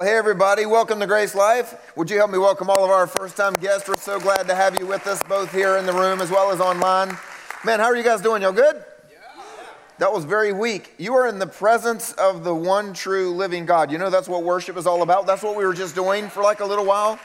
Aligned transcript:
Hey, 0.00 0.16
everybody, 0.16 0.64
welcome 0.64 1.00
to 1.00 1.08
Grace 1.08 1.34
Life. 1.34 1.74
Would 1.96 2.08
you 2.08 2.18
help 2.18 2.30
me 2.30 2.38
welcome 2.38 2.70
all 2.70 2.84
of 2.84 2.90
our 2.92 3.08
first 3.08 3.36
time 3.36 3.54
guests? 3.54 3.88
We're 3.88 3.96
so 3.96 4.20
glad 4.20 4.46
to 4.46 4.54
have 4.54 4.78
you 4.78 4.86
with 4.86 5.04
us, 5.08 5.20
both 5.24 5.50
here 5.50 5.76
in 5.76 5.86
the 5.86 5.92
room 5.92 6.20
as 6.20 6.30
well 6.30 6.52
as 6.52 6.60
online. 6.60 7.18
Man, 7.64 7.80
how 7.80 7.86
are 7.86 7.96
you 7.96 8.04
guys 8.04 8.20
doing? 8.20 8.42
Y'all 8.42 8.52
good? 8.52 8.84
That 9.98 10.12
was 10.12 10.24
very 10.24 10.52
weak. 10.52 10.94
You 10.98 11.14
are 11.14 11.26
in 11.26 11.40
the 11.40 11.48
presence 11.48 12.12
of 12.12 12.44
the 12.44 12.54
one 12.54 12.94
true 12.94 13.34
living 13.34 13.66
God. 13.66 13.90
You 13.90 13.98
know 13.98 14.08
that's 14.08 14.28
what 14.28 14.44
worship 14.44 14.76
is 14.76 14.86
all 14.86 15.02
about. 15.02 15.26
That's 15.26 15.42
what 15.42 15.56
we 15.56 15.66
were 15.66 15.74
just 15.74 15.96
doing 15.96 16.28
for 16.28 16.44
like 16.44 16.60
a 16.60 16.64
little 16.64 16.86
while. 16.86 17.18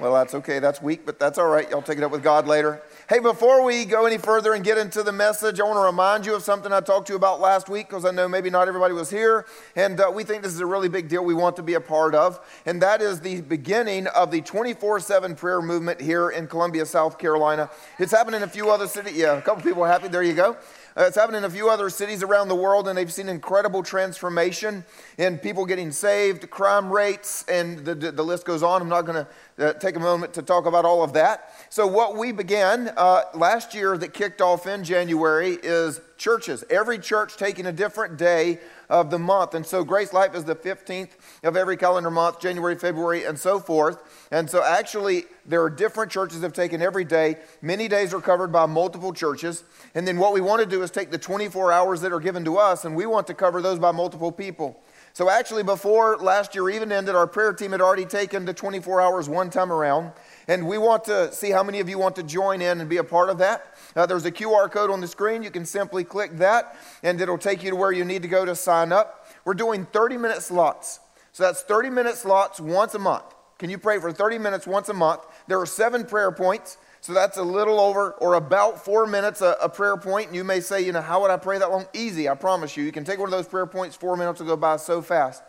Well, 0.00 0.14
that's 0.14 0.34
okay. 0.34 0.58
That's 0.58 0.82
weak, 0.82 1.06
but 1.06 1.20
that's 1.20 1.38
all 1.38 1.46
right. 1.46 1.70
Y'all 1.70 1.80
take 1.80 1.98
it 1.98 2.02
up 2.02 2.10
with 2.10 2.24
God 2.24 2.48
later. 2.48 2.82
Hey, 3.08 3.20
before 3.20 3.62
we 3.62 3.84
go 3.84 4.04
any 4.04 4.18
further 4.18 4.52
and 4.52 4.64
get 4.64 4.78
into 4.78 5.04
the 5.04 5.12
message, 5.12 5.60
I 5.60 5.62
want 5.62 5.76
to 5.76 5.82
remind 5.82 6.26
you 6.26 6.34
of 6.34 6.42
something 6.42 6.72
I 6.72 6.80
talked 6.80 7.06
to 7.06 7.12
you 7.12 7.16
about 7.16 7.38
last 7.38 7.68
week 7.68 7.88
because 7.88 8.04
I 8.04 8.10
know 8.10 8.26
maybe 8.26 8.50
not 8.50 8.66
everybody 8.66 8.94
was 8.94 9.10
here. 9.10 9.46
And 9.76 10.00
uh, 10.00 10.10
we 10.12 10.24
think 10.24 10.42
this 10.42 10.52
is 10.52 10.58
a 10.58 10.66
really 10.66 10.88
big 10.88 11.08
deal 11.08 11.24
we 11.24 11.32
want 11.32 11.54
to 11.54 11.62
be 11.62 11.74
a 11.74 11.80
part 11.80 12.16
of. 12.16 12.40
And 12.66 12.82
that 12.82 13.00
is 13.00 13.20
the 13.20 13.42
beginning 13.42 14.08
of 14.08 14.32
the 14.32 14.40
24 14.40 14.98
7 14.98 15.36
prayer 15.36 15.62
movement 15.62 16.00
here 16.00 16.30
in 16.30 16.48
Columbia, 16.48 16.84
South 16.84 17.16
Carolina. 17.16 17.70
It's 18.00 18.10
happening 18.10 18.38
in 18.38 18.42
a 18.42 18.50
few 18.50 18.70
other 18.70 18.88
cities. 18.88 19.16
Yeah, 19.16 19.34
a 19.34 19.40
couple 19.40 19.62
people 19.62 19.84
happy. 19.84 20.08
There 20.08 20.24
you 20.24 20.34
go. 20.34 20.56
Uh, 20.96 21.02
it's 21.02 21.16
happening 21.16 21.38
in 21.38 21.44
a 21.44 21.50
few 21.50 21.68
other 21.68 21.90
cities 21.90 22.22
around 22.22 22.48
the 22.48 22.54
world, 22.54 22.88
and 22.88 22.96
they've 22.96 23.12
seen 23.12 23.28
incredible 23.28 23.82
transformation 23.82 24.82
in 25.18 25.38
people 25.38 25.66
getting 25.66 25.92
saved, 25.92 26.48
crime 26.48 26.90
rates, 26.90 27.44
and 27.48 27.84
the, 27.84 27.94
the, 27.94 28.10
the 28.10 28.22
list 28.22 28.46
goes 28.46 28.62
on. 28.62 28.80
I'm 28.80 28.88
not 28.88 29.02
going 29.02 29.26
to 29.58 29.68
uh, 29.68 29.72
take 29.74 29.96
a 29.96 30.00
moment 30.00 30.32
to 30.34 30.42
talk 30.42 30.64
about 30.64 30.86
all 30.86 31.02
of 31.02 31.12
that. 31.12 31.52
So, 31.68 31.86
what 31.86 32.16
we 32.16 32.32
began 32.32 32.94
uh, 32.96 33.24
last 33.34 33.74
year 33.74 33.98
that 33.98 34.14
kicked 34.14 34.40
off 34.40 34.66
in 34.66 34.84
January 34.84 35.58
is 35.62 36.00
churches. 36.16 36.64
Every 36.70 36.98
church 36.98 37.36
taking 37.36 37.66
a 37.66 37.72
different 37.72 38.16
day 38.16 38.58
of 38.88 39.10
the 39.10 39.18
month. 39.18 39.54
And 39.54 39.66
so 39.66 39.84
Grace 39.84 40.12
Life 40.12 40.34
is 40.34 40.44
the 40.44 40.54
15th 40.54 41.10
of 41.42 41.56
every 41.56 41.76
calendar 41.76 42.10
month, 42.10 42.40
January, 42.40 42.76
February, 42.76 43.24
and 43.24 43.38
so 43.38 43.58
forth. 43.58 43.98
And 44.30 44.48
so 44.48 44.62
actually, 44.62 45.24
there 45.44 45.62
are 45.62 45.70
different 45.70 46.10
churches 46.10 46.42
have 46.42 46.52
taken 46.52 46.82
every 46.82 47.04
day. 47.04 47.36
Many 47.62 47.88
days 47.88 48.12
are 48.12 48.20
covered 48.20 48.52
by 48.52 48.66
multiple 48.66 49.12
churches. 49.12 49.64
And 49.94 50.06
then 50.06 50.18
what 50.18 50.32
we 50.32 50.40
want 50.40 50.60
to 50.60 50.66
do 50.66 50.82
is 50.82 50.90
take 50.90 51.10
the 51.10 51.18
24 51.18 51.72
hours 51.72 52.00
that 52.00 52.12
are 52.12 52.20
given 52.20 52.44
to 52.44 52.56
us, 52.58 52.84
and 52.84 52.96
we 52.96 53.06
want 53.06 53.26
to 53.28 53.34
cover 53.34 53.62
those 53.62 53.78
by 53.78 53.92
multiple 53.92 54.32
people. 54.32 54.80
So 55.12 55.30
actually, 55.30 55.62
before 55.62 56.18
last 56.18 56.54
year 56.54 56.68
even 56.68 56.92
ended, 56.92 57.14
our 57.14 57.26
prayer 57.26 57.54
team 57.54 57.72
had 57.72 57.80
already 57.80 58.04
taken 58.04 58.44
the 58.44 58.52
24 58.52 59.00
hours 59.00 59.30
one 59.30 59.48
time 59.48 59.72
around. 59.72 60.12
And 60.48 60.66
we 60.68 60.78
want 60.78 61.04
to 61.04 61.32
see 61.32 61.50
how 61.50 61.62
many 61.62 61.80
of 61.80 61.88
you 61.88 61.98
want 61.98 62.16
to 62.16 62.22
join 62.22 62.62
in 62.62 62.80
and 62.80 62.88
be 62.88 62.98
a 62.98 63.04
part 63.04 63.30
of 63.30 63.38
that. 63.38 63.76
Uh, 63.96 64.06
there's 64.06 64.24
a 64.24 64.30
QR 64.30 64.70
code 64.70 64.90
on 64.90 65.00
the 65.00 65.08
screen. 65.08 65.42
You 65.42 65.50
can 65.50 65.66
simply 65.66 66.04
click 66.04 66.36
that, 66.38 66.76
and 67.02 67.20
it'll 67.20 67.38
take 67.38 67.64
you 67.64 67.70
to 67.70 67.76
where 67.76 67.92
you 67.92 68.04
need 68.04 68.22
to 68.22 68.28
go 68.28 68.44
to 68.44 68.54
sign 68.54 68.92
up. 68.92 69.26
We're 69.44 69.54
doing 69.54 69.86
30 69.86 70.16
minute 70.18 70.42
slots. 70.42 71.00
So 71.32 71.42
that's 71.42 71.62
30 71.62 71.90
minute 71.90 72.16
slots 72.16 72.60
once 72.60 72.94
a 72.94 72.98
month. 72.98 73.24
Can 73.58 73.70
you 73.70 73.78
pray 73.78 73.98
for 73.98 74.12
30 74.12 74.38
minutes 74.38 74.66
once 74.66 74.88
a 74.88 74.94
month? 74.94 75.22
There 75.48 75.60
are 75.60 75.66
seven 75.66 76.04
prayer 76.04 76.30
points. 76.30 76.78
So 77.00 77.12
that's 77.12 77.36
a 77.36 77.42
little 77.42 77.78
over 77.78 78.12
or 78.14 78.34
about 78.34 78.84
four 78.84 79.06
minutes 79.06 79.40
a, 79.40 79.56
a, 79.62 79.68
prayer 79.68 79.96
point. 79.96 80.26
And 80.26 80.34
you 80.34 80.42
may 80.42 80.58
say, 80.58 80.80
you 80.80 80.90
know, 80.90 81.00
how 81.00 81.22
would 81.22 81.30
I 81.30 81.36
pray 81.36 81.56
that 81.58 81.70
long? 81.70 81.86
Easy, 81.94 82.28
I 82.28 82.34
promise 82.34 82.76
you. 82.76 82.82
You 82.82 82.90
can 82.90 83.04
take 83.04 83.20
one 83.20 83.28
of 83.28 83.30
those 83.30 83.46
prayer 83.46 83.66
points, 83.66 83.94
four 83.94 84.16
minutes 84.16 84.40
will 84.40 84.48
go 84.48 84.56
by 84.56 84.76
so 84.76 85.00
fast. 85.00 85.42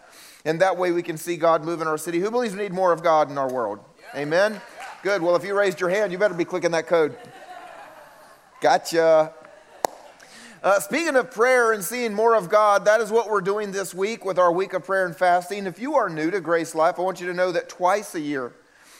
And 0.45 0.61
that 0.61 0.77
way 0.77 0.91
we 0.91 1.01
can 1.01 1.17
see 1.17 1.35
God 1.35 1.63
move 1.63 1.81
in 1.81 1.87
our 1.87 1.97
city. 1.97 2.19
Who 2.19 2.29
believes 2.29 2.55
we 2.55 2.61
need 2.61 2.73
more 2.73 2.93
of 2.93 3.01
God 3.01 3.31
in 3.31 3.37
our 3.37 3.51
world? 3.51 3.79
Yeah. 4.13 4.21
Amen? 4.21 4.61
Good. 5.07 5.21
Well, 5.21 5.37
if 5.37 5.45
you 5.45 5.57
raised 5.57 5.79
your 5.79 5.89
hand, 5.89 6.11
you 6.11 6.17
better 6.17 6.33
be 6.33 6.43
clicking 6.43 6.71
that 6.71 6.85
code. 6.85 7.15
Gotcha. 8.59 9.31
Uh, 10.61 10.79
speaking 10.81 11.15
of 11.15 11.31
prayer 11.31 11.71
and 11.71 11.81
seeing 11.81 12.13
more 12.13 12.35
of 12.35 12.49
God, 12.49 12.83
that 12.83 12.99
is 12.99 13.09
what 13.09 13.29
we're 13.29 13.39
doing 13.39 13.71
this 13.71 13.95
week 13.95 14.25
with 14.25 14.37
our 14.37 14.51
week 14.51 14.73
of 14.73 14.83
prayer 14.83 15.05
and 15.05 15.15
fasting. 15.15 15.65
If 15.65 15.79
you 15.79 15.95
are 15.95 16.09
new 16.09 16.29
to 16.29 16.41
Grace 16.41 16.75
Life, 16.75 16.95
I 16.99 17.03
want 17.03 17.21
you 17.21 17.27
to 17.27 17.33
know 17.33 17.53
that 17.53 17.69
twice 17.69 18.15
a 18.15 18.19
year, 18.19 18.51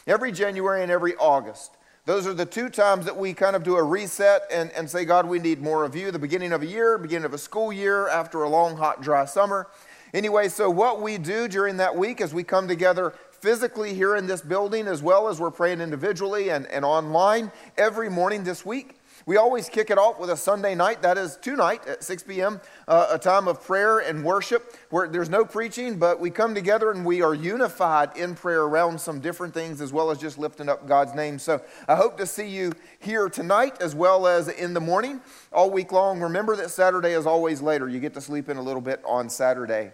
every 0.06 0.32
January 0.32 0.82
and 0.82 0.90
every 0.90 1.14
August, 1.16 1.72
those 2.06 2.26
are 2.26 2.32
the 2.32 2.46
two 2.46 2.70
times 2.70 3.04
that 3.04 3.18
we 3.18 3.34
kind 3.34 3.54
of 3.54 3.62
do 3.62 3.76
a 3.76 3.82
reset 3.82 4.44
and, 4.50 4.70
and 4.72 4.88
say, 4.88 5.04
God, 5.04 5.26
we 5.26 5.38
need 5.38 5.60
more 5.60 5.84
of 5.84 5.94
you. 5.94 6.10
The 6.10 6.18
beginning 6.18 6.54
of 6.54 6.62
a 6.62 6.66
year, 6.66 6.96
beginning 6.96 7.26
of 7.26 7.34
a 7.34 7.38
school 7.38 7.70
year, 7.70 8.08
after 8.08 8.42
a 8.44 8.48
long, 8.48 8.78
hot, 8.78 9.02
dry 9.02 9.26
summer. 9.26 9.66
Anyway, 10.14 10.48
so 10.48 10.70
what 10.70 11.02
we 11.02 11.18
do 11.18 11.48
during 11.48 11.76
that 11.76 11.94
week 11.94 12.22
is 12.22 12.32
we 12.32 12.44
come 12.44 12.66
together 12.66 13.12
physically 13.40 13.94
here 13.94 14.16
in 14.16 14.26
this 14.26 14.40
building 14.40 14.86
as 14.86 15.02
well 15.02 15.28
as 15.28 15.40
we're 15.40 15.50
praying 15.50 15.80
individually 15.80 16.50
and, 16.50 16.66
and 16.66 16.84
online 16.84 17.52
every 17.76 18.10
morning 18.10 18.44
this 18.44 18.64
week. 18.64 18.98
We 19.28 19.36
always 19.36 19.68
kick 19.68 19.90
it 19.90 19.98
off 19.98 20.18
with 20.18 20.30
a 20.30 20.36
Sunday 20.38 20.74
night, 20.74 21.02
that 21.02 21.18
is 21.18 21.36
tonight 21.36 21.86
at 21.86 22.02
6 22.02 22.22
p.m., 22.22 22.62
uh, 22.86 23.08
a 23.10 23.18
time 23.18 23.46
of 23.46 23.62
prayer 23.62 23.98
and 23.98 24.24
worship 24.24 24.74
where 24.88 25.06
there's 25.06 25.28
no 25.28 25.44
preaching, 25.44 25.98
but 25.98 26.18
we 26.18 26.30
come 26.30 26.54
together 26.54 26.90
and 26.90 27.04
we 27.04 27.20
are 27.20 27.34
unified 27.34 28.16
in 28.16 28.34
prayer 28.34 28.62
around 28.62 28.98
some 28.98 29.20
different 29.20 29.52
things 29.52 29.82
as 29.82 29.92
well 29.92 30.10
as 30.10 30.16
just 30.16 30.38
lifting 30.38 30.70
up 30.70 30.88
God's 30.88 31.14
name. 31.14 31.38
So 31.38 31.60
I 31.86 31.96
hope 31.96 32.16
to 32.16 32.26
see 32.26 32.48
you 32.48 32.72
here 33.00 33.28
tonight 33.28 33.82
as 33.82 33.94
well 33.94 34.26
as 34.26 34.48
in 34.48 34.72
the 34.72 34.80
morning 34.80 35.20
all 35.52 35.70
week 35.70 35.92
long. 35.92 36.20
Remember 36.20 36.56
that 36.56 36.70
Saturday 36.70 37.12
is 37.12 37.26
always 37.26 37.60
later. 37.60 37.86
You 37.86 38.00
get 38.00 38.14
to 38.14 38.22
sleep 38.22 38.48
in 38.48 38.56
a 38.56 38.62
little 38.62 38.80
bit 38.80 39.02
on 39.04 39.28
Saturday. 39.28 39.92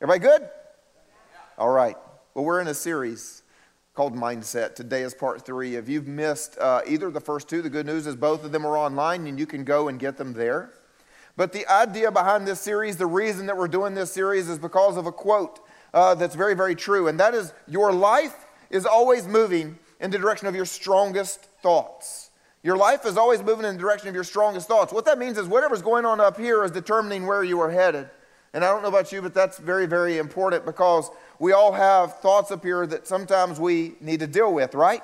Everybody 0.00 0.20
good? 0.20 0.48
All 1.58 1.68
right. 1.68 1.98
Well, 2.32 2.44
we're 2.44 2.60
in 2.60 2.68
a 2.68 2.74
series 2.74 3.42
called 3.92 4.14
Mindset. 4.14 4.76
Today 4.76 5.02
is 5.02 5.14
part 5.14 5.44
three. 5.44 5.74
If 5.74 5.88
you've 5.88 6.06
missed 6.06 6.56
uh, 6.60 6.80
either 6.86 7.10
the 7.10 7.20
first 7.20 7.48
two, 7.48 7.60
the 7.60 7.68
good 7.68 7.86
news 7.86 8.06
is 8.06 8.14
both 8.14 8.44
of 8.44 8.52
them 8.52 8.64
are 8.64 8.78
online 8.78 9.26
and 9.26 9.36
you 9.36 9.46
can 9.46 9.64
go 9.64 9.88
and 9.88 9.98
get 9.98 10.16
them 10.16 10.32
there. 10.32 10.70
But 11.36 11.52
the 11.52 11.66
idea 11.68 12.12
behind 12.12 12.46
this 12.46 12.60
series, 12.60 12.96
the 12.96 13.06
reason 13.06 13.46
that 13.46 13.56
we're 13.56 13.66
doing 13.66 13.94
this 13.94 14.12
series 14.12 14.48
is 14.48 14.60
because 14.60 14.96
of 14.96 15.06
a 15.06 15.12
quote 15.12 15.58
uh, 15.92 16.14
that's 16.14 16.36
very, 16.36 16.54
very 16.54 16.76
true. 16.76 17.08
And 17.08 17.18
that 17.18 17.34
is 17.34 17.52
Your 17.66 17.92
life 17.92 18.46
is 18.70 18.86
always 18.86 19.26
moving 19.26 19.76
in 20.00 20.12
the 20.12 20.18
direction 20.18 20.46
of 20.46 20.54
your 20.54 20.66
strongest 20.66 21.46
thoughts. 21.64 22.30
Your 22.62 22.76
life 22.76 23.06
is 23.06 23.16
always 23.16 23.42
moving 23.42 23.66
in 23.66 23.74
the 23.74 23.80
direction 23.80 24.08
of 24.08 24.14
your 24.14 24.22
strongest 24.22 24.68
thoughts. 24.68 24.92
What 24.92 25.04
that 25.06 25.18
means 25.18 25.36
is 25.36 25.48
whatever's 25.48 25.82
going 25.82 26.06
on 26.06 26.20
up 26.20 26.38
here 26.38 26.62
is 26.62 26.70
determining 26.70 27.26
where 27.26 27.42
you 27.42 27.58
are 27.58 27.70
headed. 27.72 28.08
And 28.52 28.64
I 28.64 28.68
don't 28.68 28.82
know 28.82 28.88
about 28.88 29.12
you, 29.12 29.22
but 29.22 29.32
that's 29.34 29.58
very, 29.58 29.86
very 29.86 30.18
important 30.18 30.64
because 30.64 31.10
we 31.40 31.52
all 31.52 31.72
have 31.72 32.20
thoughts 32.20 32.52
up 32.52 32.62
here 32.62 32.86
that 32.86 33.08
sometimes 33.08 33.58
we 33.58 33.94
need 34.00 34.20
to 34.20 34.26
deal 34.26 34.52
with, 34.52 34.74
right? 34.74 35.02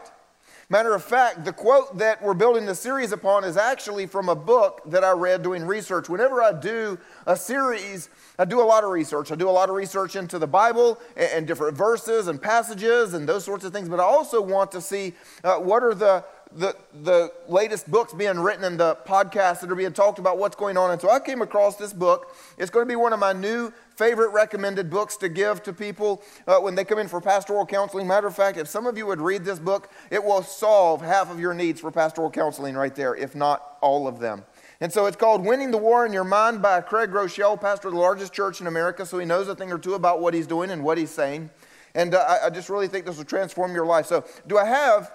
Matter 0.68 0.94
of 0.94 1.02
fact, 1.02 1.44
the 1.44 1.52
quote 1.52 1.96
that 1.98 2.20
we're 2.20 2.34
building 2.34 2.66
the 2.66 2.74
series 2.74 3.12
upon 3.12 3.44
is 3.44 3.56
actually 3.56 4.06
from 4.06 4.28
a 4.28 4.34
book 4.34 4.82
that 4.86 5.02
I 5.02 5.12
read 5.12 5.42
doing 5.42 5.64
research. 5.64 6.08
Whenever 6.08 6.42
I 6.42 6.52
do 6.52 6.98
a 7.24 7.36
series, 7.36 8.10
I 8.38 8.44
do 8.44 8.60
a 8.60 8.64
lot 8.64 8.84
of 8.84 8.90
research. 8.90 9.32
I 9.32 9.36
do 9.36 9.48
a 9.48 9.50
lot 9.50 9.70
of 9.70 9.76
research 9.76 10.14
into 10.14 10.38
the 10.38 10.46
Bible 10.46 11.00
and, 11.16 11.46
different 11.46 11.76
verses 11.76 12.26
and 12.26 12.42
passages 12.42 13.14
and 13.14 13.28
those 13.28 13.44
sorts 13.44 13.64
of 13.64 13.72
things, 13.72 13.88
but 13.88 14.00
I 14.00 14.04
also 14.04 14.42
want 14.42 14.72
to 14.72 14.80
see 14.80 15.14
uh, 15.42 15.54
what 15.56 15.82
are 15.82 15.94
the 15.94 16.24
the, 16.52 16.76
the 17.02 17.32
latest 17.48 17.90
books 17.90 18.14
being 18.14 18.38
written 18.38 18.64
and 18.64 18.78
the 18.78 18.96
podcasts 19.06 19.60
that 19.60 19.70
are 19.70 19.74
being 19.74 19.92
talked 19.92 20.18
about 20.18 20.38
what's 20.38 20.56
going 20.56 20.76
on. 20.76 20.90
And 20.90 21.00
so 21.00 21.10
I 21.10 21.20
came 21.20 21.42
across 21.42 21.76
this 21.76 21.92
book. 21.92 22.34
It's 22.56 22.70
going 22.70 22.86
to 22.86 22.88
be 22.88 22.96
one 22.96 23.12
of 23.12 23.18
my 23.18 23.32
new 23.32 23.72
favorite 23.96 24.30
recommended 24.30 24.90
books 24.90 25.16
to 25.16 25.28
give 25.28 25.62
to 25.64 25.72
people 25.72 26.22
uh, 26.46 26.58
when 26.58 26.74
they 26.74 26.84
come 26.84 26.98
in 26.98 27.08
for 27.08 27.20
pastoral 27.20 27.66
counseling. 27.66 28.06
Matter 28.06 28.26
of 28.26 28.36
fact, 28.36 28.58
if 28.58 28.68
some 28.68 28.86
of 28.86 28.96
you 28.96 29.06
would 29.06 29.20
read 29.20 29.44
this 29.44 29.58
book, 29.58 29.90
it 30.10 30.22
will 30.22 30.42
solve 30.42 31.02
half 31.02 31.30
of 31.30 31.40
your 31.40 31.54
needs 31.54 31.80
for 31.80 31.90
pastoral 31.90 32.30
counseling 32.30 32.74
right 32.74 32.94
there, 32.94 33.14
if 33.14 33.34
not 33.34 33.76
all 33.80 34.06
of 34.06 34.18
them. 34.18 34.44
And 34.80 34.92
so 34.92 35.06
it's 35.06 35.16
called 35.16 35.44
Winning 35.44 35.70
the 35.70 35.78
War 35.78 36.04
in 36.04 36.12
Your 36.12 36.24
Mind 36.24 36.60
by 36.60 36.80
Craig 36.82 37.10
Groeschel, 37.10 37.58
pastor 37.60 37.88
of 37.88 37.94
the 37.94 38.00
largest 38.00 38.32
church 38.32 38.60
in 38.60 38.66
America. 38.66 39.06
So 39.06 39.18
he 39.18 39.24
knows 39.24 39.48
a 39.48 39.54
thing 39.54 39.72
or 39.72 39.78
two 39.78 39.94
about 39.94 40.20
what 40.20 40.34
he's 40.34 40.46
doing 40.46 40.70
and 40.70 40.84
what 40.84 40.98
he's 40.98 41.10
saying. 41.10 41.50
And 41.94 42.14
uh, 42.14 42.18
I, 42.18 42.46
I 42.46 42.50
just 42.50 42.68
really 42.68 42.88
think 42.88 43.06
this 43.06 43.16
will 43.16 43.24
transform 43.24 43.74
your 43.74 43.86
life. 43.86 44.04
So, 44.04 44.24
do 44.46 44.58
I 44.58 44.66
have 44.66 45.10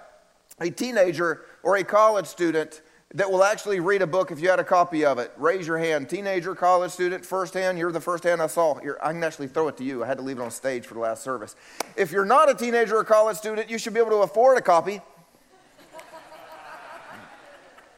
a 0.62 0.70
teenager 0.70 1.42
or 1.62 1.76
a 1.76 1.84
college 1.84 2.26
student 2.26 2.82
that 3.14 3.30
will 3.30 3.44
actually 3.44 3.80
read 3.80 4.00
a 4.00 4.06
book 4.06 4.30
if 4.30 4.40
you 4.40 4.48
had 4.48 4.60
a 4.60 4.64
copy 4.64 5.04
of 5.04 5.18
it? 5.18 5.32
Raise 5.36 5.66
your 5.66 5.76
hand. 5.76 6.08
Teenager, 6.08 6.54
college 6.54 6.92
student, 6.92 7.26
first 7.26 7.52
hand. 7.54 7.78
You're 7.78 7.92
the 7.92 8.00
first 8.00 8.24
hand 8.24 8.40
I 8.40 8.46
saw. 8.46 8.80
You're, 8.80 9.04
I 9.04 9.12
can 9.12 9.22
actually 9.22 9.48
throw 9.48 9.68
it 9.68 9.76
to 9.78 9.84
you. 9.84 10.02
I 10.02 10.06
had 10.06 10.18
to 10.18 10.24
leave 10.24 10.38
it 10.38 10.42
on 10.42 10.50
stage 10.50 10.86
for 10.86 10.94
the 10.94 11.00
last 11.00 11.22
service. 11.22 11.56
If 11.96 12.12
you're 12.12 12.24
not 12.24 12.48
a 12.48 12.54
teenager 12.54 12.96
or 12.96 13.04
college 13.04 13.36
student, 13.36 13.68
you 13.68 13.76
should 13.76 13.92
be 13.92 14.00
able 14.00 14.10
to 14.10 14.18
afford 14.18 14.56
a 14.56 14.62
copy. 14.62 15.00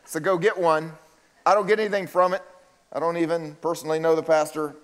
so 0.05 0.19
go 0.19 0.37
get 0.37 0.59
one. 0.59 0.93
I 1.47 1.55
don't 1.55 1.67
get 1.67 1.79
anything 1.79 2.07
from 2.07 2.35
it. 2.35 2.43
I 2.93 2.99
don't 2.99 3.19
even 3.19 3.57
personally 3.61 3.99
know 3.99 4.17
the 4.17 4.23
pastor. 4.23 4.75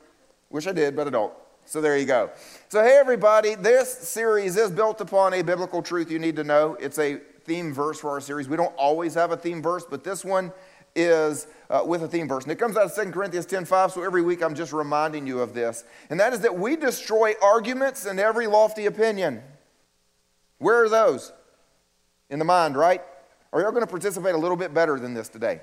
Wish 0.51 0.67
I 0.67 0.73
did, 0.73 0.95
but 0.95 1.07
I 1.07 1.11
don't. 1.11 1.33
So 1.65 1.81
there 1.81 1.97
you 1.97 2.05
go. 2.07 2.31
So, 2.69 2.83
hey, 2.83 2.99
everybody, 2.99 3.55
this 3.55 3.93
series 3.93 4.57
is 4.57 4.73
built 4.73 5.01
upon 5.01 5.35
a 5.35 5.43
biblical 5.43 5.83
truth 5.83 6.11
you 6.11 6.19
need 6.19 6.35
to 6.37 6.45
know. 6.45 6.77
It's 6.81 6.99
a 6.99 7.21
theme 7.51 7.75
verse 7.75 7.99
for 7.99 8.11
our 8.11 8.21
series. 8.21 8.49
We 8.49 8.57
don't 8.57 8.73
always 8.77 9.15
have 9.15 9.33
a 9.33 9.37
theme 9.37 9.61
verse, 9.61 9.85
but 9.85 10.05
this 10.05 10.25
one 10.25 10.53
is 10.95 11.49
uh, 11.69 11.83
with 11.85 12.05
a 12.05 12.07
theme 12.07 12.29
verse. 12.29 12.45
And 12.45 12.53
it 12.53 12.61
comes 12.61 12.77
out 12.77 12.85
of 12.85 12.95
2 12.95 13.11
Corinthians 13.11 13.45
10 13.45 13.65
5. 13.65 13.91
So 13.91 14.05
every 14.05 14.23
week 14.23 14.41
I'm 14.41 14.55
just 14.55 14.73
reminding 14.73 15.27
you 15.27 15.41
of 15.41 15.53
this. 15.53 15.83
And 16.11 16.21
that 16.21 16.33
is 16.33 16.43
that 16.43 16.57
we 16.57 16.77
destroy 16.77 17.35
arguments 17.43 18.07
and 18.07 18.21
every 18.21 18.47
lofty 18.47 18.87
opinion. 18.87 19.43
Where 20.59 20.85
are 20.85 20.89
those? 20.89 21.33
In 22.29 22.39
the 22.39 22.45
mind, 22.45 22.77
right? 22.77 23.03
Are 23.53 23.59
you 23.59 23.67
all 23.67 23.73
going 23.73 23.83
to 23.83 23.91
participate 23.91 24.37
a 24.37 24.39
little 24.39 24.57
bit 24.57 24.73
better 24.73 25.01
than 25.01 25.13
this 25.13 25.29
today? 25.29 25.61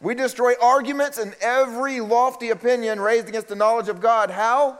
We 0.00 0.14
destroy 0.14 0.54
arguments 0.62 1.18
and 1.18 1.36
every 1.42 2.00
lofty 2.00 2.48
opinion 2.48 3.00
raised 3.00 3.28
against 3.28 3.48
the 3.48 3.54
knowledge 3.54 3.90
of 3.90 4.00
God. 4.00 4.30
How? 4.30 4.78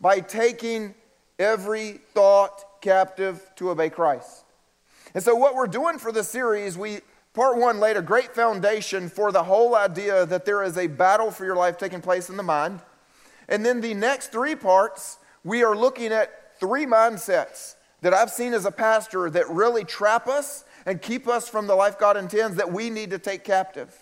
By 0.00 0.20
taking 0.20 0.94
every 1.38 2.00
thought 2.14 2.80
captive 2.80 3.50
to 3.56 3.68
obey 3.68 3.90
Christ. 3.90 4.41
And 5.14 5.22
so, 5.22 5.34
what 5.34 5.54
we're 5.54 5.66
doing 5.66 5.98
for 5.98 6.10
this 6.10 6.28
series, 6.28 6.78
we 6.78 7.00
part 7.34 7.58
one 7.58 7.80
laid 7.80 7.96
a 7.96 8.02
great 8.02 8.34
foundation 8.34 9.08
for 9.08 9.32
the 9.32 9.44
whole 9.44 9.74
idea 9.74 10.24
that 10.26 10.44
there 10.44 10.62
is 10.62 10.76
a 10.76 10.86
battle 10.86 11.30
for 11.30 11.44
your 11.44 11.56
life 11.56 11.76
taking 11.78 12.00
place 12.00 12.30
in 12.30 12.36
the 12.36 12.42
mind. 12.42 12.80
And 13.48 13.64
then 13.64 13.80
the 13.80 13.94
next 13.94 14.32
three 14.32 14.54
parts, 14.54 15.18
we 15.44 15.62
are 15.62 15.76
looking 15.76 16.12
at 16.12 16.58
three 16.58 16.86
mindsets 16.86 17.74
that 18.00 18.14
I've 18.14 18.30
seen 18.30 18.54
as 18.54 18.64
a 18.64 18.70
pastor 18.70 19.28
that 19.30 19.48
really 19.48 19.84
trap 19.84 20.28
us 20.28 20.64
and 20.86 21.00
keep 21.00 21.28
us 21.28 21.48
from 21.48 21.66
the 21.66 21.74
life 21.74 21.98
God 21.98 22.16
intends 22.16 22.56
that 22.56 22.72
we 22.72 22.90
need 22.90 23.10
to 23.10 23.18
take 23.18 23.44
captive. 23.44 23.94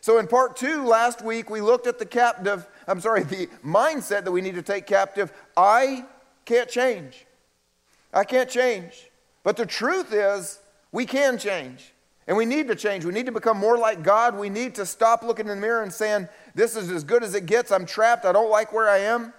So, 0.00 0.18
in 0.18 0.26
part 0.26 0.56
two, 0.56 0.84
last 0.84 1.22
week, 1.22 1.50
we 1.50 1.60
looked 1.60 1.86
at 1.86 1.98
the 1.98 2.06
captive, 2.06 2.66
I'm 2.88 3.00
sorry, 3.00 3.22
the 3.22 3.48
mindset 3.64 4.24
that 4.24 4.32
we 4.32 4.40
need 4.40 4.54
to 4.54 4.62
take 4.62 4.86
captive. 4.86 5.32
I 5.56 6.06
can't 6.44 6.68
change. 6.68 7.26
I 8.12 8.24
can't 8.24 8.48
change. 8.48 9.09
But 9.42 9.56
the 9.56 9.66
truth 9.66 10.12
is, 10.12 10.58
we 10.92 11.06
can 11.06 11.38
change. 11.38 11.92
And 12.26 12.36
we 12.36 12.44
need 12.44 12.68
to 12.68 12.76
change. 12.76 13.04
We 13.04 13.12
need 13.12 13.26
to 13.26 13.32
become 13.32 13.56
more 13.56 13.76
like 13.76 14.02
God. 14.02 14.38
We 14.38 14.50
need 14.50 14.74
to 14.76 14.86
stop 14.86 15.22
looking 15.22 15.48
in 15.48 15.56
the 15.56 15.60
mirror 15.60 15.82
and 15.82 15.92
saying, 15.92 16.28
This 16.54 16.76
is 16.76 16.90
as 16.90 17.02
good 17.02 17.24
as 17.24 17.34
it 17.34 17.46
gets. 17.46 17.72
I'm 17.72 17.86
trapped. 17.86 18.24
I 18.24 18.32
don't 18.32 18.50
like 18.50 18.72
where 18.72 18.88
I 18.88 18.98
am. 18.98 19.32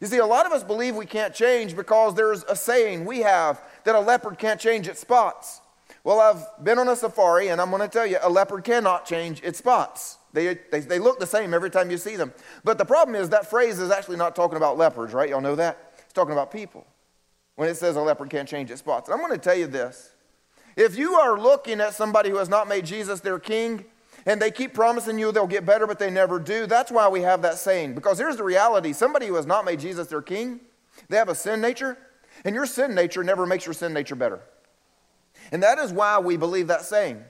You 0.00 0.06
see, 0.06 0.18
a 0.18 0.26
lot 0.26 0.44
of 0.44 0.52
us 0.52 0.62
believe 0.62 0.96
we 0.96 1.06
can't 1.06 1.32
change 1.32 1.74
because 1.74 2.14
there's 2.14 2.42
a 2.44 2.56
saying 2.56 3.04
we 3.04 3.20
have 3.20 3.62
that 3.84 3.94
a 3.94 4.00
leopard 4.00 4.38
can't 4.38 4.60
change 4.60 4.88
its 4.88 5.00
spots. 5.00 5.60
Well, 6.04 6.20
I've 6.20 6.64
been 6.64 6.78
on 6.78 6.88
a 6.88 6.96
safari, 6.96 7.48
and 7.48 7.60
I'm 7.60 7.70
going 7.70 7.82
to 7.82 7.88
tell 7.88 8.06
you, 8.06 8.18
a 8.20 8.28
leopard 8.28 8.64
cannot 8.64 9.06
change 9.06 9.42
its 9.42 9.58
spots. 9.58 10.18
They, 10.32 10.58
they, 10.70 10.80
they 10.80 10.98
look 10.98 11.18
the 11.18 11.26
same 11.26 11.54
every 11.54 11.70
time 11.70 11.90
you 11.90 11.96
see 11.96 12.16
them. 12.16 12.32
But 12.62 12.78
the 12.78 12.84
problem 12.84 13.16
is 13.16 13.30
that 13.30 13.48
phrase 13.48 13.78
is 13.78 13.90
actually 13.90 14.16
not 14.16 14.36
talking 14.36 14.56
about 14.56 14.76
leopards, 14.76 15.14
right? 15.14 15.30
Y'all 15.30 15.40
know 15.40 15.56
that? 15.56 15.94
It's 16.04 16.12
talking 16.12 16.32
about 16.32 16.52
people 16.52 16.86
when 17.56 17.68
it 17.68 17.76
says 17.76 17.96
a 17.96 18.00
leopard 18.00 18.30
can't 18.30 18.48
change 18.48 18.70
its 18.70 18.80
spots. 18.80 19.08
And 19.08 19.14
I'm 19.14 19.26
going 19.26 19.38
to 19.38 19.42
tell 19.42 19.56
you 19.56 19.66
this. 19.66 20.12
If 20.76 20.96
you 20.96 21.14
are 21.14 21.38
looking 21.38 21.80
at 21.80 21.94
somebody 21.94 22.30
who 22.30 22.36
has 22.36 22.48
not 22.48 22.68
made 22.68 22.86
Jesus 22.86 23.20
their 23.20 23.38
king, 23.38 23.86
and 24.26 24.42
they 24.42 24.50
keep 24.50 24.74
promising 24.74 25.18
you 25.18 25.32
they'll 25.32 25.46
get 25.46 25.64
better, 25.64 25.86
but 25.86 25.98
they 25.98 26.10
never 26.10 26.38
do, 26.38 26.66
that's 26.66 26.90
why 26.90 27.08
we 27.08 27.22
have 27.22 27.42
that 27.42 27.56
saying. 27.56 27.94
Because 27.94 28.18
here's 28.18 28.36
the 28.36 28.44
reality 28.44 28.92
somebody 28.92 29.26
who 29.26 29.34
has 29.34 29.46
not 29.46 29.64
made 29.64 29.80
Jesus 29.80 30.08
their 30.08 30.22
king, 30.22 30.60
they 31.08 31.16
have 31.16 31.28
a 31.28 31.34
sin 31.34 31.60
nature, 31.60 31.96
and 32.44 32.54
your 32.54 32.66
sin 32.66 32.94
nature 32.94 33.24
never 33.24 33.46
makes 33.46 33.64
your 33.64 33.72
sin 33.72 33.92
nature 33.92 34.14
better. 34.14 34.40
And 35.50 35.62
that 35.62 35.78
is 35.78 35.92
why 35.92 36.18
we 36.18 36.36
believe 36.36 36.66
that 36.66 36.82
saying. 36.82 37.24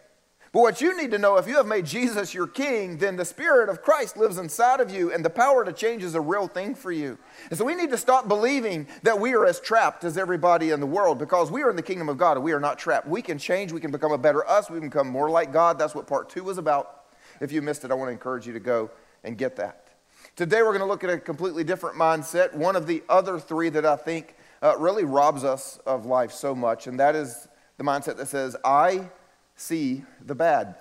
But 0.57 0.63
what 0.63 0.81
you 0.81 0.97
need 0.97 1.11
to 1.11 1.19
know 1.19 1.37
if 1.37 1.47
you 1.47 1.59
have 1.59 1.67
made 1.67 1.85
Jesus 1.85 2.33
your 2.33 2.47
king, 2.47 2.97
then 2.97 3.17
the 3.17 3.27
Spirit 3.27 3.69
of 3.69 3.83
Christ 3.83 4.17
lives 4.17 4.39
inside 4.39 4.81
of 4.81 4.91
you, 4.91 5.13
and 5.13 5.23
the 5.23 5.29
power 5.29 5.67
to 5.67 5.71
change 5.71 6.03
is 6.03 6.15
a 6.15 6.21
real 6.23 6.49
thing 6.49 6.75
for 6.75 6.91
you. 6.91 7.19
And 7.51 7.59
so 7.59 7.65
we 7.67 7.75
need 7.75 7.91
to 7.91 7.99
stop 7.99 8.27
believing 8.27 8.87
that 9.03 9.21
we 9.21 9.35
are 9.35 9.45
as 9.45 9.61
trapped 9.61 10.03
as 10.03 10.17
everybody 10.17 10.71
in 10.71 10.81
the 10.81 10.87
world 10.87 11.19
because 11.19 11.51
we 11.51 11.63
are 11.63 11.69
in 11.69 11.77
the 11.77 11.83
kingdom 11.83 12.09
of 12.09 12.17
God 12.17 12.39
and 12.39 12.43
we 12.43 12.53
are 12.53 12.59
not 12.59 12.79
trapped. 12.79 13.07
We 13.07 13.21
can 13.21 13.37
change, 13.37 13.71
we 13.71 13.83
can 13.83 13.91
become 13.91 14.13
a 14.13 14.17
better 14.17 14.49
us, 14.49 14.71
we 14.71 14.79
can 14.79 14.89
become 14.89 15.09
more 15.09 15.29
like 15.29 15.53
God. 15.53 15.79
That's 15.79 15.95
what 15.95 16.07
part 16.07 16.31
two 16.31 16.43
was 16.43 16.57
about. 16.57 17.03
If 17.43 17.53
you 17.53 17.61
missed 17.61 17.85
it, 17.85 17.91
I 17.91 17.95
want 17.95 18.09
to 18.09 18.13
encourage 18.13 18.47
you 18.47 18.55
to 18.55 18.61
go 18.61 18.91
and 19.25 19.37
get 19.37 19.57
that. 19.57 19.89
Today 20.37 20.63
we're 20.63 20.69
going 20.69 20.79
to 20.79 20.87
look 20.87 21.05
at 21.05 21.11
a 21.11 21.19
completely 21.19 21.65
different 21.65 21.99
mindset, 21.99 22.55
one 22.55 22.77
of 22.77 22.87
the 22.87 23.03
other 23.11 23.39
three 23.39 23.69
that 23.69 23.85
I 23.85 23.97
think 23.97 24.35
uh, 24.63 24.75
really 24.79 25.05
robs 25.05 25.45
us 25.45 25.79
of 25.85 26.07
life 26.07 26.33
so 26.33 26.55
much, 26.55 26.87
and 26.87 26.99
that 26.99 27.15
is 27.15 27.47
the 27.77 27.85
mindset 27.85 28.17
that 28.17 28.29
says, 28.29 28.57
I 28.65 29.11
see 29.57 30.05
the 30.25 30.35
bad. 30.35 30.77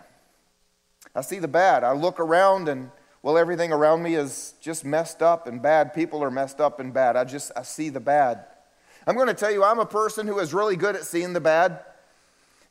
I 1.16 1.22
see 1.22 1.39
the 1.39 1.48
bad. 1.48 1.83
I 1.83 1.94
look 1.94 2.19
around 2.19 2.68
and, 2.68 2.92
well, 3.24 3.38
everything 3.38 3.72
around 3.72 4.04
me 4.04 4.16
is 4.16 4.54
just 4.62 4.86
messed 4.86 5.22
up 5.22 5.48
and 5.48 5.62
bad. 5.62 5.94
People 5.94 6.24
are 6.24 6.30
messed 6.30 6.60
up 6.60 6.80
and 6.80 6.94
bad. 6.94 7.16
I 7.16 7.24
just, 7.24 7.51
I 7.56 7.63
see 7.63 7.89
the 7.89 8.01
bad. 8.01 8.45
I'm 9.07 9.16
going 9.16 9.27
to 9.27 9.33
tell 9.33 9.51
you, 9.51 9.63
I'm 9.63 9.80
a 9.80 9.86
person 9.86 10.27
who 10.27 10.39
is 10.39 10.54
really 10.54 10.75
good 10.75 10.95
at 10.95 11.06
seeing 11.06 11.33
the 11.33 11.39
bad. 11.39 11.80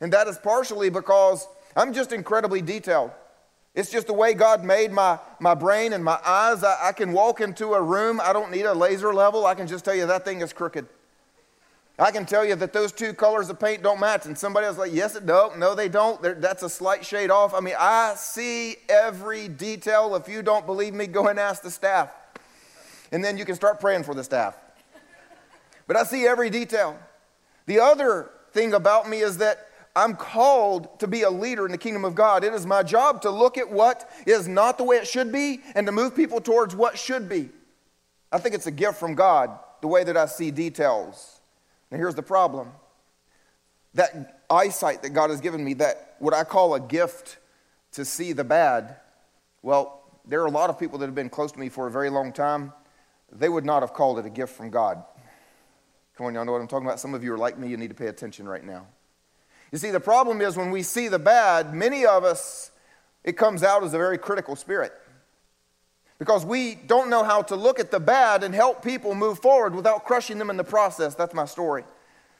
And 0.01 0.13
that 0.13 0.27
is 0.27 0.37
partially 0.37 0.91
because 0.91 1.47
I'm 1.75 1.93
just 1.93 2.13
incredibly 2.13 2.61
detailed. 2.61 3.13
It's 3.75 3.91
just 3.91 4.07
the 4.07 4.13
way 4.13 4.35
God 4.35 4.65
made 4.65 4.93
my, 4.93 5.19
my 5.41 5.55
brain 5.55 5.93
and 5.93 6.05
my 6.05 6.19
eyes. 6.25 6.63
I, 6.63 6.89
I 6.89 6.93
can 6.93 7.13
walk 7.13 7.41
into 7.41 7.75
a 7.75 7.83
room, 7.83 8.21
I 8.23 8.33
don't 8.33 8.51
need 8.51 8.67
a 8.67 8.75
laser 8.75 9.13
level. 9.13 9.47
I 9.47 9.55
can 9.55 9.67
just 9.67 9.85
tell 9.85 9.95
you 9.95 10.07
that 10.07 10.25
thing 10.25 10.43
is 10.43 10.53
crooked. 10.53 10.87
I 11.99 12.11
can 12.11 12.27
tell 12.27 12.45
you 12.45 12.57
that 12.57 12.73
those 12.73 12.91
two 12.91 13.13
colors 13.13 13.49
of 13.51 13.61
paint 13.61 13.83
don't 13.83 14.01
match. 14.01 14.27
And 14.27 14.37
somebody 14.37 14.67
else 14.67 14.77
like, 14.79 14.93
yes, 14.93 15.15
it 15.15 15.27
does. 15.27 15.57
No, 15.57 15.75
they 15.75 15.89
don't. 15.89 16.21
They're, 16.21 16.35
that's 16.35 16.65
a 16.65 16.69
slight 16.69 17.05
shade 17.05 17.31
off. 17.31 17.55
I 17.55 17.61
mean, 17.61 17.77
I 17.79 18.15
see 18.17 18.77
every 18.89 19.47
detail. 19.47 20.17
If 20.17 20.29
you 20.29 20.43
don't 20.43 20.67
believe 20.67 20.93
me, 20.93 21.07
go 21.07 21.29
and 21.29 21.39
ask 21.39 21.63
the 21.63 21.71
staff. 21.71 22.13
And 23.13 23.23
then 23.23 23.39
you 23.39 23.45
can 23.45 23.55
start 23.55 23.79
praying 23.79 24.03
for 24.03 24.15
the 24.15 24.25
staff. 24.25 24.57
But 25.87 25.97
I 25.97 26.03
see 26.03 26.27
every 26.27 26.51
detail. 26.51 26.99
The 27.67 27.79
other 27.79 28.31
thing 28.53 28.75
about 28.75 29.09
me 29.09 29.21
is 29.21 29.39
that 29.39 29.69
I'm 29.95 30.17
called 30.17 30.99
to 30.99 31.07
be 31.07 31.23
a 31.23 31.31
leader 31.31 31.65
in 31.65 31.71
the 31.71 31.79
kingdom 31.79 32.05
of 32.05 32.17
God. 32.17 32.43
It 32.43 32.53
is 32.53 32.67
my 32.67 32.83
job 32.83 33.23
to 33.23 33.31
look 33.31 33.57
at 33.57 33.71
what 33.71 34.11
is 34.27 34.49
not 34.49 34.79
the 34.79 34.85
way 34.85 34.97
it 34.97 35.07
should 35.07 35.31
be 35.31 35.61
and 35.77 35.87
to 35.87 35.93
move 35.93 36.17
people 36.17 36.41
towards 36.41 36.75
what 36.75 36.99
should 36.99 37.29
be. 37.29 37.51
I 38.33 38.39
think 38.39 38.57
it's 38.57 38.67
a 38.67 38.73
gift 38.73 38.99
from 38.99 39.15
God, 39.15 39.57
the 39.81 39.87
way 39.87 40.03
that 40.03 40.17
I 40.17 40.27
see 40.27 40.51
details. 40.51 41.34
And 41.95 42.01
here's 42.01 42.17
the 42.17 42.25
problem 42.25 42.73
that 43.95 44.43
eyesight 44.51 45.03
that 45.03 45.11
God 45.11 45.31
has 45.31 45.41
given 45.41 45.65
me, 45.65 45.75
that 45.75 46.17
what 46.19 46.35
I 46.35 46.43
call 46.43 46.75
a 46.75 46.81
gift 46.81 47.39
to 47.93 48.05
see 48.05 48.33
the 48.33 48.43
bad, 48.43 48.97
well, 49.63 50.03
there 50.27 50.43
are 50.43 50.47
a 50.47 50.51
lot 50.51 50.71
of 50.71 50.77
people 50.77 50.99
that 50.99 51.07
have 51.07 51.15
been 51.15 51.29
close 51.29 51.53
to 51.53 51.59
me 51.61 51.69
for 51.69 51.87
a 51.87 51.93
very 51.93 52.11
long 52.11 52.33
time. 52.33 52.73
They 53.31 53.49
would 53.49 53.65
not 53.65 53.85
have 53.85 53.93
called 53.93 54.19
it 54.19 54.27
a 54.27 54.29
gift 54.29 54.57
from 54.57 54.71
God. 54.71 55.05
Come 56.17 56.27
on, 56.27 56.35
y'all 56.35 56.45
know 56.45 56.51
what 56.51 56.61
I'm 56.61 56.67
talking 56.67 56.85
about? 56.85 56.99
Some 56.99 57.15
of 57.15 57.23
you 57.23 57.33
are 57.33 57.39
like 57.39 57.61
me, 57.61 57.69
you 57.69 57.77
need 57.77 57.91
to 57.91 57.95
pay 57.95 58.09
attention 58.09 58.49
right 58.49 58.65
now. 58.65 58.89
You 59.71 59.79
see, 59.79 59.93
the 59.93 60.01
problem 60.01 60.41
is 60.41 60.57
when 60.57 60.73
we 60.73 60.83
see 60.83 61.07
the 61.07 61.21
bad, 61.21 61.73
many 61.73 62.05
of 62.05 62.25
us, 62.25 62.73
it 63.23 63.37
comes 63.37 63.63
out 63.63 63.85
as 63.85 63.95
a 63.95 63.99
very 63.99 64.19
critical 64.19 64.57
spirit 64.57 64.93
because 66.25 66.47
we 66.47 66.75
don't 66.75 67.11
know 67.11 67.23
how 67.23 67.43
to 67.43 67.55
look 67.55 67.79
at 67.79 67.91
the 67.91 68.01
bad 68.01 68.43
and 68.45 68.55
help 68.55 68.83
people 68.83 69.15
move 69.15 69.39
forward 69.41 69.75
without 69.75 70.07
crushing 70.07 70.39
them 70.39 70.49
in 70.49 70.57
the 70.57 70.65
process. 70.65 71.15
That's 71.15 71.35
my 71.35 71.45
story. 71.45 71.85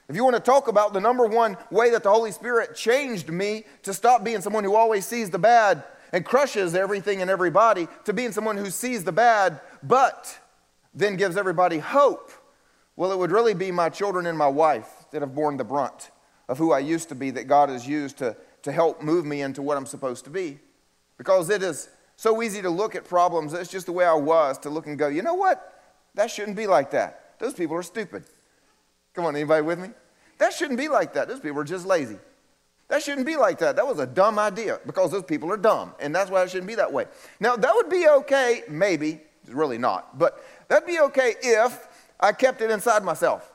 If 0.09 0.15
you 0.15 0.23
want 0.23 0.35
to 0.35 0.41
talk 0.41 0.67
about 0.67 0.91
the 0.91 0.99
number 0.99 1.27
one 1.27 1.55
way 1.69 1.91
that 1.91 2.01
the 2.01 2.09
Holy 2.09 2.31
Spirit 2.31 2.75
changed 2.75 3.29
me 3.29 3.63
to 3.83 3.93
stop 3.93 4.23
being 4.23 4.41
someone 4.41 4.63
who 4.63 4.73
always 4.73 5.05
sees 5.05 5.29
the 5.29 5.37
bad 5.37 5.83
and 6.11 6.25
crushes 6.25 6.73
everything 6.73 7.21
and 7.21 7.29
everybody 7.29 7.87
to 8.05 8.11
being 8.13 8.31
someone 8.31 8.57
who 8.57 8.71
sees 8.71 9.03
the 9.03 9.11
bad 9.11 9.61
but 9.83 10.35
then 10.95 11.15
gives 11.15 11.37
everybody 11.37 11.77
hope, 11.77 12.31
well, 12.95 13.11
it 13.11 13.19
would 13.19 13.31
really 13.31 13.53
be 13.53 13.69
my 13.69 13.89
children 13.89 14.25
and 14.25 14.35
my 14.35 14.47
wife 14.47 15.05
that 15.11 15.21
have 15.21 15.35
borne 15.35 15.57
the 15.57 15.63
brunt 15.63 16.09
of 16.49 16.57
who 16.57 16.71
I 16.71 16.79
used 16.79 17.09
to 17.09 17.15
be 17.15 17.29
that 17.29 17.43
God 17.43 17.69
has 17.69 17.87
used 17.87 18.17
to, 18.17 18.35
to 18.63 18.71
help 18.71 19.03
move 19.03 19.27
me 19.27 19.43
into 19.43 19.61
what 19.61 19.77
I'm 19.77 19.85
supposed 19.85 20.23
to 20.23 20.31
be. 20.31 20.57
Because 21.19 21.51
it 21.51 21.61
is 21.61 21.87
so 22.15 22.41
easy 22.41 22.61
to 22.61 22.69
look 22.69 22.95
at 22.95 23.05
problems, 23.05 23.53
it's 23.53 23.71
just 23.71 23.85
the 23.85 23.91
way 23.91 24.05
I 24.05 24.13
was, 24.13 24.57
to 24.59 24.69
look 24.69 24.87
and 24.87 24.97
go, 24.97 25.07
you 25.07 25.21
know 25.21 25.33
what? 25.33 25.81
That 26.15 26.31
shouldn't 26.31 26.57
be 26.57 26.67
like 26.67 26.91
that. 26.91 27.39
Those 27.39 27.53
people 27.53 27.75
are 27.75 27.83
stupid. 27.83 28.23
Come 29.13 29.25
on, 29.25 29.35
anybody 29.35 29.61
with 29.61 29.79
me? 29.79 29.89
That 30.37 30.53
shouldn't 30.53 30.77
be 30.77 30.87
like 30.87 31.13
that. 31.13 31.27
Those 31.27 31.39
people 31.39 31.59
are 31.59 31.65
just 31.65 31.85
lazy. 31.85 32.17
That 32.87 33.01
shouldn't 33.01 33.25
be 33.25 33.35
like 33.35 33.59
that. 33.59 33.75
That 33.75 33.87
was 33.87 33.99
a 33.99 34.05
dumb 34.05 34.37
idea 34.37 34.79
because 34.85 35.11
those 35.11 35.23
people 35.23 35.51
are 35.51 35.57
dumb, 35.57 35.93
and 35.99 36.13
that's 36.13 36.29
why 36.29 36.43
it 36.43 36.51
shouldn't 36.51 36.67
be 36.67 36.75
that 36.75 36.91
way. 36.91 37.05
Now, 37.39 37.55
that 37.55 37.73
would 37.73 37.89
be 37.89 38.07
okay, 38.07 38.63
maybe, 38.69 39.21
really 39.47 39.77
not, 39.77 40.17
but 40.19 40.43
that'd 40.67 40.87
be 40.87 40.99
okay 40.99 41.35
if 41.41 41.87
I 42.19 42.31
kept 42.31 42.61
it 42.61 42.69
inside 42.69 43.03
myself. 43.03 43.51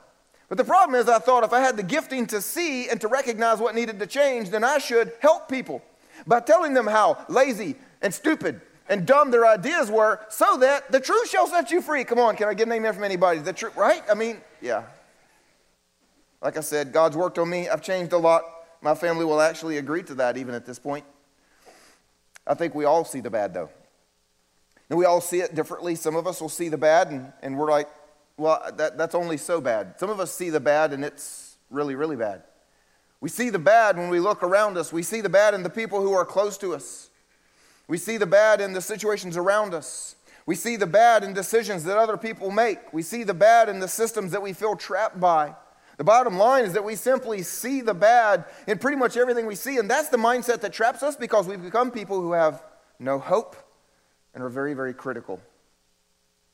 But 0.49 0.57
the 0.57 0.65
problem 0.65 0.99
is, 0.99 1.07
I 1.07 1.19
thought 1.19 1.45
if 1.45 1.53
I 1.53 1.61
had 1.61 1.77
the 1.77 1.83
gifting 1.83 2.27
to 2.27 2.41
see 2.41 2.89
and 2.89 2.99
to 2.99 3.07
recognize 3.07 3.59
what 3.59 3.73
needed 3.73 3.99
to 3.99 4.07
change, 4.07 4.49
then 4.49 4.65
I 4.65 4.79
should 4.79 5.13
help 5.19 5.47
people 5.47 5.81
by 6.27 6.41
telling 6.41 6.73
them 6.73 6.87
how 6.87 7.25
lazy 7.29 7.77
and 8.01 8.13
stupid 8.13 8.61
and 8.89 9.05
dumb 9.05 9.31
their 9.31 9.45
ideas 9.45 9.89
were 9.89 10.19
so 10.29 10.57
that 10.57 10.91
the 10.91 10.99
truth 10.99 11.29
shall 11.29 11.47
set 11.47 11.71
you 11.71 11.81
free. 11.81 12.03
Come 12.03 12.19
on, 12.19 12.35
can 12.35 12.47
I 12.47 12.53
get 12.53 12.67
an 12.67 12.73
amen 12.73 12.93
from 12.93 13.03
anybody? 13.03 13.39
The 13.39 13.53
truth, 13.53 13.75
right? 13.75 14.03
I 14.09 14.13
mean, 14.13 14.41
yeah. 14.61 14.83
Like 16.41 16.57
I 16.57 16.61
said, 16.61 16.91
God's 16.91 17.15
worked 17.15 17.37
on 17.37 17.49
me. 17.49 17.69
I've 17.69 17.81
changed 17.81 18.13
a 18.13 18.17
lot. 18.17 18.43
My 18.81 18.95
family 18.95 19.25
will 19.25 19.39
actually 19.39 19.77
agree 19.77 20.03
to 20.03 20.15
that 20.15 20.37
even 20.37 20.55
at 20.55 20.65
this 20.65 20.79
point. 20.79 21.05
I 22.47 22.55
think 22.55 22.73
we 22.73 22.85
all 22.85 23.05
see 23.05 23.21
the 23.21 23.29
bad, 23.29 23.53
though. 23.53 23.69
And 24.89 24.97
we 24.97 25.05
all 25.05 25.21
see 25.21 25.39
it 25.39 25.53
differently. 25.53 25.95
Some 25.95 26.15
of 26.15 26.25
us 26.25 26.41
will 26.41 26.49
see 26.49 26.67
the 26.67 26.77
bad, 26.77 27.11
and, 27.11 27.31
and 27.43 27.57
we're 27.57 27.69
like, 27.69 27.87
well, 28.37 28.61
that, 28.75 28.97
that's 28.97 29.13
only 29.13 29.37
so 29.37 29.61
bad. 29.61 29.99
Some 29.99 30.09
of 30.09 30.19
us 30.19 30.33
see 30.33 30.49
the 30.49 30.59
bad, 30.59 30.93
and 30.93 31.05
it's 31.05 31.57
really, 31.69 31.93
really 31.95 32.15
bad. 32.15 32.43
We 33.21 33.29
see 33.29 33.51
the 33.51 33.59
bad 33.59 33.97
when 33.97 34.09
we 34.09 34.19
look 34.19 34.41
around 34.41 34.77
us. 34.77 34.91
We 34.91 35.03
see 35.03 35.21
the 35.21 35.29
bad 35.29 35.53
in 35.53 35.61
the 35.61 35.69
people 35.69 36.01
who 36.01 36.11
are 36.13 36.25
close 36.25 36.57
to 36.57 36.73
us. 36.73 37.10
We 37.91 37.97
see 37.97 38.15
the 38.15 38.25
bad 38.25 38.61
in 38.61 38.71
the 38.71 38.79
situations 38.79 39.35
around 39.35 39.73
us. 39.73 40.15
We 40.45 40.55
see 40.55 40.77
the 40.77 40.87
bad 40.87 41.25
in 41.25 41.33
decisions 41.33 41.83
that 41.83 41.97
other 41.97 42.15
people 42.15 42.49
make. 42.49 42.93
We 42.93 43.01
see 43.01 43.25
the 43.25 43.33
bad 43.33 43.67
in 43.67 43.81
the 43.81 43.87
systems 43.89 44.31
that 44.31 44.41
we 44.41 44.53
feel 44.53 44.77
trapped 44.77 45.19
by. 45.19 45.55
The 45.97 46.05
bottom 46.05 46.37
line 46.37 46.63
is 46.63 46.71
that 46.71 46.85
we 46.85 46.95
simply 46.95 47.41
see 47.41 47.81
the 47.81 47.93
bad 47.93 48.45
in 48.65 48.77
pretty 48.77 48.95
much 48.95 49.17
everything 49.17 49.45
we 49.45 49.55
see, 49.55 49.77
and 49.77 49.91
that's 49.91 50.07
the 50.07 50.15
mindset 50.15 50.61
that 50.61 50.71
traps 50.71 51.03
us 51.03 51.17
because 51.17 51.49
we've 51.49 51.61
become 51.61 51.91
people 51.91 52.21
who 52.21 52.31
have 52.31 52.63
no 52.97 53.19
hope 53.19 53.57
and 54.33 54.41
are 54.41 54.47
very, 54.47 54.73
very 54.73 54.93
critical. 54.93 55.41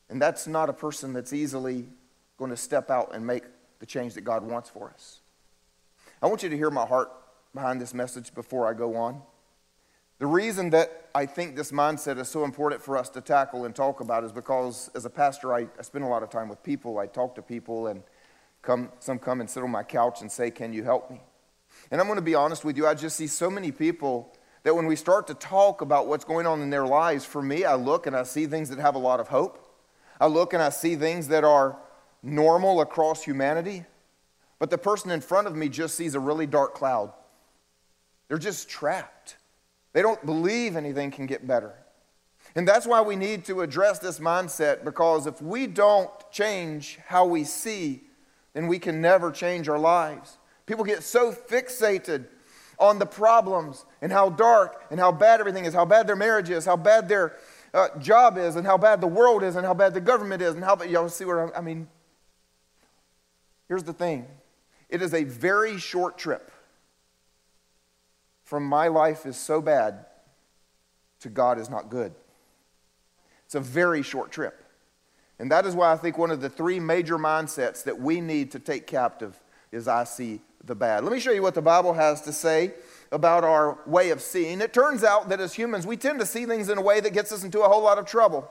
And 0.10 0.20
that's 0.20 0.48
not 0.48 0.72
a 0.72 0.74
person 0.74 1.14
that's 1.14 1.34
easily 1.34 1.88
going 2.40 2.50
to 2.50 2.58
step 2.58 2.90
out 2.90 3.14
and 3.14 3.28
make 3.28 3.44
the 3.78 3.86
change 3.86 4.16
that 4.16 4.22
God 4.22 4.42
wants 4.42 4.72
for 4.72 4.90
us. 4.90 5.20
I 6.20 6.26
want 6.26 6.42
you 6.42 6.50
to 6.50 6.58
hear 6.58 6.72
my 6.72 6.88
heart 6.88 7.12
behind 7.54 7.80
this 7.80 7.94
message 7.94 8.34
before 8.34 8.68
I 8.68 8.74
go 8.74 8.96
on. 8.96 9.22
The 10.20 10.26
reason 10.26 10.72
that 10.72 11.10
I 11.14 11.28
think 11.28 11.56
this 11.56 11.72
mindset 11.72 12.18
is 12.18 12.28
so 12.28 12.44
important 12.44 12.82
for 12.82 12.98
us 12.98 13.10
to 13.10 13.22
tackle 13.22 13.66
and 13.66 13.76
talk 13.76 14.00
about 14.00 14.24
is 14.24 14.32
because 14.32 14.90
as 14.96 15.06
a 15.06 15.10
pastor, 15.12 15.54
I, 15.54 15.68
I 15.78 15.82
spend 15.84 16.04
a 16.04 16.08
lot 16.08 16.24
of 16.24 16.30
time 16.30 16.50
with 16.50 16.64
people. 16.64 16.98
I 16.98 17.06
talk 17.06 17.36
to 17.36 17.42
people, 17.42 17.88
and 17.88 18.02
come, 18.64 18.90
some 19.00 19.20
come 19.20 19.42
and 19.42 19.50
sit 19.50 19.62
on 19.62 19.70
my 19.70 19.84
couch 19.84 20.22
and 20.22 20.32
say, 20.32 20.50
Can 20.50 20.74
you 20.74 20.84
help 20.84 21.12
me? 21.12 21.22
And 21.92 22.02
I'm 22.02 22.08
going 22.08 22.18
to 22.18 22.24
be 22.24 22.36
honest 22.36 22.66
with 22.66 22.78
you, 22.78 22.88
I 22.88 22.96
just 22.96 23.16
see 23.16 23.28
so 23.28 23.50
many 23.50 23.72
people 23.72 24.34
that 24.64 24.76
when 24.76 24.88
we 24.88 24.96
start 24.96 25.28
to 25.28 25.34
talk 25.36 25.82
about 25.82 26.08
what's 26.08 26.26
going 26.26 26.48
on 26.48 26.62
in 26.62 26.70
their 26.70 26.86
lives, 26.86 27.24
for 27.24 27.42
me, 27.42 27.64
I 27.64 27.76
look 27.76 28.08
and 28.08 28.16
I 28.16 28.24
see 28.24 28.48
things 28.48 28.70
that 28.70 28.80
have 28.80 28.96
a 28.96 29.00
lot 29.00 29.20
of 29.20 29.28
hope. 29.28 29.64
I 30.20 30.26
look 30.26 30.54
and 30.54 30.62
I 30.62 30.70
see 30.70 30.96
things 30.96 31.28
that 31.30 31.44
are 31.44 31.78
normal 32.24 32.82
across 32.82 33.24
humanity. 33.24 33.86
But 34.60 34.72
the 34.72 34.78
person 34.78 35.12
in 35.12 35.22
front 35.22 35.48
of 35.48 35.56
me 35.56 35.70
just 35.70 35.96
sees 35.96 36.16
a 36.16 36.20
really 36.20 36.48
dark 36.48 36.74
cloud. 36.74 37.14
They're 38.28 38.40
just 38.40 38.68
trapped. 38.68 39.37
They 39.98 40.04
don't 40.04 40.24
believe 40.28 40.76
anything 40.76 41.10
can 41.10 41.26
get 41.26 41.48
better. 41.48 41.74
And 42.56 42.68
that's 42.68 42.86
why 42.86 43.02
we 43.02 43.16
need 43.16 43.46
to 43.46 43.62
address 43.62 43.98
this 43.98 44.20
mindset 44.20 44.86
because 44.86 45.26
if 45.26 45.42
we 45.42 45.66
don't 45.66 46.12
change 46.30 47.00
how 47.08 47.26
we 47.26 47.44
see, 47.44 48.04
then 48.54 48.68
we 48.68 48.78
can 48.78 49.02
never 49.02 49.32
change 49.32 49.68
our 49.68 49.80
lives. 49.80 50.38
People 50.68 50.84
get 50.84 51.02
so 51.02 51.32
fixated 51.32 52.28
on 52.78 53.00
the 53.00 53.08
problems 53.08 53.86
and 54.00 54.12
how 54.12 54.30
dark 54.30 54.84
and 54.92 55.00
how 55.00 55.12
bad 55.12 55.40
everything 55.40 55.66
is, 55.66 55.74
how 55.74 55.84
bad 55.84 56.06
their 56.06 56.16
marriage 56.16 56.52
is, 56.52 56.64
how 56.64 56.78
bad 56.78 57.10
their 57.10 57.36
uh, 57.74 57.88
job 57.98 58.38
is, 58.38 58.56
and 58.56 58.68
how 58.68 58.78
bad 58.78 59.02
the 59.02 59.08
world 59.08 59.42
is, 59.42 59.56
and 59.56 59.66
how 59.66 59.74
bad 59.74 59.96
the 59.96 60.00
government 60.00 60.44
is, 60.44 60.54
and 60.54 60.64
how 60.64 60.76
bad, 60.76 60.92
y'all 60.92 61.10
see 61.10 61.26
where 61.26 61.42
I'm, 61.42 61.52
I 61.56 61.62
mean? 61.62 61.88
Here's 63.68 63.82
the 63.82 63.94
thing 63.94 64.28
it 64.90 65.02
is 65.02 65.16
a 65.16 65.24
very 65.24 65.80
short 65.80 66.20
trip 66.20 66.52
from 68.48 68.64
my 68.64 68.88
life 68.88 69.26
is 69.26 69.36
so 69.36 69.60
bad 69.60 70.06
to 71.20 71.28
God 71.28 71.60
is 71.60 71.70
not 71.70 71.90
good. 71.90 72.14
It's 73.46 73.56
a 73.56 73.60
very 73.60 74.02
short 74.02 74.32
trip. 74.32 74.64
And 75.38 75.52
that 75.52 75.66
is 75.66 75.76
why 75.76 75.92
I 75.92 75.98
think 75.98 76.18
one 76.18 76.32
of 76.32 76.40
the 76.40 76.50
three 76.50 76.80
major 76.80 77.18
mindsets 77.18 77.84
that 77.84 78.00
we 78.00 78.22
need 78.22 78.52
to 78.52 78.60
take 78.60 78.88
captive 78.88 79.38
is 79.74 79.90
I 79.90 80.06
see 80.06 80.40
the 80.64 80.76
bad. 80.76 81.04
Let 81.04 81.12
me 81.12 81.20
show 81.20 81.32
you 81.32 81.42
what 81.42 81.56
the 81.56 81.62
Bible 81.62 81.92
has 81.92 82.22
to 82.22 82.32
say 82.32 82.74
about 83.12 83.44
our 83.44 83.80
way 83.86 84.12
of 84.12 84.22
seeing. 84.22 84.62
It 84.62 84.74
turns 84.74 85.04
out 85.04 85.28
that 85.28 85.42
as 85.42 85.54
humans, 85.54 85.86
we 85.86 85.98
tend 85.98 86.22
to 86.22 86.26
see 86.26 86.46
things 86.46 86.70
in 86.70 86.78
a 86.78 86.82
way 86.82 87.02
that 87.02 87.12
gets 87.12 87.34
us 87.34 87.44
into 87.44 87.64
a 87.64 87.68
whole 87.68 87.84
lot 87.84 87.98
of 87.98 88.06
trouble. 88.06 88.50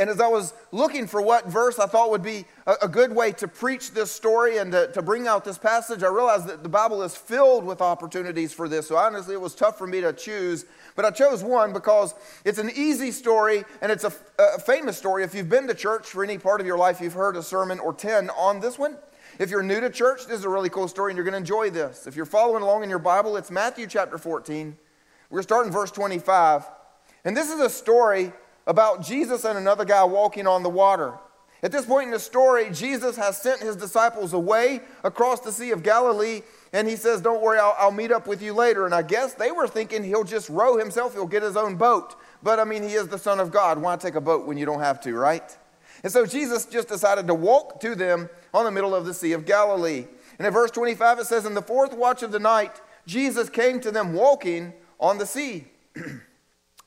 And 0.00 0.08
as 0.08 0.18
I 0.18 0.28
was 0.28 0.54
looking 0.72 1.06
for 1.06 1.20
what 1.20 1.46
verse 1.46 1.78
I 1.78 1.84
thought 1.84 2.10
would 2.10 2.22
be 2.22 2.46
a, 2.66 2.74
a 2.84 2.88
good 2.88 3.14
way 3.14 3.32
to 3.32 3.46
preach 3.46 3.90
this 3.90 4.10
story 4.10 4.56
and 4.56 4.72
to, 4.72 4.90
to, 4.92 5.02
bring 5.02 5.28
out 5.28 5.44
this 5.44 5.58
passage, 5.58 6.02
I 6.02 6.08
realized 6.08 6.46
that 6.46 6.62
the 6.62 6.70
Bible 6.70 7.02
is 7.02 7.14
filled 7.14 7.66
with 7.66 7.82
opportunities 7.82 8.50
for 8.50 8.66
this. 8.66 8.88
So 8.88 8.96
honestly, 8.96 9.34
it 9.34 9.40
was 9.42 9.54
tough 9.54 9.76
for 9.76 9.86
me 9.86 10.00
to 10.00 10.14
choose. 10.14 10.64
But 10.96 11.04
I 11.04 11.10
chose 11.10 11.44
one 11.44 11.74
because 11.74 12.14
it's 12.46 12.58
an 12.58 12.70
easy 12.74 13.10
story 13.10 13.62
and 13.82 13.92
it's 13.92 14.04
a, 14.04 14.12
a 14.38 14.58
famous 14.58 14.96
story. 14.96 15.22
If 15.22 15.34
you've 15.34 15.50
been 15.50 15.66
to 15.66 15.74
church 15.74 16.06
for 16.06 16.24
any 16.24 16.38
part 16.38 16.62
of 16.62 16.66
your 16.66 16.78
life, 16.78 17.02
you've 17.02 17.12
heard 17.12 17.36
a 17.36 17.42
sermon 17.42 17.78
or 17.78 17.92
10 17.92 18.30
on 18.30 18.58
this 18.58 18.78
one. 18.78 18.96
If 19.38 19.50
you're 19.50 19.62
new 19.62 19.82
to 19.82 19.90
church, 19.90 20.24
this 20.26 20.38
is 20.38 20.44
a 20.46 20.48
really 20.48 20.70
cool 20.70 20.88
story 20.88 21.10
and 21.12 21.16
you're 21.18 21.24
going 21.24 21.32
to 21.32 21.38
enjoy 21.38 21.68
this. 21.68 22.06
If 22.06 22.16
you're 22.16 22.24
following 22.24 22.62
along 22.62 22.84
in 22.84 22.88
your 22.88 22.98
Bible, 23.00 23.36
it's 23.36 23.50
Matthew 23.50 23.86
chapter 23.86 24.16
14. 24.16 24.78
We're 25.28 25.36
going 25.36 25.42
to 25.42 25.46
start 25.46 25.66
in 25.66 25.72
verse 25.74 25.90
25. 25.90 26.64
And 27.26 27.36
this 27.36 27.50
is 27.50 27.60
a 27.60 27.68
story 27.68 28.32
about 28.70 29.02
Jesus 29.02 29.44
and 29.44 29.58
another 29.58 29.84
guy 29.84 30.04
walking 30.04 30.46
on 30.46 30.62
the 30.62 30.70
water. 30.70 31.14
At 31.60 31.72
this 31.72 31.84
point 31.84 32.06
in 32.06 32.12
the 32.12 32.20
story, 32.20 32.70
Jesus 32.70 33.16
has 33.16 33.36
sent 33.36 33.60
his 33.60 33.74
disciples 33.74 34.32
away 34.32 34.80
across 35.02 35.40
the 35.40 35.50
Sea 35.50 35.72
of 35.72 35.82
Galilee, 35.82 36.42
and 36.72 36.88
he 36.88 36.94
says, 36.94 37.20
Don't 37.20 37.42
worry, 37.42 37.58
I'll, 37.58 37.74
I'll, 37.76 37.90
meet 37.90 38.12
up 38.12 38.28
with 38.28 38.40
you 38.40 38.54
later. 38.54 38.86
And 38.86 38.94
I 38.94 39.02
guess 39.02 39.34
they 39.34 39.50
were 39.50 39.66
thinking 39.66 40.04
he'll 40.04 40.22
just 40.22 40.48
row 40.48 40.78
himself, 40.78 41.14
he'll 41.14 41.26
get 41.26 41.42
his 41.42 41.56
own 41.56 41.74
boat. 41.74 42.14
But 42.44 42.60
I 42.60 42.64
mean, 42.64 42.84
he 42.84 42.94
is 42.94 43.08
the 43.08 43.18
Son 43.18 43.40
of 43.40 43.50
God. 43.50 43.76
Why 43.82 43.96
take 43.96 44.14
a 44.14 44.20
boat 44.20 44.46
when 44.46 44.56
you 44.56 44.66
don't 44.66 44.80
have 44.80 45.00
to, 45.00 45.14
right? 45.14 45.58
And 46.04 46.12
so 46.12 46.24
Jesus 46.24 46.64
just 46.64 46.86
decided 46.86 47.26
to 47.26 47.34
walk 47.34 47.80
to 47.80 47.96
them 47.96 48.30
on 48.54 48.64
the 48.64 48.70
middle 48.70 48.94
of 48.94 49.04
the 49.04 49.12
Sea 49.12 49.32
of 49.32 49.46
Galilee. 49.46 50.06
And 50.38 50.46
in 50.46 50.52
verse 50.52 50.70
25, 50.70 51.18
it 51.18 51.26
says, 51.26 51.44
In 51.44 51.54
the 51.54 51.60
fourth 51.60 51.92
watch 51.92 52.22
of 52.22 52.30
the 52.30 52.38
night, 52.38 52.80
Jesus 53.04 53.50
came 53.50 53.80
to 53.80 53.90
them 53.90 54.14
walking 54.14 54.74
on 55.00 55.18
the 55.18 55.26
sea. 55.26 55.66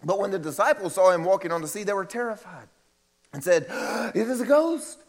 But 0.03 0.19
when 0.19 0.31
the 0.31 0.39
disciples 0.39 0.95
saw 0.95 1.11
him 1.11 1.23
walking 1.23 1.51
on 1.51 1.61
the 1.61 1.67
sea, 1.67 1.83
they 1.83 1.93
were 1.93 2.05
terrified 2.05 2.67
and 3.33 3.43
said, 3.43 3.65
It 4.15 4.27
is 4.27 4.41
a 4.41 4.45
ghost. 4.45 4.99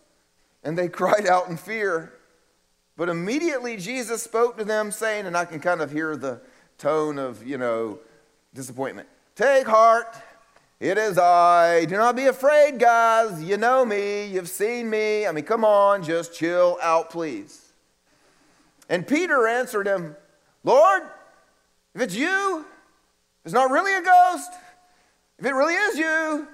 And 0.63 0.79
they 0.79 0.89
cried 1.01 1.27
out 1.27 1.49
in 1.49 1.57
fear. 1.57 2.13
But 2.97 3.09
immediately 3.09 3.77
Jesus 3.77 4.23
spoke 4.23 4.57
to 4.59 4.65
them, 4.65 4.93
saying, 4.93 5.27
and 5.27 5.37
I 5.37 5.45
can 5.45 5.59
kind 5.59 5.81
of 5.81 5.91
hear 5.91 6.17
the 6.17 6.41
tone 6.79 7.19
of, 7.19 7.45
you 7.47 7.59
know, 7.59 7.99
disappointment 8.55 9.09
Take 9.35 9.67
heart, 9.67 10.15
it 10.79 10.97
is 10.97 11.19
I. 11.19 11.87
Do 11.87 11.97
not 11.97 12.15
be 12.15 12.27
afraid, 12.27 12.79
guys. 12.79 13.43
You 13.43 13.57
know 13.57 13.85
me, 13.85 14.27
you've 14.27 14.49
seen 14.49 14.89
me. 14.89 15.27
I 15.27 15.33
mean, 15.33 15.45
come 15.45 15.65
on, 15.65 16.05
just 16.05 16.35
chill 16.35 16.79
out, 16.81 17.11
please. 17.11 17.73
And 18.89 19.07
Peter 19.07 19.49
answered 19.49 19.89
him, 19.89 20.15
Lord, 20.63 21.03
if 21.95 22.01
it's 22.01 22.15
you, 22.15 22.65
it's 23.45 23.55
not 23.55 23.71
really 23.71 23.93
a 23.95 24.03
ghost. 24.03 24.53
If 25.39 25.47
it 25.47 25.53
really 25.53 25.75
is 25.75 25.99
you, 25.99 26.49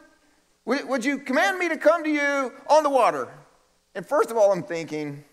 would 0.65 1.05
you 1.05 1.19
command 1.19 1.59
me 1.59 1.69
to 1.69 1.77
come 1.77 2.05
to 2.05 2.11
you 2.11 2.53
on 2.69 2.83
the 2.83 2.91
water? 2.91 3.29
And 3.95 4.07
first 4.07 4.31
of 4.31 4.37
all, 4.37 4.53
I'm 4.53 4.63
thinking, 4.63 5.25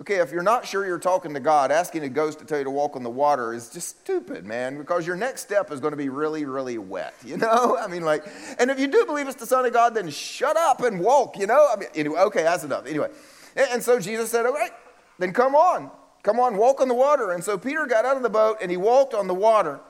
okay, 0.00 0.16
if 0.16 0.32
you're 0.32 0.42
not 0.42 0.66
sure 0.66 0.84
you're 0.86 0.98
talking 0.98 1.34
to 1.34 1.40
God, 1.40 1.70
asking 1.70 2.04
a 2.04 2.08
ghost 2.08 2.38
to 2.40 2.44
tell 2.44 2.58
you 2.58 2.64
to 2.64 2.70
walk 2.70 2.96
on 2.96 3.02
the 3.02 3.10
water 3.10 3.52
is 3.52 3.68
just 3.68 4.00
stupid, 4.00 4.44
man, 4.44 4.78
because 4.78 5.06
your 5.06 5.16
next 5.16 5.42
step 5.42 5.70
is 5.70 5.78
going 5.78 5.92
to 5.92 5.96
be 5.96 6.08
really, 6.08 6.44
really 6.44 6.78
wet, 6.78 7.14
you 7.24 7.36
know? 7.36 7.76
I 7.78 7.86
mean, 7.86 8.02
like, 8.02 8.24
and 8.58 8.70
if 8.70 8.80
you 8.80 8.88
do 8.88 9.04
believe 9.06 9.28
it's 9.28 9.36
the 9.36 9.46
Son 9.46 9.64
of 9.64 9.72
God, 9.72 9.94
then 9.94 10.10
shut 10.10 10.56
up 10.56 10.82
and 10.82 11.00
walk, 11.00 11.38
you 11.38 11.46
know? 11.46 11.68
I 11.72 11.76
mean, 11.76 11.88
anyway, 11.94 12.20
okay, 12.20 12.42
that's 12.42 12.64
enough. 12.64 12.86
Anyway, 12.86 13.08
and 13.56 13.82
so 13.82 14.00
Jesus 14.00 14.30
said, 14.30 14.46
all 14.46 14.52
right, 14.52 14.72
then 15.18 15.32
come 15.32 15.54
on. 15.54 15.90
Come 16.22 16.38
on, 16.38 16.56
walk 16.56 16.80
on 16.80 16.88
the 16.88 16.94
water. 16.94 17.32
And 17.32 17.42
so 17.42 17.56
Peter 17.56 17.86
got 17.86 18.04
out 18.04 18.16
of 18.16 18.22
the 18.22 18.30
boat 18.30 18.58
and 18.60 18.70
he 18.70 18.76
walked 18.76 19.14
on 19.14 19.26
the 19.26 19.34
water. 19.34 19.80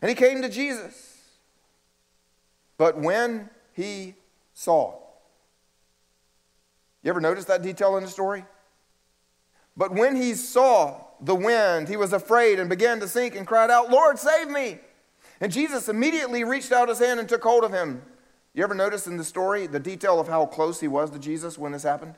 And 0.00 0.08
he 0.08 0.14
came 0.14 0.42
to 0.42 0.48
Jesus. 0.48 1.13
But 2.76 2.98
when 2.98 3.50
he 3.72 4.14
saw, 4.52 4.98
you 7.02 7.10
ever 7.10 7.20
notice 7.20 7.44
that 7.46 7.62
detail 7.62 7.96
in 7.96 8.04
the 8.04 8.10
story? 8.10 8.44
But 9.76 9.92
when 9.92 10.16
he 10.16 10.34
saw 10.34 11.04
the 11.20 11.34
wind, 11.34 11.88
he 11.88 11.96
was 11.96 12.12
afraid 12.12 12.58
and 12.58 12.68
began 12.68 13.00
to 13.00 13.08
sink 13.08 13.34
and 13.34 13.46
cried 13.46 13.70
out, 13.70 13.90
Lord, 13.90 14.18
save 14.18 14.48
me. 14.48 14.78
And 15.40 15.52
Jesus 15.52 15.88
immediately 15.88 16.44
reached 16.44 16.72
out 16.72 16.88
his 16.88 17.00
hand 17.00 17.20
and 17.20 17.28
took 17.28 17.42
hold 17.42 17.64
of 17.64 17.72
him. 17.72 18.02
You 18.54 18.62
ever 18.62 18.74
notice 18.74 19.06
in 19.06 19.16
the 19.16 19.24
story 19.24 19.66
the 19.66 19.80
detail 19.80 20.20
of 20.20 20.28
how 20.28 20.46
close 20.46 20.80
he 20.80 20.88
was 20.88 21.10
to 21.10 21.18
Jesus 21.18 21.58
when 21.58 21.72
this 21.72 21.82
happened? 21.82 22.14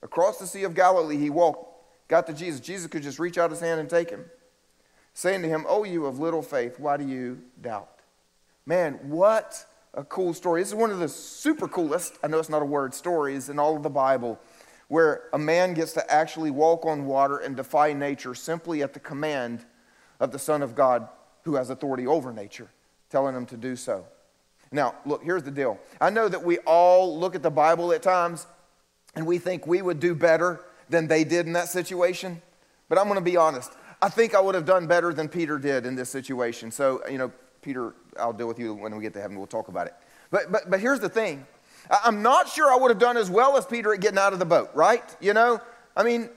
Across 0.00 0.38
the 0.38 0.46
Sea 0.46 0.62
of 0.62 0.74
Galilee, 0.74 1.18
he 1.18 1.28
walked, 1.28 1.66
got 2.06 2.26
to 2.28 2.32
Jesus. 2.32 2.60
Jesus 2.60 2.86
could 2.86 3.02
just 3.02 3.18
reach 3.18 3.36
out 3.36 3.50
his 3.50 3.60
hand 3.60 3.80
and 3.80 3.90
take 3.90 4.10
him, 4.10 4.26
saying 5.12 5.42
to 5.42 5.48
him, 5.48 5.66
Oh, 5.68 5.82
you 5.82 6.06
of 6.06 6.20
little 6.20 6.42
faith, 6.42 6.78
why 6.78 6.96
do 6.96 7.04
you 7.04 7.42
doubt? 7.60 7.97
Man, 8.68 8.98
what 9.04 9.64
a 9.94 10.04
cool 10.04 10.34
story. 10.34 10.60
This 10.60 10.68
is 10.68 10.74
one 10.74 10.90
of 10.90 10.98
the 10.98 11.08
super 11.08 11.66
coolest, 11.66 12.18
I 12.22 12.26
know 12.26 12.38
it's 12.38 12.50
not 12.50 12.60
a 12.60 12.66
word, 12.66 12.92
stories 12.92 13.48
in 13.48 13.58
all 13.58 13.74
of 13.74 13.82
the 13.82 13.88
Bible 13.88 14.38
where 14.88 15.22
a 15.32 15.38
man 15.38 15.72
gets 15.72 15.94
to 15.94 16.12
actually 16.12 16.50
walk 16.50 16.84
on 16.84 17.06
water 17.06 17.38
and 17.38 17.56
defy 17.56 17.94
nature 17.94 18.34
simply 18.34 18.82
at 18.82 18.92
the 18.92 19.00
command 19.00 19.64
of 20.20 20.32
the 20.32 20.38
Son 20.38 20.60
of 20.60 20.74
God 20.74 21.08
who 21.44 21.54
has 21.54 21.70
authority 21.70 22.06
over 22.06 22.30
nature, 22.30 22.68
telling 23.08 23.34
him 23.34 23.46
to 23.46 23.56
do 23.56 23.74
so. 23.74 24.04
Now, 24.70 24.96
look, 25.06 25.24
here's 25.24 25.44
the 25.44 25.50
deal. 25.50 25.80
I 25.98 26.10
know 26.10 26.28
that 26.28 26.44
we 26.44 26.58
all 26.58 27.18
look 27.18 27.34
at 27.34 27.42
the 27.42 27.50
Bible 27.50 27.90
at 27.94 28.02
times 28.02 28.46
and 29.14 29.26
we 29.26 29.38
think 29.38 29.66
we 29.66 29.80
would 29.80 29.98
do 29.98 30.14
better 30.14 30.60
than 30.90 31.08
they 31.08 31.24
did 31.24 31.46
in 31.46 31.54
that 31.54 31.68
situation, 31.68 32.42
but 32.90 32.98
I'm 32.98 33.04
going 33.04 33.14
to 33.14 33.22
be 33.22 33.38
honest. 33.38 33.72
I 34.02 34.10
think 34.10 34.34
I 34.34 34.40
would 34.40 34.54
have 34.54 34.66
done 34.66 34.86
better 34.86 35.14
than 35.14 35.30
Peter 35.30 35.58
did 35.58 35.86
in 35.86 35.94
this 35.94 36.10
situation. 36.10 36.70
So, 36.70 37.00
you 37.10 37.16
know, 37.16 37.32
Peter, 37.68 37.92
I'll 38.18 38.32
deal 38.32 38.48
with 38.48 38.58
you 38.58 38.72
when 38.72 38.96
we 38.96 39.02
get 39.02 39.12
to 39.12 39.20
heaven. 39.20 39.36
We'll 39.36 39.46
talk 39.46 39.68
about 39.68 39.86
it. 39.86 39.94
But, 40.30 40.50
but, 40.50 40.70
but 40.70 40.80
here's 40.80 41.00
the 41.00 41.08
thing 41.10 41.46
I'm 42.02 42.22
not 42.22 42.48
sure 42.48 42.72
I 42.72 42.76
would 42.76 42.90
have 42.90 42.98
done 42.98 43.18
as 43.18 43.28
well 43.28 43.58
as 43.58 43.66
Peter 43.66 43.92
at 43.92 44.00
getting 44.00 44.16
out 44.18 44.32
of 44.32 44.38
the 44.38 44.46
boat, 44.46 44.70
right? 44.72 45.04
You 45.20 45.34
know, 45.34 45.60
I 45.94 46.02
mean, 46.02 46.30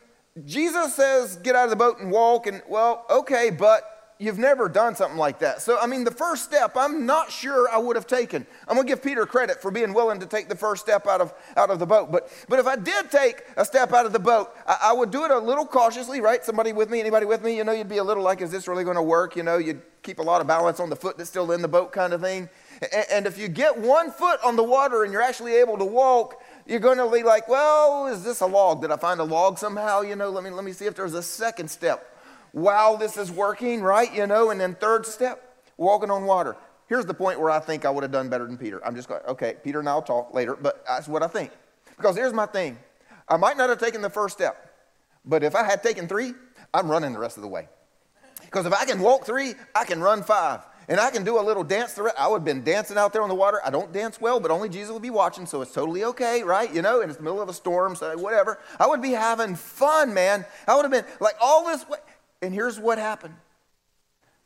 Jesus 0.43 0.93
says, 0.93 1.37
get 1.37 1.55
out 1.55 1.63
of 1.63 1.69
the 1.69 1.77
boat 1.77 1.99
and 1.99 2.11
walk, 2.11 2.47
and 2.47 2.61
well, 2.67 3.05
okay, 3.09 3.49
but 3.49 3.90
you've 4.21 4.37
never 4.37 4.69
done 4.69 4.95
something 4.95 5.17
like 5.17 5.39
that. 5.39 5.61
So, 5.63 5.79
I 5.79 5.87
mean, 5.87 6.03
the 6.03 6.11
first 6.11 6.43
step, 6.43 6.77
I'm 6.77 7.07
not 7.07 7.31
sure 7.31 7.67
I 7.69 7.77
would 7.79 7.95
have 7.95 8.05
taken. 8.05 8.45
I'm 8.67 8.75
going 8.75 8.85
to 8.85 8.91
give 8.91 9.03
Peter 9.03 9.25
credit 9.25 9.59
for 9.59 9.71
being 9.71 9.93
willing 9.93 10.19
to 10.19 10.27
take 10.27 10.47
the 10.47 10.55
first 10.55 10.83
step 10.83 11.07
out 11.07 11.21
of, 11.21 11.33
out 11.57 11.71
of 11.71 11.79
the 11.79 11.87
boat. 11.87 12.11
But, 12.11 12.31
but 12.47 12.59
if 12.59 12.67
I 12.67 12.75
did 12.75 13.09
take 13.09 13.43
a 13.57 13.65
step 13.65 13.91
out 13.93 14.05
of 14.05 14.13
the 14.13 14.19
boat, 14.19 14.55
I, 14.67 14.77
I 14.83 14.93
would 14.93 15.09
do 15.09 15.25
it 15.25 15.31
a 15.31 15.39
little 15.39 15.65
cautiously, 15.65 16.21
right? 16.21 16.45
Somebody 16.45 16.71
with 16.71 16.91
me? 16.91 16.99
Anybody 16.99 17.25
with 17.25 17.43
me? 17.43 17.57
You 17.57 17.63
know, 17.63 17.71
you'd 17.71 17.89
be 17.89 17.97
a 17.97 18.03
little 18.03 18.21
like, 18.21 18.41
is 18.41 18.51
this 18.51 18.67
really 18.67 18.83
going 18.83 18.95
to 18.95 19.01
work? 19.01 19.35
You 19.35 19.41
know, 19.41 19.57
you'd 19.57 19.81
keep 20.03 20.19
a 20.19 20.23
lot 20.23 20.39
of 20.39 20.45
balance 20.45 20.79
on 20.79 20.91
the 20.91 20.95
foot 20.95 21.17
that's 21.17 21.29
still 21.29 21.51
in 21.51 21.63
the 21.63 21.67
boat 21.67 21.91
kind 21.91 22.13
of 22.13 22.21
thing. 22.21 22.47
And, 22.93 23.05
and 23.11 23.25
if 23.25 23.39
you 23.39 23.47
get 23.47 23.75
one 23.75 24.11
foot 24.11 24.39
on 24.43 24.55
the 24.55 24.63
water 24.63 25.03
and 25.03 25.11
you're 25.11 25.21
actually 25.23 25.55
able 25.55 25.79
to 25.79 25.85
walk, 25.85 26.43
you're 26.67 26.79
going 26.79 26.99
to 26.99 27.09
be 27.09 27.23
like, 27.23 27.47
well, 27.47 28.05
is 28.05 28.23
this 28.23 28.41
a 28.41 28.45
log? 28.45 28.81
Did 28.81 28.91
I 28.91 28.97
find 28.97 29.19
a 29.19 29.23
log 29.23 29.57
somehow? 29.57 30.01
You 30.01 30.15
know, 30.15 30.29
let 30.29 30.43
me, 30.43 30.51
let 30.51 30.63
me 30.63 30.73
see 30.73 30.85
if 30.85 30.93
there's 30.93 31.15
a 31.15 31.23
second 31.23 31.71
step. 31.71 32.10
Wow, 32.53 32.97
this 32.97 33.17
is 33.17 33.31
working, 33.31 33.81
right? 33.81 34.13
You 34.13 34.27
know, 34.27 34.49
and 34.49 34.59
then 34.59 34.75
third 34.75 35.05
step, 35.05 35.63
walking 35.77 36.11
on 36.11 36.25
water. 36.25 36.55
Here's 36.87 37.05
the 37.05 37.13
point 37.13 37.39
where 37.39 37.49
I 37.49 37.59
think 37.59 37.85
I 37.85 37.89
would 37.89 38.03
have 38.03 38.11
done 38.11 38.27
better 38.27 38.45
than 38.45 38.57
Peter. 38.57 38.85
I'm 38.85 38.95
just 38.95 39.07
going, 39.07 39.21
okay, 39.27 39.55
Peter 39.63 39.79
and 39.79 39.87
I'll 39.87 40.01
talk 40.01 40.33
later, 40.33 40.55
but 40.55 40.83
that's 40.85 41.07
what 41.07 41.23
I 41.23 41.27
think. 41.27 41.51
Because 41.95 42.17
here's 42.17 42.33
my 42.33 42.45
thing 42.45 42.77
I 43.29 43.37
might 43.37 43.57
not 43.57 43.69
have 43.69 43.79
taken 43.79 44.01
the 44.01 44.09
first 44.09 44.35
step, 44.35 44.73
but 45.23 45.43
if 45.43 45.55
I 45.55 45.63
had 45.63 45.81
taken 45.81 46.07
three, 46.07 46.33
I'm 46.73 46.91
running 46.91 47.13
the 47.13 47.19
rest 47.19 47.37
of 47.37 47.43
the 47.43 47.47
way. 47.47 47.69
Because 48.41 48.65
if 48.65 48.73
I 48.73 48.83
can 48.85 48.99
walk 48.99 49.25
three, 49.25 49.55
I 49.73 49.85
can 49.85 50.01
run 50.01 50.23
five. 50.23 50.61
And 50.89 50.99
I 50.99 51.09
can 51.09 51.23
do 51.23 51.39
a 51.39 51.43
little 51.43 51.63
dance. 51.63 51.97
I 52.17 52.27
would 52.27 52.39
have 52.39 52.45
been 52.45 52.65
dancing 52.65 52.97
out 52.97 53.13
there 53.13 53.21
on 53.21 53.29
the 53.29 53.35
water. 53.35 53.61
I 53.63 53.69
don't 53.69 53.93
dance 53.93 54.19
well, 54.19 54.41
but 54.41 54.51
only 54.51 54.67
Jesus 54.67 54.91
would 54.91 55.01
be 55.01 55.09
watching, 55.09 55.45
so 55.45 55.61
it's 55.61 55.71
totally 55.71 56.03
okay, 56.03 56.43
right? 56.43 56.73
You 56.73 56.81
know, 56.81 56.99
and 56.99 57.09
it's 57.09 57.17
the 57.17 57.23
middle 57.23 57.41
of 57.41 57.47
a 57.47 57.53
storm, 57.53 57.95
so 57.95 58.17
whatever. 58.17 58.59
I 58.77 58.87
would 58.87 59.01
be 59.01 59.11
having 59.11 59.55
fun, 59.55 60.13
man. 60.13 60.43
I 60.67 60.75
would 60.75 60.81
have 60.81 60.91
been 60.91 61.05
like 61.21 61.35
all 61.39 61.65
this. 61.65 61.87
Way. 61.87 61.99
And 62.41 62.53
here's 62.53 62.79
what 62.79 62.97
happened 62.97 63.35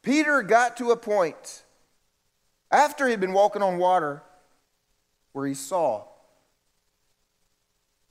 Peter 0.02 0.42
got 0.42 0.78
to 0.78 0.92
a 0.92 0.98
point 0.98 1.64
after 2.72 3.08
he'd 3.08 3.20
been 3.20 3.34
walking 3.34 3.62
on 3.62 3.78
water 3.78 4.22
where 5.32 5.48
he 5.48 5.54
saw. 5.54 6.06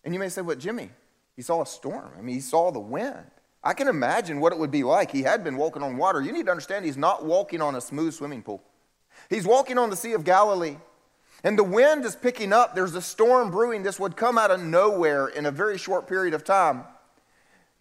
And 0.05 0.13
you 0.13 0.21
may 0.21 0.29
say, 0.29 0.43
What, 0.43 0.59
Jimmy? 0.59 0.91
He 1.37 1.43
saw 1.43 1.63
a 1.63 1.67
storm. 1.67 2.13
I 2.17 2.21
mean, 2.21 2.37
he 2.37 2.41
saw 2.41 2.71
the 2.71 2.81
wind. 2.81 3.27
I 3.63 3.73
can 3.73 3.89
imagine 3.89 4.41
what 4.41 4.53
it 4.53 4.59
would 4.59 4.71
be 4.71 4.85
like. 4.85 5.11
He 5.11 5.23
had 5.23 5.43
been 5.43 5.57
walking 5.57 5.83
on 5.83 5.97
water. 5.97 6.21
You 6.21 6.33
need 6.33 6.47
to 6.47 6.51
understand 6.51 6.85
he's 6.85 6.97
not 6.97 7.25
walking 7.25 7.63
on 7.63 7.75
a 7.75 7.81
smooth 7.81 8.15
swimming 8.15 8.43
pool. 8.43 8.63
He's 9.31 9.47
walking 9.47 9.79
on 9.79 9.91
the 9.91 9.97
Sea 9.97 10.13
of 10.13 10.23
Galilee. 10.23 10.77
And 11.43 11.59
the 11.59 11.65
wind 11.65 12.05
is 12.05 12.15
picking 12.15 12.53
up. 12.53 12.75
There's 12.75 12.95
a 12.95 13.03
storm 13.03 13.51
brewing. 13.51 13.83
This 13.83 13.99
would 13.99 14.17
come 14.17 14.39
out 14.39 14.51
of 14.51 14.63
nowhere 14.63 15.29
in 15.29 15.47
a 15.47 15.51
very 15.51 15.79
short 15.79 16.07
period 16.07 16.35
of 16.35 16.45
time. 16.45 16.85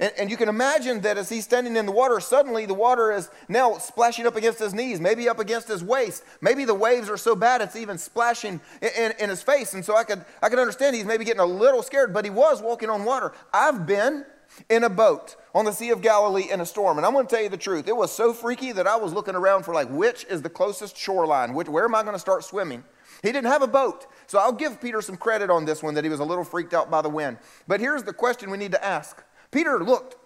And, 0.04 0.12
and, 0.18 0.30
you 0.30 0.36
can 0.36 0.50
imagine 0.50 1.00
that 1.02 1.18
as 1.18 1.30
he's 1.30 1.46
standing 1.46 1.78
in 1.78 1.86
the 1.86 1.92
water, 1.94 2.20
suddenly 2.20 2.66
the 2.66 2.74
water 2.74 3.14
is 3.14 3.30
now 3.48 3.78
splashing 3.78 4.28
up 4.28 4.36
against 4.36 4.60
his 4.60 4.74
knees, 4.74 5.00
maybe 5.00 5.30
up 5.30 5.40
against 5.40 5.70
his 5.70 5.82
waist. 5.82 6.26
Maybe 6.42 6.66
the 6.66 6.74
waves 6.74 7.10
are 7.10 7.16
so 7.16 7.38
bad 7.38 7.62
it's 7.62 7.78
even 7.78 7.98
splashing 7.98 8.60
in, 8.82 8.90
in, 8.98 9.14
in 9.18 9.30
his 9.30 9.42
face. 9.42 9.74
And 9.74 9.86
so 9.86 9.96
I 9.96 10.04
could, 10.04 10.26
I 10.42 10.50
could 10.50 10.60
understand 10.60 10.98
he's 10.98 11.06
maybe 11.06 11.24
getting 11.24 11.40
a 11.40 11.46
little 11.46 11.82
scared, 11.82 12.14
but 12.14 12.26
he 12.26 12.32
was 12.32 12.62
walking 12.62 12.90
on 12.90 13.06
water. 13.06 13.32
I've 13.54 13.88
been 13.88 14.26
in 14.70 14.84
a 14.84 14.90
boat 14.90 15.38
on 15.56 15.64
the 15.64 15.72
Sea 15.72 15.92
of 15.92 16.02
Galilee 16.02 16.52
in 16.52 16.60
a 16.60 16.66
storm. 16.66 16.98
And 16.98 17.08
I'm 17.08 17.14
going 17.14 17.26
to 17.26 17.34
tell 17.34 17.44
you 17.44 17.48
the 17.48 17.56
truth. 17.56 17.88
It 17.88 17.96
was 17.96 18.12
so 18.12 18.34
freaky 18.34 18.74
that 18.74 18.86
I 18.86 18.98
was 18.98 19.14
looking 19.14 19.36
around 19.36 19.64
for 19.64 19.74
like, 19.74 19.88
which 19.90 20.26
is 20.26 20.42
the 20.42 20.50
closest 20.50 20.98
shoreline? 20.98 21.54
Which, 21.54 21.70
where 21.70 21.86
am 21.86 21.96
I 21.96 22.02
going 22.02 22.16
to 22.16 22.20
start 22.20 22.44
swimming? 22.44 22.84
He 23.22 23.32
didn't 23.32 23.48
have 23.48 23.62
a 23.62 23.68
boat. 23.68 24.08
So 24.28 24.38
I'll 24.38 24.52
give 24.52 24.82
Peter 24.82 25.02
some 25.02 25.16
credit 25.16 25.50
on 25.50 25.64
this 25.64 25.82
one 25.82 25.94
that 25.94 26.04
he 26.04 26.10
was 26.10 26.20
a 26.20 26.26
little 26.26 26.44
freaked 26.44 26.74
out 26.74 26.92
by 26.92 27.02
the 27.02 27.08
wind. 27.08 27.38
But 27.70 27.80
here's 27.80 28.04
the 28.04 28.12
question 28.12 28.52
we 28.52 28.58
need 28.58 28.74
to 28.74 28.84
ask 28.84 29.24
Peter 29.54 29.82
looked 29.82 30.18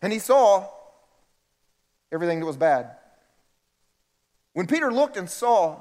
and 0.00 0.12
he 0.12 0.20
saw 0.20 0.68
everything 2.12 2.38
that 2.38 2.46
was 2.46 2.56
bad. 2.56 2.90
When 4.52 4.66
Peter 4.66 4.92
looked 4.92 5.16
and 5.16 5.28
saw, 5.28 5.80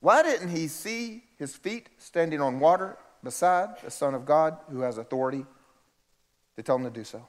why 0.00 0.22
didn't 0.22 0.48
he 0.48 0.66
see 0.66 1.22
his 1.38 1.54
feet 1.54 1.88
standing 1.98 2.40
on 2.40 2.58
water 2.58 2.96
beside 3.22 3.80
the 3.82 3.90
Son 3.90 4.14
of 4.14 4.24
God 4.24 4.56
who 4.70 4.80
has 4.80 4.98
authority 4.98 5.44
to 6.56 6.62
tell 6.62 6.76
him 6.76 6.84
to 6.84 6.90
do 6.90 7.04
so. 7.04 7.26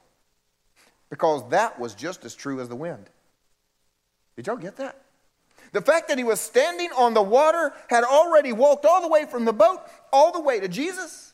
Because 1.10 1.48
that 1.50 1.78
was 1.78 1.94
just 1.94 2.24
as 2.24 2.34
true 2.34 2.60
as 2.60 2.68
the 2.68 2.76
wind. 2.76 3.08
Did 4.36 4.46
y'all 4.46 4.56
get 4.56 4.76
that? 4.76 4.98
The 5.72 5.80
fact 5.80 6.08
that 6.08 6.18
he 6.18 6.24
was 6.24 6.40
standing 6.40 6.90
on 6.96 7.14
the 7.14 7.22
water, 7.22 7.72
had 7.88 8.04
already 8.04 8.52
walked 8.52 8.84
all 8.84 9.00
the 9.00 9.08
way 9.08 9.24
from 9.24 9.44
the 9.44 9.52
boat, 9.52 9.80
all 10.12 10.32
the 10.32 10.40
way 10.40 10.60
to 10.60 10.68
Jesus, 10.68 11.31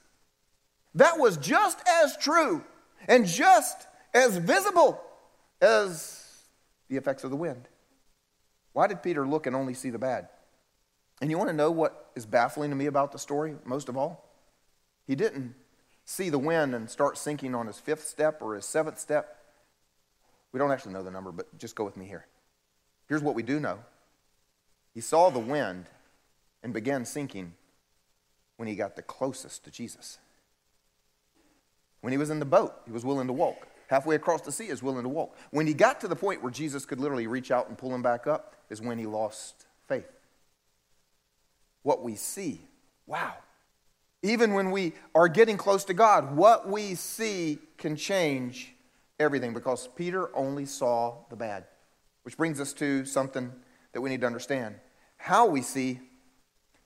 that 0.94 1.18
was 1.18 1.36
just 1.36 1.78
as 1.86 2.16
true 2.16 2.64
and 3.06 3.26
just 3.26 3.86
as 4.14 4.36
visible 4.36 5.00
as 5.60 6.24
the 6.88 6.96
effects 6.96 7.24
of 7.24 7.30
the 7.30 7.36
wind. 7.36 7.68
Why 8.72 8.86
did 8.86 9.02
Peter 9.02 9.26
look 9.26 9.46
and 9.46 9.54
only 9.54 9.74
see 9.74 9.90
the 9.90 9.98
bad? 9.98 10.28
And 11.20 11.30
you 11.30 11.38
want 11.38 11.50
to 11.50 11.56
know 11.56 11.70
what 11.70 12.10
is 12.14 12.26
baffling 12.26 12.70
to 12.70 12.76
me 12.76 12.86
about 12.86 13.12
the 13.12 13.18
story 13.18 13.56
most 13.64 13.88
of 13.88 13.96
all? 13.96 14.24
He 15.06 15.14
didn't 15.14 15.54
see 16.04 16.30
the 16.30 16.38
wind 16.38 16.74
and 16.74 16.88
start 16.88 17.18
sinking 17.18 17.54
on 17.54 17.66
his 17.66 17.78
fifth 17.78 18.06
step 18.06 18.40
or 18.40 18.54
his 18.54 18.64
seventh 18.64 18.98
step. 18.98 19.36
We 20.52 20.58
don't 20.58 20.70
actually 20.70 20.92
know 20.92 21.02
the 21.02 21.10
number, 21.10 21.32
but 21.32 21.58
just 21.58 21.74
go 21.74 21.84
with 21.84 21.96
me 21.96 22.06
here. 22.06 22.26
Here's 23.08 23.22
what 23.22 23.34
we 23.34 23.42
do 23.42 23.58
know 23.60 23.80
he 24.94 25.00
saw 25.00 25.30
the 25.30 25.38
wind 25.38 25.86
and 26.62 26.72
began 26.72 27.04
sinking 27.04 27.54
when 28.56 28.68
he 28.68 28.74
got 28.74 28.96
the 28.96 29.02
closest 29.02 29.64
to 29.64 29.70
Jesus. 29.70 30.18
When 32.00 32.12
he 32.12 32.18
was 32.18 32.30
in 32.30 32.38
the 32.38 32.44
boat, 32.44 32.74
he 32.86 32.92
was 32.92 33.04
willing 33.04 33.26
to 33.26 33.32
walk. 33.32 33.68
Halfway 33.88 34.14
across 34.16 34.42
the 34.42 34.52
sea, 34.52 34.70
was 34.70 34.82
willing 34.82 35.02
to 35.02 35.08
walk. 35.08 35.36
When 35.50 35.66
he 35.66 35.74
got 35.74 36.00
to 36.02 36.08
the 36.08 36.16
point 36.16 36.42
where 36.42 36.52
Jesus 36.52 36.84
could 36.84 37.00
literally 37.00 37.26
reach 37.26 37.50
out 37.50 37.68
and 37.68 37.78
pull 37.78 37.94
him 37.94 38.02
back 38.02 38.26
up, 38.26 38.54
is 38.68 38.82
when 38.82 38.98
he 38.98 39.06
lost 39.06 39.66
faith. 39.88 40.10
What 41.82 42.02
we 42.02 42.14
see, 42.14 42.60
wow, 43.06 43.34
even 44.22 44.52
when 44.52 44.70
we 44.70 44.92
are 45.14 45.28
getting 45.28 45.56
close 45.56 45.84
to 45.84 45.94
God, 45.94 46.36
what 46.36 46.68
we 46.68 46.94
see 46.94 47.58
can 47.76 47.96
change 47.96 48.74
everything 49.18 49.54
because 49.54 49.88
Peter 49.96 50.34
only 50.36 50.66
saw 50.66 51.14
the 51.30 51.36
bad. 51.36 51.64
Which 52.24 52.36
brings 52.36 52.60
us 52.60 52.72
to 52.74 53.04
something 53.04 53.52
that 53.92 54.00
we 54.00 54.10
need 54.10 54.20
to 54.20 54.26
understand. 54.26 54.74
How 55.16 55.46
we 55.46 55.62
see 55.62 56.00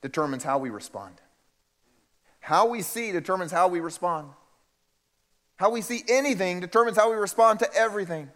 determines 0.03 0.44
how 0.44 0.59
we 0.59 0.70
respond. 0.70 1.20
How 2.40 2.66
we 2.66 2.83
see 2.83 3.12
determines 3.12 3.51
how 3.51 3.68
we 3.68 3.81
respond. 3.81 4.29
How 5.56 5.70
we 5.70 5.80
see 5.80 6.02
anything 6.08 6.60
determines 6.60 6.96
how 6.96 7.10
we 7.10 7.16
respond 7.16 7.60
to 7.60 7.74
everything. 7.74 8.28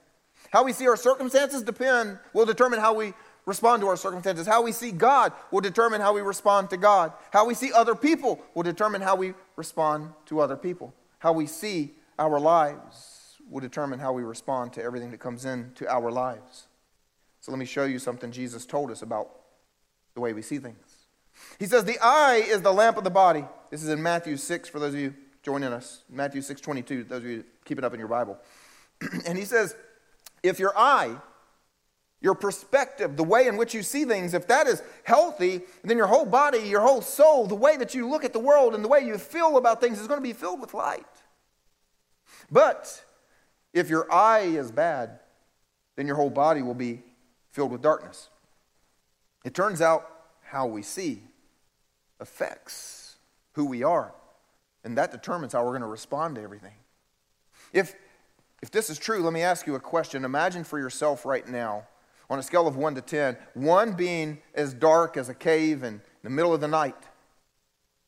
How 0.51 0.65
we 0.65 0.73
see 0.73 0.87
our 0.87 0.97
circumstances 0.97 1.63
depend 1.63 2.19
will 2.33 2.47
determine 2.47 2.81
how 2.81 2.95
we 2.95 3.15
respond 3.47 3.81
to 3.83 3.89
our 3.89 3.97
circumstances. 3.97 4.47
How 4.47 4.63
we 4.63 4.73
see 4.73 4.91
God 4.91 5.33
will 5.51 5.61
determine 5.61 6.01
how 6.01 6.13
we 6.13 6.21
respond 6.21 6.71
to 6.71 6.77
God. 6.77 7.13
How 7.33 7.47
we 7.47 7.55
see 7.55 7.73
other 7.73 7.95
people 7.95 8.41
will 8.55 8.63
determine 8.63 9.01
how 9.01 9.17
we 9.17 9.35
respond 9.57 10.13
to 10.27 10.41
other 10.41 10.57
people. 10.57 10.95
How 11.19 11.33
we 11.33 11.47
see 11.47 11.95
our 12.19 12.39
lives 12.39 13.37
will 13.49 13.61
determine 13.61 13.99
how 13.99 14.13
we 14.13 14.23
respond 14.23 14.73
to 14.75 14.83
everything 14.83 15.11
that 15.13 15.21
comes 15.21 15.45
into 15.45 15.89
our 15.89 16.11
lives. 16.11 16.67
So 17.41 17.53
let 17.53 17.59
me 17.59 17.67
show 17.67 17.85
you 17.85 17.99
something 17.99 18.33
Jesus 18.33 18.67
told 18.67 18.91
us 18.91 19.03
about 19.03 19.31
the 20.15 20.21
way 20.21 20.33
we 20.33 20.43
see 20.43 20.59
things. 20.59 21.07
He 21.59 21.67
says, 21.67 21.85
The 21.85 21.99
eye 22.03 22.43
is 22.47 22.63
the 22.63 22.73
lamp 22.73 22.97
of 22.97 23.05
the 23.05 23.11
body. 23.11 23.45
This 23.71 23.83
is 23.83 23.89
in 23.89 24.03
Matthew 24.03 24.37
6 24.37 24.69
for 24.69 24.79
those 24.81 24.95
of 24.95 25.01
you 25.01 25.15
joining 25.47 25.73
us. 25.73 26.03
Matthew 26.11 26.43
6 26.43 26.61
22, 26.61 27.05
those 27.05 27.23
of 27.23 27.25
you 27.25 27.45
keep 27.65 27.79
it 27.79 27.85
up 27.85 27.95
in 27.95 28.01
your 28.01 28.09
Bible. 28.09 28.37
and 29.27 29.39
he 29.39 29.45
says, 29.45 29.77
If 30.43 30.59
your 30.59 30.77
eye 30.77 31.17
your 32.21 32.35
perspective, 32.35 33.17
the 33.17 33.23
way 33.23 33.47
in 33.47 33.57
which 33.57 33.73
you 33.73 33.85
see 33.85 34.05
things, 34.05 34.35
if 34.35 34.49
that 34.49 34.67
is 34.67 34.83
healthy, 35.05 35.61
then 35.85 35.97
your 35.97 36.09
whole 36.09 36.25
body, 36.25 36.59
your 36.59 36.81
whole 36.81 37.01
soul, 37.01 37.47
the 37.47 37.55
way 37.55 37.77
that 37.77 37.95
you 37.95 38.09
look 38.09 38.25
at 38.25 38.33
the 38.33 38.41
world 38.41 38.75
and 38.75 38.83
the 38.83 38.89
way 38.89 39.01
you 39.01 39.17
feel 39.17 39.57
about 39.59 39.81
things 39.81 40.01
is 40.01 40.09
going 40.09 40.19
to 40.19 40.23
be 40.23 40.33
filled 40.33 40.61
with 40.61 40.75
light. 40.75 41.07
But 42.51 43.05
if 43.73 43.89
your 43.89 44.13
eye 44.13 44.41
is 44.41 44.73
bad, 44.73 45.21
then 45.95 46.09
your 46.09 46.17
whole 46.17 46.31
body 46.31 46.63
will 46.63 46.75
be 46.75 47.03
filled 47.53 47.71
with 47.71 47.83
darkness. 47.83 48.29
It 49.45 49.55
turns 49.55 49.81
out 49.81 50.11
how 50.43 50.67
we 50.67 50.83
see 50.83 51.23
affects 52.19 53.19
who 53.53 53.67
we 53.67 53.85
are, 53.85 54.13
and 54.87 54.97
that 54.97 55.11
determines 55.11 55.53
how 55.53 55.65
we're 55.65 55.73
going 55.73 55.83
to 55.83 55.89
respond 55.89 56.37
to 56.37 56.43
everything. 56.43 56.73
If, 57.73 57.97
if 58.63 58.71
this 58.71 58.89
is 58.89 58.99
true, 58.99 59.21
let 59.21 59.33
me 59.33 59.43
ask 59.43 59.67
you 59.67 59.75
a 59.75 59.81
question. 59.81 60.25
Imagine 60.25 60.63
for 60.63 60.79
yourself 60.79 61.27
right 61.27 61.47
now 61.47 61.89
on 62.31 62.39
a 62.39 62.43
scale 62.43 62.69
of 62.69 62.77
1 62.77 62.95
to 62.95 63.01
10, 63.01 63.37
1 63.55 63.93
being 63.95 64.39
as 64.55 64.73
dark 64.73 65.17
as 65.17 65.29
a 65.29 65.35
cave 65.35 65.83
in 65.83 66.01
the 66.23 66.31
middle 66.31 66.55
of 66.55 66.61
the 66.61 66.69
night, 66.69 66.95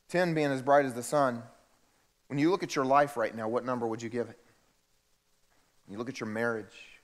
10 0.09 0.35
being 0.35 0.53
as 0.53 0.62
bright 0.62 0.87
as 0.87 0.95
the 0.95 1.03
sun. 1.03 1.43
When 2.29 2.38
you 2.38 2.49
look 2.49 2.62
at 2.62 2.77
your 2.77 2.85
life 2.85 3.17
right 3.17 3.35
now, 3.35 3.49
what 3.49 3.64
number 3.64 3.88
would 3.88 4.01
you 4.01 4.09
give 4.09 4.29
it? 4.29 4.38
When 5.85 5.95
you 5.95 5.99
look 5.99 6.09
at 6.09 6.21
your 6.21 6.29
marriage, 6.29 7.01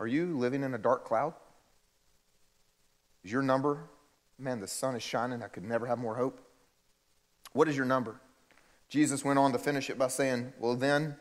are 0.00 0.08
you 0.08 0.36
living 0.36 0.64
in 0.64 0.74
a 0.74 0.78
dark 0.78 1.04
cloud? 1.04 1.34
Is 3.22 3.30
your 3.30 3.42
number, 3.42 3.88
man, 4.36 4.58
the 4.58 4.66
sun 4.66 4.96
is 4.96 5.02
shining, 5.04 5.44
I 5.44 5.46
could 5.46 5.64
never 5.64 5.86
have 5.86 5.98
more 6.00 6.16
hope? 6.16 6.43
What 7.54 7.68
is 7.68 7.76
your 7.76 7.86
number? 7.86 8.20
Jesus 8.88 9.24
went 9.24 9.38
on 9.38 9.52
to 9.52 9.58
finish 9.58 9.88
it 9.88 9.98
by 9.98 10.08
saying, 10.08 10.52
Well, 10.58 10.76
then, 10.76 11.16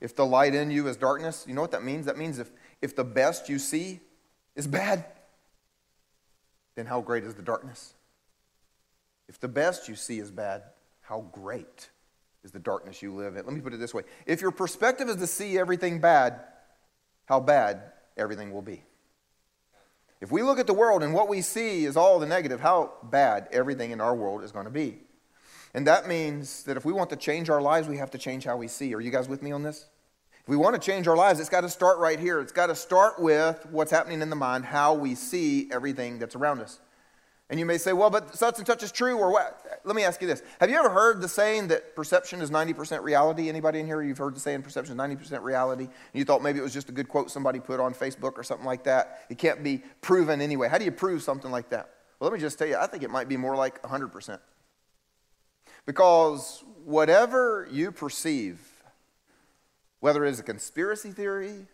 if 0.00 0.14
the 0.14 0.24
light 0.24 0.54
in 0.54 0.70
you 0.70 0.86
is 0.86 0.96
darkness, 0.96 1.44
you 1.48 1.54
know 1.54 1.60
what 1.60 1.72
that 1.72 1.82
means? 1.82 2.06
That 2.06 2.16
means 2.16 2.38
if 2.38 2.50
if 2.80 2.94
the 2.94 3.04
best 3.04 3.48
you 3.48 3.58
see 3.58 4.00
is 4.54 4.66
bad, 4.66 5.04
then 6.76 6.86
how 6.86 7.00
great 7.00 7.24
is 7.24 7.34
the 7.34 7.42
darkness? 7.42 7.94
If 9.28 9.40
the 9.40 9.48
best 9.48 9.88
you 9.88 9.96
see 9.96 10.18
is 10.18 10.30
bad, 10.30 10.62
how 11.02 11.26
great 11.32 11.90
is 12.42 12.52
the 12.52 12.58
darkness 12.58 13.02
you 13.02 13.14
live 13.14 13.36
in? 13.36 13.44
Let 13.44 13.54
me 13.54 13.60
put 13.60 13.74
it 13.74 13.80
this 13.80 13.94
way 13.94 14.02
if 14.26 14.40
your 14.40 14.50
perspective 14.50 15.08
is 15.08 15.16
to 15.16 15.26
see 15.26 15.58
everything 15.58 16.00
bad, 16.00 16.40
how 17.26 17.40
bad 17.40 17.82
everything 18.16 18.52
will 18.52 18.62
be. 18.62 18.82
If 20.20 20.30
we 20.30 20.42
look 20.42 20.58
at 20.58 20.66
the 20.66 20.74
world 20.74 21.02
and 21.02 21.14
what 21.14 21.28
we 21.28 21.40
see 21.40 21.86
is 21.86 21.96
all 21.96 22.18
the 22.18 22.26
negative, 22.26 22.60
how 22.60 22.92
bad 23.02 23.48
everything 23.50 23.90
in 23.90 24.00
our 24.02 24.14
world 24.14 24.44
is 24.44 24.52
going 24.52 24.66
to 24.66 24.70
be. 24.70 24.98
And 25.74 25.86
that 25.86 26.08
means 26.08 26.64
that 26.64 26.76
if 26.76 26.84
we 26.84 26.92
want 26.92 27.10
to 27.10 27.16
change 27.16 27.48
our 27.48 27.62
lives, 27.62 27.88
we 27.88 27.96
have 27.98 28.10
to 28.10 28.18
change 28.18 28.44
how 28.44 28.56
we 28.56 28.68
see. 28.68 28.94
Are 28.94 29.00
you 29.00 29.10
guys 29.10 29.28
with 29.28 29.42
me 29.42 29.52
on 29.52 29.62
this? 29.62 29.86
If 30.42 30.48
we 30.48 30.56
want 30.56 30.74
to 30.74 30.80
change 30.80 31.06
our 31.06 31.16
lives, 31.16 31.38
it's 31.38 31.48
got 31.48 31.60
to 31.60 31.68
start 31.68 31.98
right 31.98 32.18
here. 32.18 32.40
It's 32.40 32.52
got 32.52 32.66
to 32.66 32.74
start 32.74 33.20
with 33.20 33.64
what's 33.70 33.90
happening 33.90 34.22
in 34.22 34.30
the 34.30 34.36
mind, 34.36 34.64
how 34.64 34.94
we 34.94 35.14
see 35.14 35.68
everything 35.70 36.18
that's 36.18 36.34
around 36.34 36.60
us. 36.60 36.80
And 37.50 37.58
you 37.58 37.66
may 37.66 37.78
say, 37.78 37.92
well, 37.92 38.10
but 38.10 38.36
such 38.36 38.58
and 38.58 38.66
such 38.66 38.84
is 38.84 38.92
true, 38.92 39.18
or 39.18 39.32
what? 39.32 39.80
Let 39.84 39.96
me 39.96 40.04
ask 40.04 40.22
you 40.22 40.28
this. 40.28 40.40
Have 40.60 40.70
you 40.70 40.78
ever 40.78 40.88
heard 40.88 41.20
the 41.20 41.28
saying 41.28 41.68
that 41.68 41.96
perception 41.96 42.40
is 42.40 42.50
90% 42.50 43.02
reality? 43.02 43.48
Anybody 43.48 43.80
in 43.80 43.86
here, 43.86 44.00
you've 44.02 44.18
heard 44.18 44.36
the 44.36 44.40
saying 44.40 44.62
perception 44.62 44.94
is 44.94 45.16
90% 45.18 45.42
reality? 45.42 45.84
And 45.84 45.92
you 46.14 46.24
thought 46.24 46.44
maybe 46.44 46.60
it 46.60 46.62
was 46.62 46.72
just 46.72 46.88
a 46.88 46.92
good 46.92 47.08
quote 47.08 47.28
somebody 47.28 47.58
put 47.58 47.80
on 47.80 47.92
Facebook 47.92 48.38
or 48.38 48.44
something 48.44 48.66
like 48.66 48.84
that. 48.84 49.26
It 49.30 49.38
can't 49.38 49.64
be 49.64 49.82
proven 50.00 50.40
anyway. 50.40 50.68
How 50.68 50.78
do 50.78 50.84
you 50.84 50.92
prove 50.92 51.22
something 51.22 51.50
like 51.50 51.70
that? 51.70 51.90
Well, 52.20 52.30
let 52.30 52.36
me 52.36 52.40
just 52.40 52.56
tell 52.56 52.68
you, 52.68 52.76
I 52.76 52.86
think 52.86 53.02
it 53.02 53.10
might 53.10 53.28
be 53.28 53.36
more 53.36 53.56
like 53.56 53.82
100%. 53.82 54.38
Because 55.86 56.64
whatever 56.84 57.68
you 57.70 57.92
perceive, 57.92 58.60
whether 60.00 60.24
it 60.24 60.30
is 60.30 60.40
a 60.40 60.44
conspiracy 60.44 61.10
theory, 61.10 61.66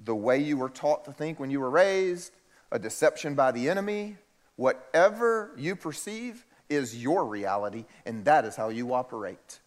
the 0.00 0.14
way 0.14 0.38
you 0.38 0.56
were 0.56 0.68
taught 0.68 1.04
to 1.06 1.12
think 1.12 1.40
when 1.40 1.50
you 1.50 1.60
were 1.60 1.70
raised, 1.70 2.32
a 2.70 2.78
deception 2.78 3.34
by 3.34 3.50
the 3.50 3.68
enemy, 3.68 4.16
Whatever 4.58 5.52
you 5.56 5.76
perceive 5.76 6.44
is 6.68 7.00
your 7.00 7.24
reality, 7.24 7.84
and 8.04 8.24
that 8.24 8.44
is 8.44 8.56
how 8.56 8.70
you 8.70 8.92
operate. 8.92 9.60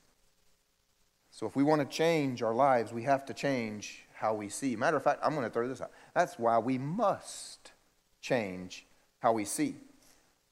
So, 1.31 1.47
if 1.47 1.55
we 1.55 1.63
want 1.63 1.79
to 1.79 1.87
change 1.87 2.43
our 2.43 2.53
lives, 2.53 2.91
we 2.91 3.03
have 3.03 3.25
to 3.27 3.33
change 3.33 4.03
how 4.13 4.33
we 4.33 4.49
see. 4.49 4.75
Matter 4.75 4.97
of 4.97 5.03
fact, 5.03 5.21
I'm 5.23 5.33
going 5.33 5.47
to 5.47 5.49
throw 5.49 5.69
this 5.69 5.79
out. 5.79 5.91
That's 6.13 6.37
why 6.37 6.57
we 6.57 6.77
must 6.77 7.71
change 8.19 8.85
how 9.19 9.31
we 9.31 9.45
see, 9.45 9.75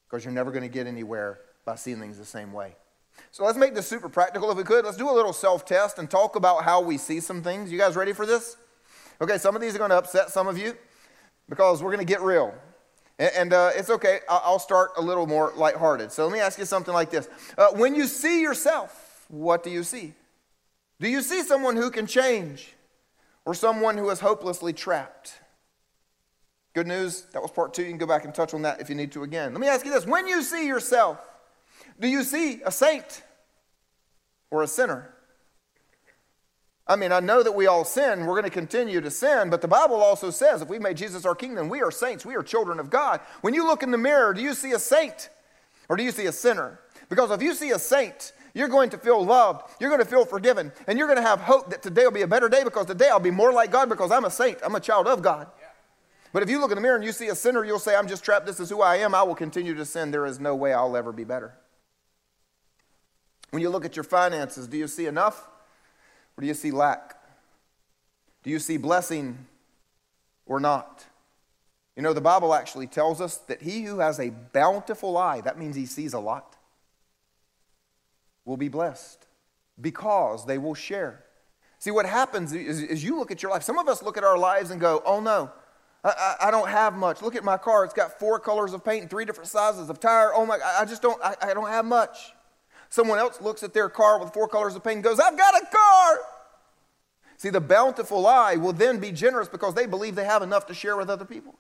because 0.08 0.24
you're 0.24 0.34
never 0.34 0.52
going 0.52 0.64
to 0.64 0.70
get 0.70 0.88
anywhere 0.88 1.42
by 1.66 1.76
seeing 1.76 2.00
things 2.00 2.18
the 2.18 2.24
same 2.24 2.54
way. 2.54 2.78
So, 3.32 3.44
let's 3.46 3.58
make 3.58 3.76
this 3.76 3.88
super 3.88 4.10
practical 4.10 4.50
if 4.52 4.58
we 4.58 4.64
could. 4.64 4.86
Let's 4.86 4.98
do 4.98 5.10
a 5.10 5.14
little 5.14 5.34
self 5.34 5.66
test 5.66 6.00
and 6.00 6.10
talk 6.10 6.36
about 6.36 6.64
how 6.64 6.82
we 6.82 6.98
see 6.98 7.20
some 7.20 7.42
things. 7.42 7.72
You 7.72 7.78
guys 7.78 7.96
ready 7.96 8.14
for 8.14 8.26
this? 8.26 8.58
Okay, 9.22 9.38
some 9.38 9.56
of 9.56 9.62
these 9.62 9.76
are 9.76 9.78
going 9.78 9.92
to 9.92 9.98
upset 9.98 10.30
some 10.30 10.48
of 10.48 10.58
you 10.58 10.76
because 11.50 11.84
we're 11.84 11.92
going 11.92 12.06
to 12.06 12.12
get 12.12 12.22
real. 12.22 12.54
And, 13.20 13.52
uh, 13.52 13.72
it's 13.76 13.90
okay, 13.90 14.20
I'll 14.30 14.60
start 14.60 14.92
a 14.96 15.02
little 15.02 15.28
more 15.28 15.52
lighthearted. 15.58 16.14
So 16.14 16.26
let 16.26 16.32
me 16.32 16.40
ask 16.40 16.58
you 16.58 16.64
something 16.64 16.94
like 16.94 17.12
this 17.12 17.28
uh, 17.58 17.68
When 17.72 17.94
you 17.94 18.08
see 18.08 18.42
yourself, 18.42 19.26
what 19.28 19.62
do 19.62 19.70
you 19.70 19.84
see? 19.84 20.14
Do 21.02 21.10
you 21.10 21.22
see 21.22 21.44
someone 21.44 21.76
who 21.76 21.92
can 21.92 22.08
change 22.08 22.76
or 23.46 23.54
someone 23.54 23.98
who 23.98 24.10
is 24.10 24.22
hopelessly 24.22 24.72
trapped? 24.72 25.34
Good 26.74 26.88
news, 26.88 27.24
that 27.34 27.42
was 27.42 27.52
part 27.52 27.74
two. 27.74 27.82
You 27.82 27.90
can 27.90 27.98
go 27.98 28.06
back 28.06 28.24
and 28.24 28.34
touch 28.34 28.54
on 28.54 28.62
that 28.62 28.80
if 28.80 28.90
you 28.90 28.96
need 28.96 29.12
to 29.14 29.24
again. 29.24 29.52
Let 29.52 29.60
me 29.60 29.68
ask 29.68 29.86
you 29.86 29.92
this 29.92 30.06
when 30.06 30.26
you 30.28 30.42
see 30.42 30.66
yourself, 30.66 31.20
do 32.00 32.08
you 32.08 32.24
see 32.24 32.62
a 32.66 32.72
saint 32.72 33.24
or 34.52 34.64
a 34.64 34.68
sinner? 34.68 35.14
I 36.88 36.96
mean, 36.96 37.12
I 37.12 37.20
know 37.20 37.44
that 37.44 37.52
we 37.52 37.68
all 37.68 37.86
sin. 37.86 38.22
We're 38.26 38.34
going 38.34 38.46
to 38.46 38.50
continue 38.50 39.00
to 39.00 39.12
sin, 39.12 39.52
but 39.52 39.62
the 39.62 39.68
Bible 39.68 39.98
also 40.02 40.32
says 40.32 40.64
if 40.64 40.70
we 40.70 40.80
made 40.80 40.98
Jesus 40.98 41.24
our 41.24 41.36
king, 41.36 41.54
then 41.54 41.70
we 41.70 41.82
are 41.82 41.92
saints. 41.92 42.26
We 42.26 42.36
are 42.36 42.42
children 42.42 42.80
of 42.80 42.90
God. 42.90 43.22
When 43.42 43.54
you 43.54 43.68
look 43.68 43.84
in 43.84 43.92
the 43.92 43.98
mirror, 43.98 44.34
do 44.34 44.42
you 44.42 44.56
see 44.56 44.72
a 44.72 44.80
saint 44.80 45.30
or 45.88 45.98
do 45.98 46.04
you 46.04 46.12
see 46.12 46.26
a 46.26 46.32
sinner? 46.32 46.80
Because 47.08 47.30
if 47.30 47.44
you 47.44 47.54
see 47.54 47.72
a 47.72 47.80
saint, 47.80 48.34
you're 48.56 48.70
going 48.70 48.90
to 48.90 48.98
feel 48.98 49.24
loved, 49.24 49.70
you're 49.80 49.92
going 49.92 50.02
to 50.02 50.10
feel 50.10 50.26
forgiven, 50.26 50.72
and 50.88 50.98
you're 50.98 51.08
going 51.08 51.18
to 51.18 51.28
have 51.28 51.40
hope 51.40 51.70
that 51.70 51.84
today 51.84 52.04
will 52.04 52.12
be 52.12 52.24
a 52.24 52.28
better 52.28 52.50
day 52.50 52.64
because 52.64 52.88
today 52.88 53.10
I'll 53.10 53.20
be 53.20 53.30
more 53.30 53.54
like 53.54 53.72
God 53.72 53.88
because 53.88 54.12
I'm 54.12 54.26
a 54.26 54.32
saint. 54.32 54.58
I'm 54.64 54.74
a 54.74 54.80
child 54.80 55.08
of 55.08 55.22
God. 55.22 55.48
But 56.34 56.42
if 56.42 56.50
you 56.50 56.60
look 56.60 56.72
in 56.72 56.76
the 56.76 56.82
mirror 56.82 56.96
and 56.96 57.06
you 57.06 57.12
see 57.12 57.28
a 57.28 57.36
sinner, 57.36 57.64
you'll 57.64 57.80
say, 57.80 57.96
I'm 57.96 58.08
just 58.08 58.24
trapped. 58.24 58.46
This 58.46 58.60
is 58.60 58.70
who 58.70 58.82
I 58.82 58.98
am. 58.98 59.14
I 59.14 59.24
will 59.24 59.36
continue 59.36 59.76
to 59.76 59.86
sin. 59.86 60.12
There 60.12 60.26
is 60.26 60.40
no 60.40 60.56
way 60.56 60.74
I'll 60.74 60.96
ever 60.96 61.12
be 61.12 61.24
better. 61.24 61.54
When 63.52 63.62
you 63.62 63.70
look 63.70 63.86
at 63.86 63.96
your 63.96 64.04
finances, 64.04 64.68
do 64.68 64.78
you 64.78 64.88
see 64.88 65.06
enough? 65.06 65.48
Or 66.38 66.42
do 66.42 66.48
you 66.48 66.54
see 66.54 66.72
lack? 66.72 67.16
Do 68.44 68.50
you 68.50 68.60
see 68.60 68.78
blessing 68.78 69.46
or 70.46 70.60
not? 70.60 71.06
You 71.96 72.04
know, 72.04 72.14
the 72.14 72.22
Bible 72.22 72.54
actually 72.54 72.88
tells 72.88 73.20
us 73.20 73.38
that 73.48 73.62
he 73.62 73.84
who 73.84 74.00
has 74.00 74.20
a 74.20 74.30
bountiful 74.30 75.18
eye, 75.18 75.42
that 75.42 75.60
means 75.60 75.76
he 75.76 75.86
sees 75.86 76.14
a 76.14 76.20
lot, 76.20 76.56
will 78.46 78.58
be 78.58 78.70
blessed 78.70 79.28
because 79.82 80.46
they 80.46 80.58
will 80.58 80.76
share. 80.76 81.26
See, 81.80 81.92
what 81.92 82.06
happens 82.06 82.54
is, 82.54 82.82
is 82.82 83.04
you 83.04 83.18
look 83.18 83.32
at 83.32 83.42
your 83.42 83.52
life. 83.52 83.64
Some 83.64 83.78
of 83.78 83.88
us 83.88 84.02
look 84.02 84.18
at 84.18 84.24
our 84.24 84.38
lives 84.38 84.72
and 84.72 84.80
go, 84.80 85.02
oh 85.06 85.20
no, 85.20 85.52
I, 86.04 86.36
I, 86.44 86.52
don't 86.52 86.70
have 86.70 86.94
much. 86.94 87.22
Look 87.22 87.36
at 87.36 87.44
my 87.44 87.58
car. 87.58 87.84
It's 87.84 87.94
got 87.94 88.18
four 88.20 88.40
colors 88.40 88.74
of 88.74 88.84
paint 88.84 89.02
and 89.02 89.10
three 89.10 89.26
different 89.26 89.50
sizes 89.50 89.90
of 89.90 90.00
tire. 90.00 90.34
Oh 90.34 90.46
my, 90.46 90.58
I 90.64 90.86
just 90.86 91.02
don't, 91.02 91.22
I, 91.24 91.36
I 91.42 91.54
don't 91.54 91.68
have 91.68 91.84
much. 91.84 92.34
Someone 92.90 93.20
else 93.20 93.40
looks 93.40 93.62
at 93.64 93.74
their 93.74 93.88
car 93.88 94.20
with 94.20 94.34
four 94.34 94.48
colors 94.48 94.76
of 94.76 94.84
paint 94.84 94.96
and 94.96 95.04
goes, 95.04 95.20
I've 95.20 95.38
got 95.38 95.54
a 95.56 95.66
car. 95.66 96.20
See, 97.38 97.50
the 97.50 97.62
bountiful 97.62 98.28
eye 98.28 98.56
will 98.56 98.74
then 98.74 99.00
be 99.00 99.12
generous 99.12 99.48
because 99.48 99.74
they 99.74 99.86
believe 99.86 100.16
they 100.16 100.26
have 100.26 100.42
enough 100.42 100.66
to 100.68 100.74
share 100.74 100.98
with 100.98 101.10
other 101.10 101.24
people. 101.24 101.56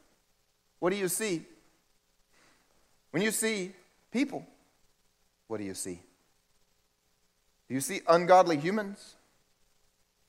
What 0.79 0.89
do 0.89 0.97
you 0.97 1.07
see? 1.07 1.45
When 3.11 3.23
you 3.23 3.31
see 3.31 3.73
people, 4.11 4.45
what 5.47 5.57
do 5.57 5.63
you 5.63 5.73
see? 5.73 6.01
Do 7.67 7.75
you 7.75 7.81
see 7.81 8.01
ungodly 8.07 8.57
humans 8.57 9.15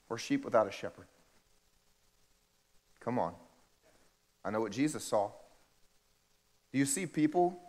or 0.07 0.17
sheep 0.17 0.45
without 0.45 0.67
a 0.67 0.71
shepherd? 0.71 1.07
Come 2.99 3.17
on. 3.17 3.33
I 4.45 4.51
know 4.51 4.61
what 4.61 4.71
Jesus 4.71 5.03
saw. 5.03 5.31
Do 6.71 6.79
you 6.79 6.85
see 6.85 7.05
people 7.05 7.59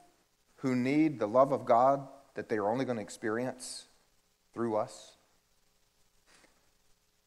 who 0.57 0.77
need 0.77 1.19
the 1.19 1.27
love 1.27 1.53
of 1.53 1.65
God 1.65 2.07
that 2.35 2.49
they 2.49 2.57
are 2.57 2.69
only 2.69 2.85
going 2.85 2.97
to 2.97 3.03
experience 3.03 3.87
through 4.55 4.77
us? 4.77 5.13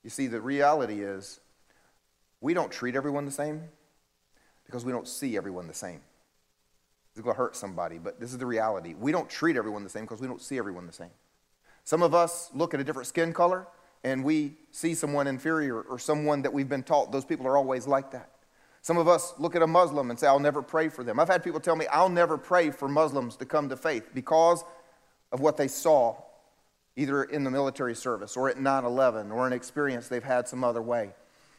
You 0.03 0.09
see, 0.09 0.27
the 0.27 0.41
reality 0.41 1.01
is 1.01 1.39
we 2.41 2.53
don't 2.53 2.71
treat 2.71 2.95
everyone 2.95 3.25
the 3.25 3.31
same 3.31 3.63
because 4.65 4.85
we 4.85 4.91
don't 4.91 5.07
see 5.07 5.35
everyone 5.35 5.67
the 5.67 5.73
same. 5.73 6.01
It's 7.11 7.21
going 7.21 7.33
to 7.33 7.37
hurt 7.37 7.55
somebody, 7.55 7.97
but 7.97 8.19
this 8.19 8.31
is 8.31 8.37
the 8.37 8.45
reality. 8.45 8.93
We 8.93 9.11
don't 9.11 9.29
treat 9.29 9.55
everyone 9.55 9.83
the 9.83 9.89
same 9.89 10.03
because 10.03 10.19
we 10.19 10.27
don't 10.27 10.41
see 10.41 10.57
everyone 10.57 10.85
the 10.85 10.93
same. 10.93 11.11
Some 11.85 12.03
of 12.03 12.13
us 12.13 12.49
look 12.53 12.73
at 12.73 12.79
a 12.79 12.83
different 12.83 13.07
skin 13.07 13.31
color 13.31 13.67
and 14.03 14.23
we 14.23 14.57
see 14.71 14.93
someone 14.93 15.25
inferior 15.25 15.81
or 15.81 15.97
someone 15.97 16.41
that 16.41 16.53
we've 16.53 16.69
been 16.69 16.83
taught. 16.83 17.11
Those 17.11 17.25
people 17.25 17.47
are 17.47 17.57
always 17.57 17.87
like 17.87 18.11
that. 18.11 18.29
Some 18.81 18.97
of 18.97 19.07
us 19.07 19.33
look 19.39 19.55
at 19.55 19.63
a 19.63 19.67
Muslim 19.67 20.11
and 20.11 20.19
say, 20.19 20.27
I'll 20.27 20.39
never 20.39 20.61
pray 20.61 20.89
for 20.89 21.03
them. 21.03 21.19
I've 21.19 21.27
had 21.27 21.43
people 21.43 21.59
tell 21.59 21.75
me, 21.75 21.87
I'll 21.87 22.09
never 22.09 22.37
pray 22.37 22.69
for 22.69 22.87
Muslims 22.87 23.35
to 23.37 23.45
come 23.45 23.69
to 23.69 23.75
faith 23.77 24.09
because 24.13 24.63
of 25.36 25.41
what 25.41 25.58
they 25.58 25.67
saw 25.67 26.15
either 26.95 27.26
in 27.26 27.43
the 27.43 27.52
military 27.52 27.93
service 27.93 28.38
or 28.38 28.48
at 28.48 28.58
9 28.58 28.86
11 28.86 29.34
or 29.34 29.45
an 29.45 29.52
experience 29.52 30.08
they've 30.08 30.24
had 30.24 30.48
some 30.48 30.63
other 30.63 30.82
way. 30.82 31.13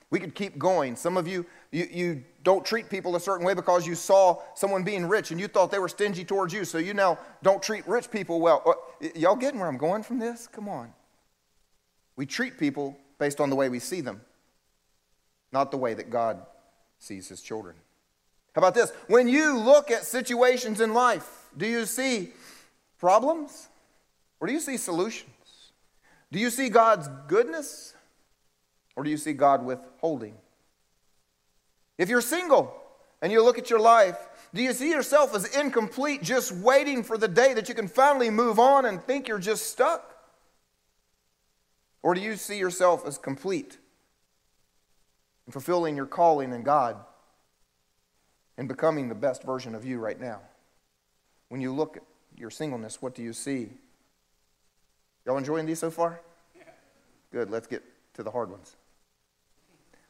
We 0.08 0.18
could 0.18 0.34
keep 0.34 0.58
going. 0.58 0.96
Some 0.96 1.18
of 1.18 1.28
you, 1.28 1.44
you, 1.70 1.86
you 1.92 2.24
don't 2.42 2.64
treat 2.64 2.88
people 2.88 3.16
a 3.16 3.20
certain 3.20 3.44
way 3.44 3.52
because 3.52 3.86
you 3.86 3.94
saw 3.94 4.40
someone 4.54 4.82
being 4.82 5.06
rich 5.06 5.30
and 5.30 5.38
you 5.38 5.46
thought 5.46 5.70
they 5.70 5.78
were 5.78 5.90
stingy 5.90 6.24
towards 6.24 6.54
you, 6.54 6.64
so 6.64 6.78
you 6.78 6.94
now 6.94 7.18
don't 7.42 7.62
treat 7.62 7.86
rich 7.86 8.10
people 8.10 8.40
well. 8.40 8.62
Uh, 8.64 9.08
y'all 9.14 9.36
getting 9.36 9.60
where 9.60 9.68
I'm 9.68 9.76
going 9.76 10.02
from 10.02 10.18
this? 10.18 10.46
Come 10.46 10.70
on. 10.70 10.94
We 12.16 12.24
treat 12.24 12.56
people 12.58 12.96
based 13.18 13.40
on 13.40 13.50
the 13.50 13.56
way 13.56 13.68
we 13.68 13.78
see 13.78 14.00
them, 14.00 14.22
not 15.52 15.70
the 15.70 15.76
way 15.76 15.92
that 15.92 16.08
God 16.08 16.40
sees 16.98 17.28
his 17.28 17.42
children. 17.42 17.76
How 18.54 18.60
about 18.60 18.74
this? 18.74 18.90
When 19.08 19.28
you 19.28 19.58
look 19.58 19.90
at 19.90 20.06
situations 20.06 20.80
in 20.80 20.94
life, 20.94 21.50
do 21.58 21.66
you 21.66 21.84
see 21.84 22.32
problems? 22.98 23.68
Or 24.40 24.46
do 24.46 24.52
you 24.52 24.60
see 24.60 24.76
solutions? 24.76 25.32
Do 26.30 26.38
you 26.38 26.50
see 26.50 26.68
God's 26.68 27.08
goodness? 27.28 27.94
Or 28.96 29.04
do 29.04 29.10
you 29.10 29.16
see 29.16 29.32
God 29.32 29.64
withholding? 29.64 30.34
If 31.98 32.08
you're 32.08 32.20
single 32.20 32.74
and 33.22 33.32
you 33.32 33.42
look 33.42 33.58
at 33.58 33.70
your 33.70 33.80
life, 33.80 34.16
do 34.54 34.62
you 34.62 34.72
see 34.72 34.90
yourself 34.90 35.34
as 35.34 35.56
incomplete, 35.56 36.22
just 36.22 36.52
waiting 36.52 37.02
for 37.02 37.18
the 37.18 37.28
day 37.28 37.54
that 37.54 37.68
you 37.68 37.74
can 37.74 37.88
finally 37.88 38.30
move 38.30 38.58
on 38.58 38.84
and 38.84 39.02
think 39.02 39.28
you're 39.28 39.38
just 39.38 39.66
stuck? 39.66 40.14
Or 42.02 42.14
do 42.14 42.20
you 42.20 42.36
see 42.36 42.58
yourself 42.58 43.06
as 43.06 43.18
complete 43.18 43.78
and 45.44 45.52
fulfilling 45.52 45.96
your 45.96 46.06
calling 46.06 46.52
in 46.52 46.62
God 46.62 46.96
and 48.56 48.68
becoming 48.68 49.08
the 49.08 49.14
best 49.14 49.42
version 49.42 49.74
of 49.74 49.84
you 49.84 49.98
right 49.98 50.20
now? 50.20 50.40
When 51.48 51.60
you 51.60 51.74
look 51.74 51.96
at 51.96 52.02
your 52.36 52.50
singleness, 52.50 53.00
what 53.00 53.14
do 53.14 53.22
you 53.22 53.32
see? 53.32 53.70
Y'all 55.24 55.38
enjoying 55.38 55.66
these 55.66 55.78
so 55.78 55.90
far? 55.90 56.20
Good, 57.32 57.50
let's 57.50 57.66
get 57.66 57.82
to 58.14 58.22
the 58.22 58.30
hard 58.30 58.50
ones. 58.50 58.76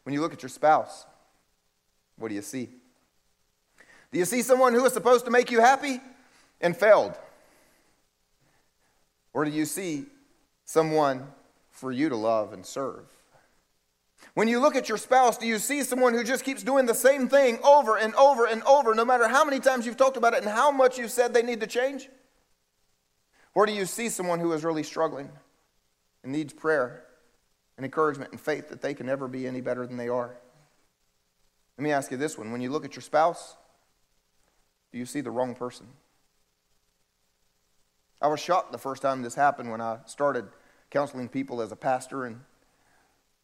When 0.03 0.13
you 0.13 0.21
look 0.21 0.33
at 0.33 0.43
your 0.43 0.51
spouse, 0.51 1.07
what 2.19 2.29
do 2.29 2.35
you 2.35 2.43
see? 2.43 2.69
Do 4.13 4.19
you 4.19 4.25
see 4.25 4.43
someone 4.43 4.73
who 4.73 4.85
is 4.85 4.93
supposed 4.93 5.25
to 5.25 5.31
make 5.31 5.51
you 5.51 5.61
happy 5.61 6.01
and 6.61 6.77
failed? 6.77 7.15
Or 9.33 9.45
do 9.45 9.51
you 9.51 9.65
see 9.65 10.07
someone 10.65 11.27
for 11.71 11.93
you 11.93 12.09
to 12.09 12.17
love 12.17 12.53
and 12.53 12.65
serve? 12.65 13.05
When 14.35 14.49
you 14.49 14.61
look 14.61 14.77
at 14.77 14.89
your 14.89 14.99
spouse, 14.99 15.39
do 15.39 15.47
you 15.47 15.59
see 15.59 15.83
someone 15.83 16.13
who 16.13 16.23
just 16.23 16.45
keeps 16.45 16.63
doing 16.63 16.87
the 16.87 16.95
same 16.95 17.29
thing 17.29 17.59
over 17.65 17.97
and 17.97 18.15
over 18.17 18.47
and 18.47 18.63
over, 18.65 18.95
no 18.95 19.05
matter 19.05 19.29
how 19.29 19.45
many 19.45 19.61
times 19.61 19.87
you've 19.87 19.97
talked 19.97 20.17
about 20.17 20.35
it 20.35 20.43
and 20.43 20.49
how 20.49 20.71
much 20.71 20.99
you've 20.99 21.11
said 21.11 21.33
they 21.33 21.43
need 21.43 21.61
to 21.61 21.67
change? 21.67 22.09
Or 23.55 23.65
do 23.65 23.73
you 23.73 23.87
see 23.87 24.11
someone 24.11 24.41
who 24.41 24.53
is 24.53 24.65
really 24.65 24.83
struggling 24.83 25.31
and 26.23 26.33
needs 26.33 26.53
prayer 26.53 27.05
and 27.79 27.87
encouragement 27.87 28.33
and 28.33 28.41
faith 28.41 28.69
that 28.69 28.83
they 28.83 28.93
can 28.93 29.07
never 29.07 29.29
be 29.29 29.47
any 29.47 29.63
better 29.63 29.87
than 29.87 29.97
they 29.97 30.09
are? 30.09 30.37
Let 31.79 31.83
me 31.83 31.93
ask 31.93 32.11
you 32.11 32.19
this 32.19 32.37
one. 32.37 32.53
When 32.53 32.61
you 32.61 32.71
look 32.71 32.85
at 32.85 32.95
your 32.95 33.03
spouse, 33.03 33.57
do 34.93 34.99
you 34.99 35.07
see 35.07 35.23
the 35.23 35.31
wrong 35.31 35.55
person? 35.55 35.87
I 38.21 38.29
was 38.29 38.41
shocked 38.41 38.73
the 38.73 38.79
first 38.79 39.03
time 39.03 39.23
this 39.23 39.35
happened 39.35 39.71
when 39.71 39.81
I 39.81 39.99
started 40.07 40.47
counseling 40.91 41.29
people 41.29 41.61
as 41.61 41.73
a 41.73 41.77
pastor 41.77 42.25
and 42.25 42.41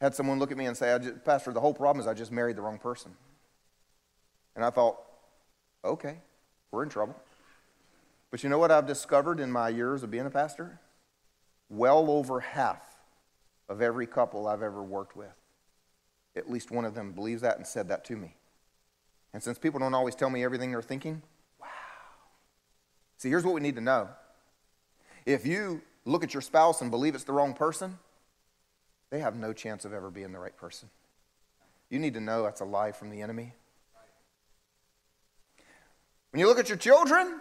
had 0.03 0.17
someone 0.17 0.41
look 0.41 0.51
at 0.51 0.59
me 0.59 0.67
and 0.67 0.77
say, 0.77 0.99
just, 1.01 1.25
Pastor, 1.25 1.53
the 1.53 1.61
whole 1.61 1.73
problem 1.73 2.01
is 2.01 2.09
I 2.09 2.13
just 2.13 2.33
married 2.33 2.57
the 2.57 2.61
wrong 2.61 2.77
person. 2.77 3.13
And 4.57 4.65
I 4.65 4.71
thought, 4.71 4.99
okay, 5.85 6.17
we're 6.73 6.83
in 6.83 6.89
trouble. 6.89 7.15
But 8.33 8.43
you 8.43 8.51
know 8.51 8.59
what 8.59 8.73
I've 8.73 8.87
discovered 8.87 9.39
in 9.39 9.53
my 9.53 9.69
years 9.69 10.03
of 10.03 10.11
being 10.11 10.27
a 10.27 10.31
pastor? 10.31 10.81
Well 11.71 12.11
over 12.11 12.41
half 12.41 12.83
of 13.69 13.81
every 13.81 14.09
couple 14.09 14.49
I've 14.49 14.63
ever 14.63 14.83
worked 14.83 15.17
with, 15.17 15.37
at 16.35 16.51
least 16.51 16.73
one 16.73 16.85
of 16.85 16.97
them 16.97 17.13
believes 17.13 17.43
that 17.43 17.57
and 17.57 17.67
said 17.67 17.87
that 17.87 18.05
to 18.07 18.17
me. 18.17 18.35
And 19.33 19.41
since 19.41 19.57
people 19.57 19.79
don't 19.79 19.95
always 19.95 20.17
tell 20.17 20.31
me 20.31 20.43
everything 20.43 20.73
they're 20.73 20.83
thinking, 20.83 21.23
wow. 21.61 21.69
See, 23.19 23.29
here's 23.29 23.45
what 23.45 23.55
we 23.55 23.61
need 23.61 23.77
to 23.77 23.81
know. 23.81 24.09
If 25.25 25.47
you 25.47 25.81
look 26.05 26.25
at 26.25 26.35
your 26.35 26.41
spouse 26.41 26.81
and 26.81 26.91
believe 26.91 27.15
it's 27.15 27.23
the 27.23 27.33
wrong 27.33 27.55
person, 27.55 28.01
they 29.13 29.21
have 29.21 29.37
no 29.37 29.53
chance 29.53 29.85
of 29.85 29.93
ever 29.93 30.11
being 30.11 30.33
the 30.33 30.39
right 30.39 30.57
person. 30.57 30.89
You 31.91 31.99
need 31.99 32.15
to 32.15 32.21
know 32.21 32.43
that's 32.43 32.63
a 32.63 32.65
lie 32.65 32.93
from 32.93 33.11
the 33.11 33.21
enemy. 33.21 33.53
When 36.31 36.41
you 36.41 36.47
look 36.47 36.59
at 36.59 36.71
your 36.71 36.79
children, 36.79 37.39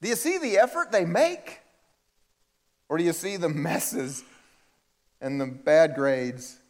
do 0.00 0.08
you 0.08 0.14
see 0.14 0.38
the 0.38 0.56
effort 0.56 0.92
they 0.92 1.04
make? 1.04 1.58
Or 2.88 2.96
do 2.96 3.02
you 3.02 3.12
see 3.12 3.36
the 3.36 3.48
messes 3.48 4.22
and 5.20 5.40
the 5.40 5.46
bad 5.46 5.96
grades 5.96 6.60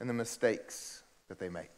and 0.00 0.08
the 0.08 0.14
mistakes 0.14 1.02
that 1.28 1.38
they 1.38 1.50
make? 1.50 1.68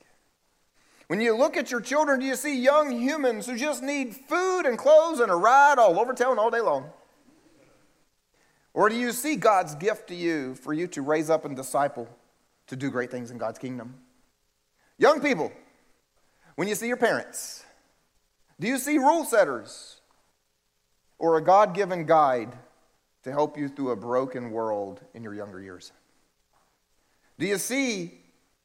When 1.09 1.21
you 1.21 1.37
look 1.37 1.57
at 1.57 1.73
your 1.73 1.81
children, 1.81 2.21
do 2.21 2.27
you 2.27 2.37
see 2.37 2.57
young 2.57 2.93
humans 2.93 3.47
who 3.47 3.57
just 3.57 3.83
need 3.83 4.15
food 4.15 4.63
and 4.63 4.79
clothes 4.79 5.19
and 5.19 5.33
a 5.33 5.35
ride 5.35 5.81
all 5.81 5.99
over 5.99 6.13
town 6.13 6.39
all 6.39 6.53
day 6.53 6.61
long? 6.61 6.89
Or 8.77 8.91
do 8.91 8.95
you 8.95 9.13
see 9.13 9.37
God's 9.37 9.75
gift 9.75 10.09
to 10.09 10.15
you 10.15 10.55
for 10.55 10.75
you 10.75 10.87
to 10.89 11.01
raise 11.01 11.31
up 11.31 11.47
and 11.47 11.57
disciple 11.57 12.07
to 12.67 12.77
do 12.77 12.91
great 12.91 13.11
things 13.11 13.31
in 13.31 13.39
God's 13.39 13.59
kingdom? 13.59 13.95
Young 14.99 15.23
people, 15.23 15.51
when 16.57 16.69
you 16.69 16.75
see 16.75 16.87
your 16.87 16.99
parents, 16.99 17.65
do 18.61 18.67
you 18.67 18.77
see 18.77 18.99
rule 18.99 19.25
setters 19.25 20.03
or 21.19 21.39
a 21.39 21.41
God 21.43 21.75
given 21.75 22.05
guide 22.05 22.53
to 23.23 23.33
help 23.33 23.57
you 23.57 23.69
through 23.69 23.93
a 23.93 23.97
broken 23.97 24.51
world 24.51 25.01
in 25.15 25.23
your 25.23 25.33
younger 25.33 25.59
years? 25.59 25.91
Do 27.39 27.47
you 27.47 27.57
see 27.57 28.21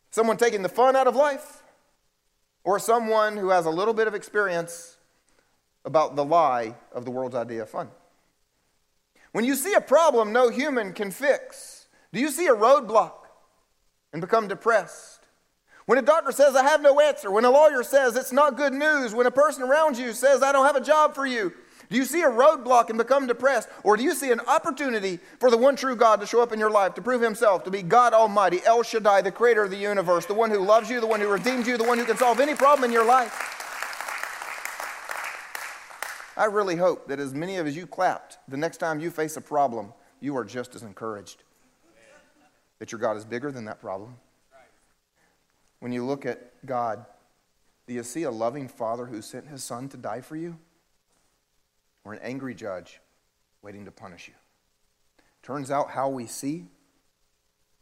someone 0.09 0.35
taking 0.35 0.61
the 0.61 0.69
fun 0.69 0.97
out 0.97 1.07
of 1.07 1.15
life 1.15 1.63
or 2.65 2.79
someone 2.79 3.37
who 3.37 3.47
has 3.47 3.65
a 3.65 3.71
little 3.71 3.93
bit 3.93 4.09
of 4.09 4.13
experience 4.13 4.97
about 5.85 6.17
the 6.17 6.25
lie 6.25 6.75
of 6.91 7.05
the 7.05 7.11
world's 7.11 7.35
idea 7.35 7.61
of 7.61 7.69
fun? 7.69 7.87
When 9.31 9.45
you 9.45 9.55
see 9.55 9.73
a 9.73 9.81
problem 9.81 10.33
no 10.33 10.49
human 10.49 10.93
can 10.93 11.11
fix, 11.11 11.87
do 12.11 12.19
you 12.19 12.29
see 12.29 12.47
a 12.47 12.55
roadblock 12.55 13.13
and 14.11 14.21
become 14.21 14.47
depressed? 14.47 15.19
When 15.85 15.97
a 15.97 16.01
doctor 16.01 16.31
says, 16.31 16.55
I 16.55 16.63
have 16.63 16.81
no 16.81 16.99
answer, 16.99 17.31
when 17.31 17.45
a 17.45 17.49
lawyer 17.49 17.83
says 17.83 18.15
it's 18.15 18.31
not 18.31 18.57
good 18.57 18.73
news, 18.73 19.13
when 19.13 19.25
a 19.25 19.31
person 19.31 19.63
around 19.63 19.97
you 19.97 20.13
says, 20.13 20.43
I 20.43 20.51
don't 20.51 20.65
have 20.65 20.75
a 20.75 20.81
job 20.81 21.15
for 21.15 21.25
you, 21.25 21.53
do 21.89 21.97
you 21.97 22.05
see 22.05 22.21
a 22.21 22.29
roadblock 22.29 22.89
and 22.89 22.97
become 22.97 23.27
depressed? 23.27 23.67
Or 23.83 23.97
do 23.97 24.03
you 24.03 24.13
see 24.13 24.31
an 24.31 24.39
opportunity 24.41 25.19
for 25.39 25.51
the 25.51 25.57
one 25.57 25.75
true 25.75 25.95
God 25.95 26.21
to 26.21 26.25
show 26.25 26.41
up 26.41 26.53
in 26.53 26.59
your 26.59 26.71
life, 26.71 26.93
to 26.93 27.01
prove 27.01 27.21
himself 27.21 27.65
to 27.65 27.71
be 27.71 27.81
God 27.81 28.13
Almighty, 28.13 28.61
El 28.65 28.83
Shaddai, 28.83 29.21
the 29.21 29.31
creator 29.31 29.63
of 29.63 29.71
the 29.71 29.77
universe, 29.77 30.25
the 30.25 30.33
one 30.33 30.49
who 30.49 30.59
loves 30.59 30.89
you, 30.89 31.01
the 31.01 31.07
one 31.07 31.19
who 31.19 31.27
redeemed 31.27 31.67
you, 31.67 31.77
the 31.77 31.83
one 31.83 31.97
who 31.97 32.05
can 32.05 32.15
solve 32.15 32.39
any 32.39 32.55
problem 32.55 32.85
in 32.85 32.93
your 32.93 33.05
life? 33.05 33.60
I 36.37 36.45
really 36.45 36.75
hope 36.75 37.07
that 37.07 37.19
as 37.19 37.33
many 37.33 37.57
of 37.57 37.67
as 37.67 37.75
you 37.75 37.85
clapped, 37.85 38.37
the 38.47 38.57
next 38.57 38.77
time 38.77 38.99
you 38.99 39.11
face 39.11 39.37
a 39.37 39.41
problem, 39.41 39.93
you 40.19 40.35
are 40.37 40.45
just 40.45 40.75
as 40.75 40.83
encouraged 40.83 41.43
that 42.79 42.91
your 42.91 42.99
God 42.99 43.17
is 43.17 43.25
bigger 43.25 43.51
than 43.51 43.65
that 43.65 43.79
problem. 43.79 44.15
When 45.79 45.91
you 45.91 46.05
look 46.05 46.25
at 46.25 46.65
God, 46.65 47.05
do 47.87 47.93
you 47.93 48.03
see 48.03 48.23
a 48.23 48.31
loving 48.31 48.67
father 48.67 49.05
who 49.05 49.21
sent 49.21 49.47
his 49.47 49.63
son 49.63 49.89
to 49.89 49.97
die 49.97 50.21
for 50.21 50.35
you? 50.35 50.57
Or 52.03 52.13
an 52.13 52.19
angry 52.23 52.55
judge 52.55 52.99
waiting 53.61 53.85
to 53.85 53.91
punish 53.91 54.27
you? 54.27 54.33
Turns 55.43 55.69
out 55.69 55.91
how 55.91 56.09
we 56.09 56.25
see 56.25 56.65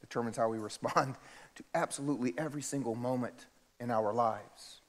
determines 0.01 0.37
how 0.37 0.49
we 0.49 0.57
respond 0.69 1.15
to 1.55 1.63
absolutely 1.73 2.33
every 2.37 2.61
single 2.61 2.95
moment 2.95 3.45
in 3.79 3.91
our 3.91 4.13
lives. 4.13 4.81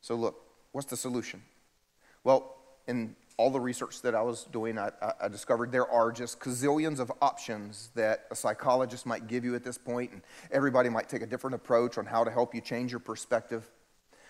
So, 0.00 0.14
look, 0.14 0.42
what's 0.72 0.88
the 0.88 0.96
solution? 0.96 1.42
Well, 2.24 2.56
in 2.92 3.16
all 3.38 3.50
the 3.50 3.58
research 3.58 4.02
that 4.02 4.14
I 4.14 4.22
was 4.22 4.44
doing, 4.52 4.78
I, 4.78 4.90
I, 5.20 5.26
discovered 5.28 5.72
there 5.72 5.90
are 5.90 6.12
just 6.12 6.38
gazillions 6.38 7.00
of 7.00 7.10
options 7.22 7.90
that 7.94 8.26
a 8.30 8.36
psychologist 8.36 9.06
might 9.06 9.26
give 9.26 9.44
you 9.44 9.54
at 9.54 9.64
this 9.64 9.78
point, 9.78 10.12
and 10.12 10.22
everybody 10.50 10.90
might 10.90 11.08
take 11.08 11.22
a 11.22 11.26
different 11.26 11.54
approach 11.54 11.98
on 11.98 12.04
how 12.06 12.22
to 12.22 12.30
help 12.30 12.54
you 12.54 12.60
change 12.60 12.92
your 12.92 13.00
perspective. 13.00 13.68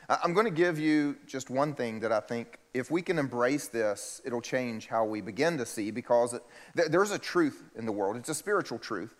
I'm 0.08 0.34
going 0.34 0.46
to 0.46 0.52
give 0.52 0.78
you 0.78 1.16
just 1.26 1.50
one 1.50 1.74
thing 1.74 2.00
that 2.00 2.12
I 2.12 2.20
think 2.20 2.58
if 2.74 2.90
we 2.90 3.02
can 3.02 3.18
embrace 3.18 3.68
this, 3.68 4.20
it'll 4.24 4.40
change 4.40 4.86
how 4.86 5.04
we 5.04 5.20
begin 5.20 5.58
to 5.58 5.66
see 5.66 5.90
because 5.90 6.34
it, 6.34 6.42
there's 6.74 7.10
a 7.10 7.18
truth 7.18 7.62
in 7.76 7.86
the 7.86 7.92
world. 7.92 8.16
It's 8.16 8.28
a 8.28 8.34
spiritual 8.34 8.78
truth, 8.78 9.14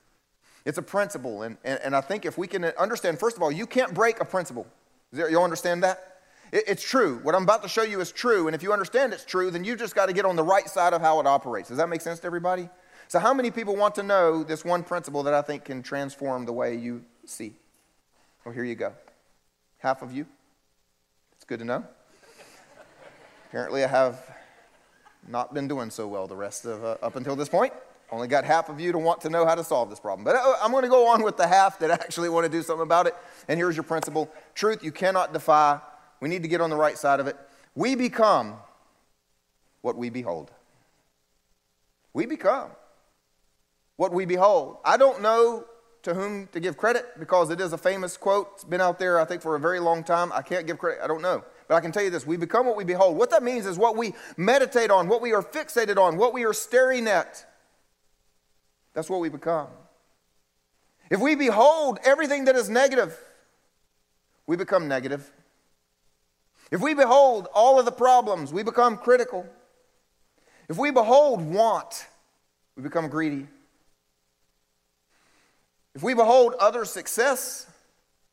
it's 0.65 0.79
a 0.79 0.83
principle. 0.83 1.43
And, 1.43 1.57
and, 1.65 1.81
and 1.83 1.97
I 1.97 2.01
think 2.01 2.25
if 2.25 2.39
we 2.39 2.47
can 2.47 2.65
understand, 2.65 3.19
first 3.19 3.37
of 3.37 3.43
all, 3.43 3.53
you 3.53 3.67
can't 3.67 3.93
break 3.93 4.21
a 4.21 4.25
principle. 4.25 4.67
You 5.13 5.43
understand 5.43 5.83
that? 5.83 6.12
It's 6.53 6.83
true. 6.83 7.19
What 7.23 7.35
I'm 7.35 7.45
about 7.45 7.63
to 7.63 7.69
show 7.69 7.83
you 7.83 8.01
is 8.03 8.13
true. 8.13 8.47
And 8.47 8.55
if 8.55 8.63
you 8.63 8.75
understand 8.75 9.15
it's 9.15 9.25
true, 9.25 9.51
then 9.51 9.65
you 9.65 9.75
just 9.75 9.95
got 9.95 10.07
to 10.07 10.13
get 10.13 10.27
on 10.27 10.37
the 10.37 10.43
right 10.43 10.69
side 10.69 10.93
of 10.93 11.01
how 11.01 11.19
it 11.19 11.27
operates. 11.27 11.71
Does 11.71 11.79
that 11.79 11.89
make 11.89 12.03
sense 12.03 12.21
to 12.21 12.27
everybody? 12.27 12.69
So, 13.09 13.19
how 13.19 13.33
many 13.33 13.51
people 13.51 13.75
want 13.75 13.95
to 13.95 14.03
know 14.03 14.45
this 14.45 14.63
one 14.63 14.83
principle 14.83 15.23
that 15.23 15.33
I 15.33 15.41
think 15.41 15.65
can 15.65 15.83
transform 15.83 16.45
the 16.45 16.53
way 16.53 16.77
you 16.77 17.05
see? 17.25 17.55
Well, 18.45 18.55
here 18.55 18.65
you 18.65 18.75
go. 18.75 18.93
Half 19.79 20.03
of 20.03 20.13
you. 20.13 20.27
It's 21.37 21.45
good 21.47 21.59
to 21.61 21.65
know. 21.65 21.85
Apparently, 23.49 23.83
I 23.83 23.89
have 23.89 24.23
not 25.27 25.55
been 25.55 25.69
doing 25.69 25.91
so 25.91 26.07
well 26.07 26.27
the 26.27 26.37
rest 26.37 26.67
of 26.67 26.85
uh, 26.85 26.97
up 27.03 27.17
until 27.17 27.35
this 27.35 27.49
point. 27.49 27.73
Only 28.11 28.29
got 28.29 28.45
half 28.45 28.69
of 28.69 28.79
you 28.79 28.93
to 28.93 28.99
want 28.99 29.23
to 29.23 29.31
know 29.31 29.47
how 29.47 29.55
to 29.55 29.65
solve 29.65 29.89
this 29.89 30.01
problem. 30.01 30.23
But 30.23 30.37
uh, 30.37 30.57
I'm 30.63 30.71
going 30.71 30.83
to 30.83 30.91
go 30.91 31.09
on 31.09 31.23
with 31.23 31.39
the 31.39 31.47
half 31.47 31.79
that 31.79 31.91
actually 31.91 32.29
want 32.29 32.45
to 32.45 32.51
do 32.51 32.63
something 32.63 32.83
about 32.83 33.07
it. 33.07 33.15
And 33.49 33.59
here's 33.59 33.75
your 33.75 33.85
principle 33.85 34.31
truth 34.55 34.85
you 34.85 34.93
cannot 34.93 35.33
defy 35.33 35.81
we 36.23 36.29
need 36.29 36.43
to 36.43 36.49
get 36.49 36.61
on 36.61 36.71
the 36.71 36.77
right 36.77 36.97
side 36.97 37.19
of 37.19 37.27
it. 37.27 37.37
We 37.75 37.97
become 37.97 38.55
what 39.81 39.97
we 39.97 40.09
behold. 40.09 40.53
We 42.15 42.27
become 42.27 42.71
what 43.97 44.13
we 44.13 44.25
behold. 44.25 44.77
I 44.85 44.97
don't 44.97 45.21
know 45.21 45.65
to 46.03 46.15
whom 46.15 46.47
to 46.53 46.61
give 46.61 46.77
credit 46.77 47.19
because 47.19 47.51
it 47.51 47.61
is 47.61 47.73
a 47.73 47.79
famous 47.79 48.17
quote. 48.17 48.51
It's 48.55 48.63
been 48.63 48.81
out 48.81 49.01
there, 49.01 49.19
I 49.19 49.25
think, 49.25 49.43
for 49.43 49.57
a 49.57 49.61
very 49.61 49.81
long 49.81 50.05
time. 50.05 50.31
I 50.33 50.43
can't 50.43 50.65
give 50.65 50.79
credit. 50.79 51.01
I 51.03 51.09
don't 51.09 51.23
know. 51.23 51.43
But 51.67 51.75
I 51.75 51.81
can 51.81 51.91
tell 51.91 52.05
you 52.05 52.11
this 52.11 52.25
we 52.25 52.37
become 52.37 52.67
what 52.67 52.77
we 52.77 52.85
behold. 52.85 53.17
What 53.17 53.31
that 53.31 53.43
means 53.43 53.67
is 53.67 53.77
what 53.77 53.97
we 53.97 54.15
meditate 54.37 54.93
on, 54.93 55.09
what 55.09 55.23
we 55.23 55.33
are 55.33 55.43
fixated 55.43 55.99
on, 55.99 56.19
what 56.19 56.33
we 56.33 56.45
are 56.45 56.53
staring 56.53 57.09
at. 57.09 57.45
That's 58.95 59.11
what 59.11 59.19
we 59.19 59.29
become. 59.29 59.69
If 61.11 61.21
we 61.21 61.35
behold 61.35 61.99
everything 62.05 62.45
that 62.45 62.55
is 62.55 62.71
negative, 62.71 63.19
we 64.47 64.57
become 64.57 64.87
negative. 64.87 65.33
If 66.73 66.81
we 66.81 66.95
behold 66.95 67.49
all 67.53 67.79
of 67.79 67.85
the 67.85 67.93
problems, 67.93 68.51
we 68.51 68.63
become 68.63 68.97
critical. 68.97 69.47
If 70.71 70.79
we 70.79 70.91
behold 70.91 71.43
want, 71.43 72.07
we 72.77 72.83
become 72.83 73.09
greedy. 73.09 73.47
If 75.95 76.03
we 76.03 76.15
behold 76.15 76.55
other 76.59 76.87
success, 76.87 77.67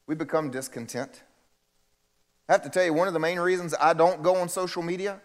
we 0.08 0.15
become 0.15 0.52
discontent. 0.52 1.21
I 2.47 2.54
have 2.54 2.63
to 2.63 2.69
tell 2.69 2.86
you, 2.86 2.93
one 2.93 3.10
of 3.10 3.13
the 3.13 3.19
main 3.19 3.41
reasons 3.41 3.75
I 3.80 3.91
don't 3.93 4.23
go 4.23 4.38
on 4.38 4.47
social 4.47 4.84
media 4.84 5.19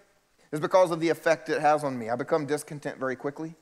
is 0.50 0.58
because 0.58 0.90
of 0.90 0.98
the 0.98 1.08
effect 1.08 1.48
it 1.48 1.60
has 1.60 1.84
on 1.84 1.96
me. 1.96 2.10
I 2.10 2.16
become 2.16 2.46
discontent 2.46 2.98
very 2.98 3.14
quickly. 3.14 3.54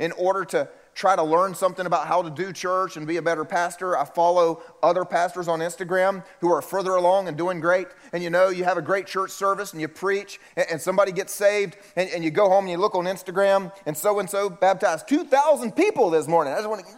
In 0.00 0.10
order 0.12 0.44
to 0.46 0.68
try 0.96 1.14
to 1.14 1.22
learn 1.22 1.54
something 1.54 1.84
about 1.84 2.08
how 2.08 2.22
to 2.22 2.30
do 2.30 2.52
church 2.54 2.96
and 2.96 3.06
be 3.06 3.18
a 3.18 3.22
better 3.22 3.44
pastor. 3.44 3.96
I 3.98 4.06
follow 4.06 4.62
other 4.82 5.04
pastors 5.04 5.46
on 5.46 5.60
Instagram 5.60 6.24
who 6.40 6.50
are 6.50 6.62
further 6.62 6.94
along 6.94 7.28
and 7.28 7.36
doing 7.36 7.60
great. 7.60 7.86
And 8.14 8.22
you 8.22 8.30
know, 8.30 8.48
you 8.48 8.64
have 8.64 8.78
a 8.78 8.82
great 8.82 9.06
church 9.06 9.30
service 9.30 9.72
and 9.72 9.80
you 9.80 9.88
preach 9.88 10.40
and, 10.56 10.80
somebody 10.80 11.12
gets 11.12 11.34
saved 11.34 11.76
and, 11.96 12.08
and 12.10 12.24
you 12.24 12.30
go 12.30 12.48
home 12.48 12.64
and 12.64 12.70
you 12.70 12.78
look 12.78 12.94
on 12.94 13.04
Instagram 13.04 13.72
and 13.84 13.94
so 13.94 14.18
and 14.20 14.28
so 14.28 14.48
baptized 14.48 15.06
2,000 15.06 15.72
people 15.72 16.08
this 16.08 16.26
morning. 16.26 16.54
I 16.54 16.56
just 16.56 16.68
want 16.68 16.86
to. 16.86 16.92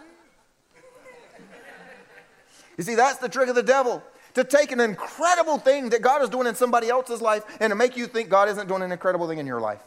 You 2.76 2.84
see, 2.84 2.94
that's 2.94 3.18
the 3.18 3.28
trick 3.28 3.48
of 3.48 3.56
the 3.56 3.62
devil 3.64 4.00
to 4.34 4.44
take 4.44 4.70
an 4.70 4.78
incredible 4.78 5.58
thing 5.58 5.88
that 5.88 6.02
God 6.02 6.22
is 6.22 6.28
doing 6.28 6.46
in 6.46 6.54
somebody 6.54 6.88
else's 6.88 7.20
life 7.20 7.42
and 7.58 7.72
to 7.72 7.74
make 7.74 7.96
you 7.96 8.06
think 8.06 8.28
God 8.28 8.48
isn't 8.48 8.68
doing 8.68 8.82
an 8.82 8.92
incredible 8.92 9.26
thing 9.26 9.38
in 9.38 9.46
your 9.46 9.60
life. 9.60 9.82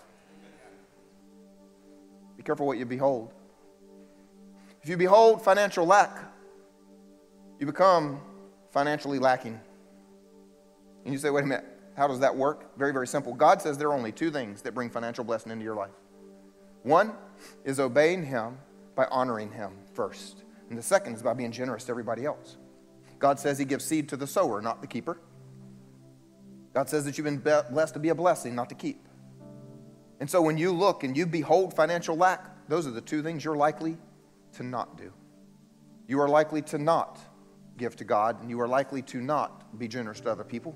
Be 2.36 2.44
careful 2.44 2.68
what 2.68 2.78
you 2.78 2.86
behold. 2.86 3.32
If 4.82 4.90
you 4.90 4.98
behold 4.98 5.44
financial 5.44 5.86
lack, 5.86 6.18
you 7.60 7.68
become 7.68 8.20
financially 8.72 9.20
lacking. 9.20 9.60
And 11.06 11.14
you 11.14 11.20
say, 11.20 11.30
wait 11.30 11.44
a 11.44 11.48
minute, 11.48 11.66
how 11.96 12.08
does 12.08 12.20
that 12.20 12.36
work? 12.36 12.76
Very, 12.78 12.92
very 12.92 13.08
simple. 13.08 13.34
God 13.34 13.62
says 13.62 13.78
there 13.78 13.90
are 13.90 13.94
only 13.94 14.12
two 14.12 14.32
things 14.32 14.64
that 14.64 14.74
bring 14.74 14.90
financial 14.90 15.24
blessing 15.24 15.52
into 15.52 15.64
your 15.64 15.76
life. 15.76 15.92
One 16.82 17.14
is 17.64 17.80
obeying 17.80 18.26
Him 18.26 18.58
by 18.96 19.06
honoring 19.12 19.52
Him 19.52 19.74
first, 19.94 20.44
and 20.70 20.78
the 20.78 20.82
second 20.82 21.14
is 21.14 21.22
by 21.22 21.34
being 21.34 21.52
generous 21.52 21.84
to 21.86 21.92
everybody 21.92 22.26
else. 22.26 22.58
God 23.20 23.40
says 23.40 23.60
He 23.60 23.66
gives 23.66 23.86
seed 23.86 24.10
to 24.10 24.18
the 24.18 24.26
sower, 24.26 24.62
not 24.62 24.82
the 24.82 24.88
keeper. 24.88 25.20
God 26.74 26.90
says 26.90 27.06
that 27.06 27.18
you've 27.18 27.26
been 27.26 27.38
blessed 27.72 27.94
to 27.94 28.00
be 28.00 28.10
a 28.10 28.16
blessing, 28.16 28.56
not 28.56 28.70
to 28.70 28.76
keep. 28.76 29.08
And 30.20 30.30
so 30.30 30.42
when 30.42 30.58
you 30.58 30.72
look 30.72 31.04
and 31.04 31.16
you 31.16 31.28
behold 31.28 31.76
financial 31.76 32.16
lack, 32.16 32.68
those 32.68 32.88
are 32.88 32.92
the 32.92 33.02
two 33.02 33.22
things 33.22 33.44
you're 33.44 33.56
likely 33.58 33.98
to 34.54 34.64
not 34.64 34.98
do. 34.98 35.12
You 36.08 36.20
are 36.20 36.30
likely 36.30 36.62
to 36.64 36.78
not 36.78 37.20
give 37.78 37.96
to 37.98 38.04
God, 38.04 38.42
and 38.42 38.50
you 38.50 38.60
are 38.62 38.68
likely 38.68 39.02
to 39.04 39.22
not 39.22 39.78
be 39.80 39.88
generous 39.88 40.20
to 40.22 40.32
other 40.32 40.44
people. 40.44 40.76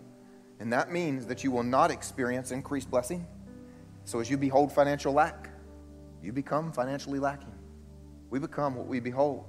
And 0.59 0.71
that 0.71 0.91
means 0.91 1.25
that 1.25 1.43
you 1.43 1.51
will 1.51 1.63
not 1.63 1.91
experience 1.91 2.51
increased 2.51 2.89
blessing. 2.89 3.27
So 4.05 4.19
as 4.19 4.29
you 4.29 4.37
behold 4.37 4.71
financial 4.71 5.13
lack, 5.13 5.49
you 6.21 6.31
become 6.31 6.71
financially 6.71 7.19
lacking. 7.19 7.53
We 8.29 8.39
become 8.39 8.75
what 8.75 8.87
we 8.87 8.99
behold. 8.99 9.45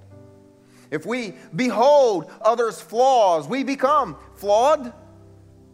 If 0.90 1.06
we 1.06 1.34
behold 1.54 2.30
others' 2.40 2.80
flaws, 2.80 3.48
we 3.48 3.64
become 3.64 4.16
flawed. 4.34 4.92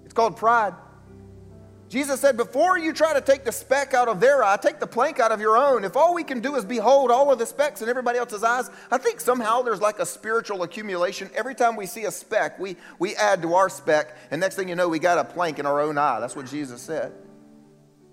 It's 0.04 0.14
called 0.14 0.36
pride. 0.36 0.74
Jesus 1.92 2.22
said, 2.22 2.38
Before 2.38 2.78
you 2.78 2.94
try 2.94 3.12
to 3.12 3.20
take 3.20 3.44
the 3.44 3.52
speck 3.52 3.92
out 3.92 4.08
of 4.08 4.18
their 4.18 4.42
eye, 4.42 4.56
take 4.56 4.80
the 4.80 4.86
plank 4.86 5.20
out 5.20 5.30
of 5.30 5.42
your 5.42 5.58
own. 5.58 5.84
If 5.84 5.94
all 5.94 6.14
we 6.14 6.24
can 6.24 6.40
do 6.40 6.56
is 6.56 6.64
behold 6.64 7.10
all 7.10 7.30
of 7.30 7.38
the 7.38 7.44
specks 7.44 7.82
in 7.82 7.88
everybody 7.90 8.18
else's 8.18 8.42
eyes, 8.42 8.70
I 8.90 8.96
think 8.96 9.20
somehow 9.20 9.60
there's 9.60 9.82
like 9.82 9.98
a 9.98 10.06
spiritual 10.06 10.62
accumulation. 10.62 11.28
Every 11.34 11.54
time 11.54 11.76
we 11.76 11.84
see 11.84 12.04
a 12.04 12.10
speck, 12.10 12.58
we, 12.58 12.78
we 12.98 13.14
add 13.16 13.42
to 13.42 13.52
our 13.52 13.68
speck, 13.68 14.16
and 14.30 14.40
next 14.40 14.54
thing 14.54 14.70
you 14.70 14.74
know, 14.74 14.88
we 14.88 14.98
got 14.98 15.18
a 15.18 15.24
plank 15.24 15.58
in 15.58 15.66
our 15.66 15.82
own 15.82 15.98
eye. 15.98 16.18
That's 16.18 16.34
what 16.34 16.46
Jesus 16.46 16.80
said. 16.80 17.12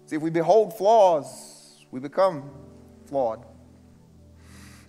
See, 0.07 0.17
if 0.17 0.21
we 0.21 0.29
behold 0.29 0.77
flaws, 0.77 1.85
we 1.89 2.01
become 2.01 2.51
flawed. 3.05 3.45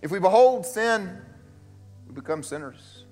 If 0.02 0.10
we 0.10 0.18
behold 0.18 0.66
sin, 0.66 1.16
we 2.08 2.14
become 2.14 2.42
sinners. 2.42 3.04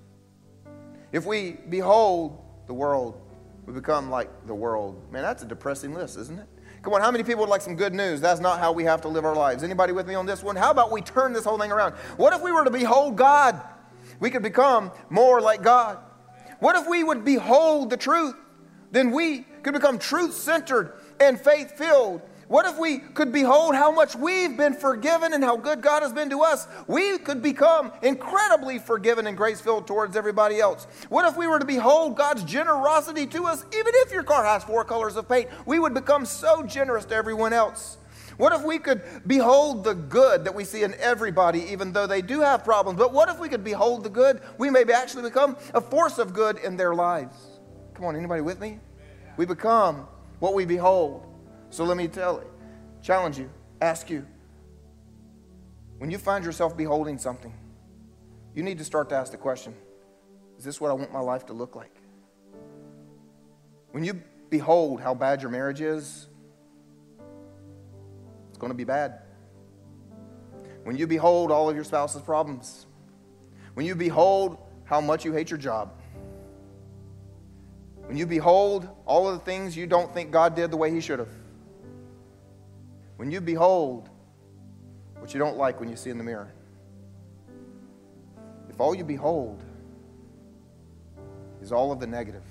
If 1.12 1.25
we 1.25 1.53
behold 1.53 2.45
the 2.67 2.75
world, 2.75 3.28
we 3.68 3.74
become 3.74 4.09
like 4.09 4.31
the 4.46 4.54
world. 4.54 5.12
Man, 5.12 5.20
that's 5.20 5.42
a 5.42 5.46
depressing 5.46 5.92
list, 5.92 6.16
isn't 6.16 6.38
it? 6.38 6.46
Come 6.81 6.94
on, 6.94 7.02
how 7.02 7.11
many 7.11 7.22
people 7.22 7.40
would 7.40 7.50
like 7.50 7.61
some 7.61 7.76
good 7.76 7.92
news? 7.92 8.18
That's 8.18 8.40
not 8.40 8.61
how 8.61 8.72
we 8.72 8.83
have 8.85 9.02
to 9.02 9.09
live 9.09 9.26
our 9.26 9.35
lives. 9.35 9.62
Anybody 9.62 9.92
with 9.92 10.09
me 10.09 10.14
on 10.14 10.24
this 10.24 10.42
one? 10.42 10.57
How 10.57 10.70
about 10.70 10.90
we 10.90 11.02
turn 11.02 11.35
this 11.35 11.44
whole 11.44 11.59
thing 11.59 11.70
around? 11.70 11.92
What 12.16 12.33
if 12.33 12.40
we 12.40 12.50
were 12.50 12.64
to 12.64 12.70
behold 12.70 13.16
God? 13.16 13.61
We 14.20 14.31
could 14.31 14.42
become 14.42 14.90
more 15.11 15.42
like 15.42 15.61
God. 15.61 15.98
What 16.61 16.76
if 16.76 16.88
we 16.88 17.04
would 17.04 17.26
behold 17.26 17.90
the 17.90 17.98
truth? 17.98 18.37
Then 18.90 19.11
we 19.11 19.40
could 19.62 19.74
become 19.74 19.98
truth 19.98 20.33
centered 20.33 20.94
and 21.20 21.38
faith 21.38 21.76
filled 21.76 22.22
what 22.48 22.64
if 22.64 22.78
we 22.78 22.98
could 22.98 23.30
behold 23.30 23.74
how 23.74 23.92
much 23.92 24.16
we've 24.16 24.56
been 24.56 24.72
forgiven 24.72 25.34
and 25.34 25.44
how 25.44 25.56
good 25.58 25.82
God 25.82 26.02
has 26.02 26.14
been 26.14 26.30
to 26.30 26.40
us? 26.40 26.66
We 26.87 27.18
could 27.18 27.42
become 27.42 27.92
incredibly 28.02 28.78
forgiven 28.78 29.26
and 29.26 29.37
grace 29.37 29.61
filled 29.61 29.87
towards 29.87 30.16
everybody 30.16 30.58
else. 30.58 30.87
What 31.11 31.26
if 31.26 31.37
we 31.37 31.46
were 31.46 31.58
to 31.58 31.66
behold 31.66 32.16
God's 32.16 32.42
generosity 32.44 33.26
to 33.26 33.44
us, 33.44 33.64
even 33.74 33.92
if 33.96 34.12
your 34.12 34.22
car 34.22 34.44
has 34.44 34.64
four 34.64 34.82
colors 34.84 35.16
of 35.16 35.28
paint? 35.28 35.50
We 35.66 35.78
would 35.78 35.92
become 35.92 36.24
so 36.24 36.62
generous 36.62 37.04
to 37.06 37.14
everyone 37.14 37.52
else. 37.52 37.98
What 38.38 38.54
if 38.54 38.64
we 38.64 38.78
could 38.78 39.02
behold 39.26 39.84
the 39.84 39.94
good 39.94 40.44
that 40.44 40.54
we 40.54 40.64
see 40.64 40.84
in 40.84 40.94
everybody, 40.94 41.61
even 41.64 41.92
though 41.92 42.06
they 42.06 42.22
do 42.22 42.40
have 42.40 42.64
problems? 42.64 42.98
But 42.98 43.12
what 43.12 43.28
if 43.28 43.38
we 43.38 43.50
could 43.50 43.64
behold 43.64 44.04
the 44.04 44.11
good? 44.11 44.40
We 44.56 44.70
may 44.70 44.84
actually 44.84 45.24
become 45.24 45.56
a 45.74 45.82
force 45.82 46.18
of 46.18 46.32
good 46.32 46.56
in 46.58 46.78
their 46.78 46.94
lives. 46.94 47.37
Come 47.94 48.06
on, 48.06 48.16
anybody 48.16 48.40
with 48.40 48.58
me? 48.58 48.78
We 49.37 49.44
become 49.44 50.08
what 50.38 50.54
we 50.54 50.64
behold. 50.64 51.26
So 51.70 51.85
let 51.85 51.96
me 51.96 52.09
tell 52.09 52.42
challenge 53.02 53.38
you, 53.38 53.50
ask 53.81 54.11
you. 54.11 54.26
When 55.98 56.11
you 56.11 56.18
find 56.18 56.44
yourself 56.44 56.76
beholding 56.76 57.18
something, 57.18 57.52
you 58.54 58.62
need 58.62 58.78
to 58.78 58.85
start 58.85 59.09
to 59.11 59.16
ask 59.16 59.33
the 59.33 59.38
question 59.38 59.74
Is 60.59 60.64
this 60.64 60.81
what 60.81 60.90
I 60.90 60.94
want 60.94 61.12
my 61.12 61.20
life 61.20 61.46
to 61.46 61.52
look 61.52 61.76
like? 61.76 61.94
When 63.92 64.04
you 64.04 64.20
behold 64.50 65.00
how 65.00 65.14
bad 65.14 65.42
your 65.42 65.50
marriage 65.50 65.81
is, 65.81 66.28
it's 68.48 68.59
going 68.59 68.70
to 68.70 68.76
be 68.76 68.85
bad. 68.85 69.20
When 70.85 70.96
you 70.96 71.07
behold 71.07 71.50
all 71.50 71.68
of 71.68 71.74
your 71.74 71.85
spouse's 71.85 72.22
problems, 72.22 72.87
when 73.74 73.87
you 73.87 73.94
behold 73.94 74.59
how 74.85 75.00
much 75.00 75.24
you 75.24 75.33
hate 75.33 75.50
your 75.50 75.59
job, 75.59 75.92
when 78.07 78.16
you 78.16 78.26
behold 78.26 78.88
all 79.04 79.28
of 79.28 79.38
the 79.38 79.44
things 79.44 79.76
you 79.76 79.87
don't 79.87 80.12
think 80.14 80.31
God 80.31 80.54
did 80.54 80.70
the 80.70 80.76
way 80.76 80.90
He 80.90 81.00
should 81.00 81.18
have, 81.18 81.28
when 83.18 83.33
you 83.33 83.40
behold 83.40 84.09
what 85.18 85.35
you 85.35 85.40
don't 85.40 85.57
like 85.57 85.81
when 85.81 85.88
you 85.88 85.96
see 85.96 86.09
in 86.09 86.18
the 86.18 86.24
mirror, 86.24 86.54
if 88.70 88.81
all 88.81 88.94
you 88.94 89.02
behold 89.02 89.64
is 91.61 91.72
all 91.72 91.90
of 91.90 91.98
the 91.98 92.07
negative, 92.07 92.44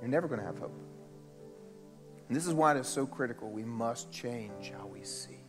you're 0.00 0.10
never 0.10 0.28
going 0.28 0.38
to 0.38 0.46
have 0.46 0.58
hope. 0.58 0.78
And 2.28 2.36
this 2.36 2.46
is 2.46 2.52
why 2.52 2.76
it 2.76 2.78
is 2.78 2.86
so 2.86 3.06
critical. 3.06 3.50
We 3.50 3.64
must 3.64 4.12
change 4.12 4.72
how 4.78 4.86
we 4.86 5.04
see. 5.04 5.40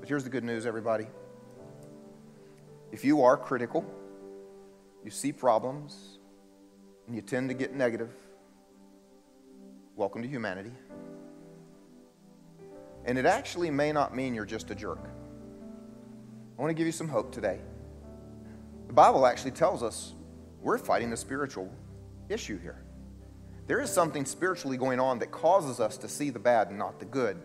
But 0.00 0.08
here's 0.08 0.24
the 0.24 0.30
good 0.30 0.44
news, 0.44 0.66
everybody. 0.66 1.06
If 2.90 3.04
you 3.04 3.22
are 3.22 3.36
critical, 3.36 3.86
you 5.04 5.12
see 5.12 5.30
problems, 5.30 6.18
and 7.06 7.14
you 7.14 7.22
tend 7.22 7.50
to 7.50 7.54
get 7.54 7.72
negative, 7.72 8.10
welcome 9.94 10.22
to 10.22 10.28
humanity. 10.28 10.72
And 13.08 13.16
it 13.16 13.24
actually 13.24 13.70
may 13.70 13.90
not 13.90 14.14
mean 14.14 14.34
you're 14.34 14.44
just 14.44 14.70
a 14.70 14.74
jerk. 14.74 14.98
I 16.58 16.60
want 16.60 16.68
to 16.68 16.74
give 16.74 16.84
you 16.84 16.92
some 16.92 17.08
hope 17.08 17.32
today. 17.32 17.58
The 18.86 18.92
Bible 18.92 19.24
actually 19.24 19.52
tells 19.52 19.82
us 19.82 20.12
we're 20.60 20.76
fighting 20.76 21.10
a 21.14 21.16
spiritual 21.16 21.72
issue 22.28 22.58
here. 22.58 22.84
There 23.66 23.80
is 23.80 23.90
something 23.90 24.26
spiritually 24.26 24.76
going 24.76 25.00
on 25.00 25.20
that 25.20 25.30
causes 25.30 25.80
us 25.80 25.96
to 25.98 26.08
see 26.08 26.28
the 26.28 26.38
bad 26.38 26.68
and 26.68 26.78
not 26.78 26.98
the 26.98 27.06
good. 27.06 27.40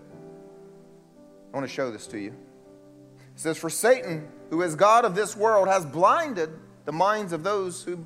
I 1.54 1.58
want 1.58 1.66
to 1.66 1.74
show 1.74 1.92
this 1.92 2.08
to 2.08 2.20
you. 2.20 2.32
It 2.32 3.40
says, 3.40 3.58
For 3.58 3.70
Satan, 3.70 4.28
who 4.50 4.64
is 4.64 4.76
God 4.76 5.06
of 5.06 5.16
this 5.16 5.38
world, 5.38 5.70
has 5.70 5.86
blinded 5.86 6.50
the 6.84 6.92
minds 6.92 7.32
of 7.32 7.42
those 7.42 7.84
who 7.84 8.06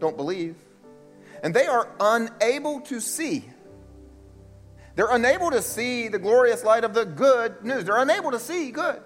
don't 0.00 0.18
believe, 0.18 0.56
and 1.42 1.54
they 1.54 1.66
are 1.66 1.88
unable 1.98 2.82
to 2.82 3.00
see 3.00 3.46
they're 4.96 5.10
unable 5.10 5.50
to 5.50 5.62
see 5.62 6.08
the 6.08 6.18
glorious 6.18 6.64
light 6.64 6.84
of 6.84 6.94
the 6.94 7.04
good 7.04 7.64
news. 7.64 7.84
They're 7.84 7.98
unable 7.98 8.30
to 8.30 8.38
see 8.38 8.70
good. 8.70 9.00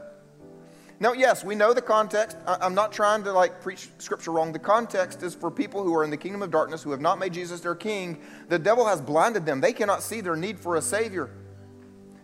Now, 1.01 1.13
yes, 1.13 1.45
we 1.45 1.55
know 1.55 1.75
the 1.75 1.83
context. 1.83 2.37
I'm 2.47 2.75
not 2.75 2.93
trying 2.93 3.25
to 3.25 3.33
like 3.33 3.61
preach 3.61 3.89
scripture 3.99 4.31
wrong. 4.31 4.53
The 4.53 4.59
context 4.59 5.23
is 5.23 5.35
for 5.35 5.51
people 5.51 5.83
who 5.83 5.95
are 5.95 6.05
in 6.05 6.11
the 6.11 6.17
kingdom 6.17 6.41
of 6.43 6.51
darkness 6.51 6.83
who 6.83 6.93
have 6.93 7.01
not 7.01 7.19
made 7.19 7.33
Jesus 7.33 7.61
their 7.61 7.75
king. 7.75 8.23
The 8.49 8.59
devil 8.59 8.87
has 8.87 9.01
blinded 9.01 9.45
them. 9.45 9.61
They 9.61 9.73
cannot 9.73 10.03
see 10.03 10.21
their 10.21 10.37
need 10.37 10.59
for 10.59 10.77
a 10.77 10.83
savior. 10.83 11.31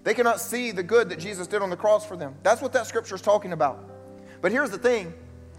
They 0.03 0.14
cannot 0.14 0.40
see 0.40 0.70
the 0.70 0.83
good 0.83 1.09
that 1.11 1.18
Jesus 1.18 1.46
did 1.46 1.62
on 1.62 1.68
the 1.68 1.77
cross 1.77 2.07
for 2.07 2.16
them. 2.16 2.35
That's 2.42 2.62
what 2.62 2.73
that 2.73 2.87
scripture 2.87 3.16
is 3.16 3.20
talking 3.20 3.53
about. 3.53 3.85
But 4.40 4.53
here's 4.53 4.70
the 4.70 4.79
thing 4.79 5.12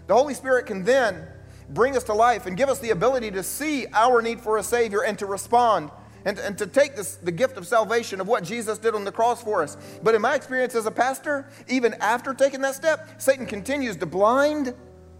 the 0.06 0.14
Holy 0.14 0.34
Spirit 0.34 0.66
can 0.66 0.82
then 0.82 1.28
bring 1.68 1.96
us 1.96 2.04
to 2.04 2.14
life 2.14 2.46
and 2.46 2.56
give 2.56 2.68
us 2.68 2.80
the 2.80 2.90
ability 2.90 3.30
to 3.30 3.42
see 3.42 3.86
our 3.92 4.20
need 4.20 4.40
for 4.40 4.58
a 4.58 4.62
Savior 4.62 5.04
and 5.04 5.18
to 5.18 5.26
respond 5.26 5.90
and, 6.24 6.38
and 6.38 6.56
to 6.58 6.66
take 6.66 6.96
this, 6.96 7.16
the 7.16 7.32
gift 7.32 7.56
of 7.56 7.66
salvation 7.66 8.20
of 8.20 8.28
what 8.28 8.44
Jesus 8.44 8.78
did 8.78 8.94
on 8.94 9.04
the 9.04 9.12
cross 9.12 9.42
for 9.42 9.62
us. 9.62 9.76
But 10.02 10.14
in 10.14 10.22
my 10.22 10.34
experience 10.34 10.74
as 10.74 10.86
a 10.86 10.90
pastor, 10.90 11.48
even 11.68 11.94
after 11.94 12.34
taking 12.34 12.60
that 12.62 12.74
step, 12.74 13.20
Satan 13.20 13.46
continues 13.46 13.96
to 13.98 14.06
blind 14.06 14.74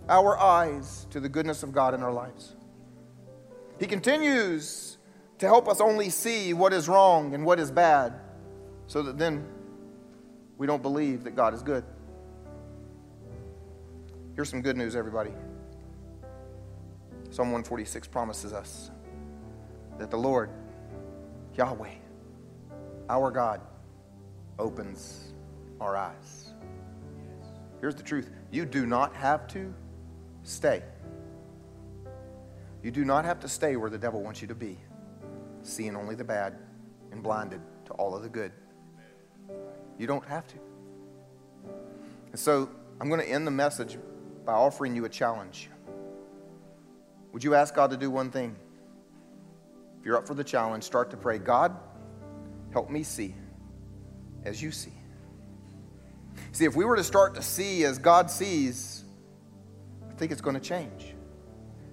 our 0.08 0.38
eyes 0.38 1.06
to 1.10 1.20
the 1.20 1.28
goodness 1.28 1.62
of 1.62 1.72
God 1.72 1.94
in 1.94 2.02
our 2.02 2.12
lives. 2.12 2.54
He 3.78 3.86
continues 3.86 4.98
to 5.38 5.46
help 5.46 5.68
us 5.68 5.80
only 5.80 6.08
see 6.08 6.54
what 6.54 6.72
is 6.72 6.88
wrong 6.88 7.34
and 7.34 7.44
what 7.44 7.58
is 7.58 7.70
bad 7.70 8.14
so 8.86 9.02
that 9.02 9.18
then 9.18 9.44
we 10.58 10.66
don't 10.66 10.82
believe 10.82 11.24
that 11.24 11.34
God 11.34 11.54
is 11.54 11.62
good. 11.62 11.84
Here's 14.34 14.48
some 14.48 14.62
good 14.62 14.76
news, 14.76 14.94
everybody. 14.94 15.32
Psalm 17.30 17.48
146 17.48 18.06
promises 18.08 18.52
us 18.52 18.90
that 19.98 20.10
the 20.10 20.16
Lord 20.16 20.50
Yahweh, 21.56 21.94
our 23.08 23.30
God, 23.30 23.60
opens 24.58 25.32
our 25.80 25.96
eyes. 25.96 26.52
Here's 27.80 27.94
the 27.94 28.02
truth 28.02 28.30
you 28.50 28.64
do 28.64 28.86
not 28.86 29.14
have 29.14 29.46
to 29.48 29.74
stay 30.44 30.82
You 32.82 32.90
do 32.90 33.04
not 33.04 33.24
have 33.24 33.38
to 33.40 33.48
stay 33.48 33.76
where 33.76 33.90
the 33.90 33.98
devil 33.98 34.20
wants 34.22 34.42
you 34.42 34.48
to 34.48 34.54
be, 34.56 34.76
seeing 35.62 35.94
only 35.94 36.16
the 36.16 36.24
bad 36.24 36.58
and 37.12 37.22
blinded 37.22 37.60
to 37.86 37.92
all 37.92 38.14
of 38.14 38.22
the 38.22 38.28
good. 38.28 38.50
You 39.98 40.06
don't 40.08 40.26
have 40.26 40.46
to. 40.48 40.56
And 42.32 42.40
so 42.40 42.68
I'm 43.00 43.08
going 43.08 43.20
to 43.20 43.28
end 43.28 43.46
the 43.46 43.52
message 43.52 43.98
by 44.44 44.54
offering 44.54 44.96
you 44.96 45.04
a 45.04 45.08
challenge. 45.08 45.70
Would 47.32 47.44
you 47.44 47.54
ask 47.54 47.74
God 47.74 47.90
to 47.90 47.96
do 47.96 48.10
one 48.10 48.30
thing? 48.30 48.56
If 50.02 50.06
you're 50.06 50.16
up 50.16 50.26
for 50.26 50.34
the 50.34 50.42
challenge, 50.42 50.82
start 50.82 51.10
to 51.12 51.16
pray 51.16 51.38
God, 51.38 51.78
help 52.72 52.90
me 52.90 53.04
see 53.04 53.36
as 54.44 54.60
you 54.60 54.72
see. 54.72 54.90
See, 56.50 56.64
if 56.64 56.74
we 56.74 56.84
were 56.84 56.96
to 56.96 57.04
start 57.04 57.36
to 57.36 57.42
see 57.42 57.84
as 57.84 57.98
God 57.98 58.28
sees, 58.28 59.04
I 60.10 60.14
think 60.14 60.32
it's 60.32 60.40
going 60.40 60.54
to 60.54 60.60
change. 60.60 61.11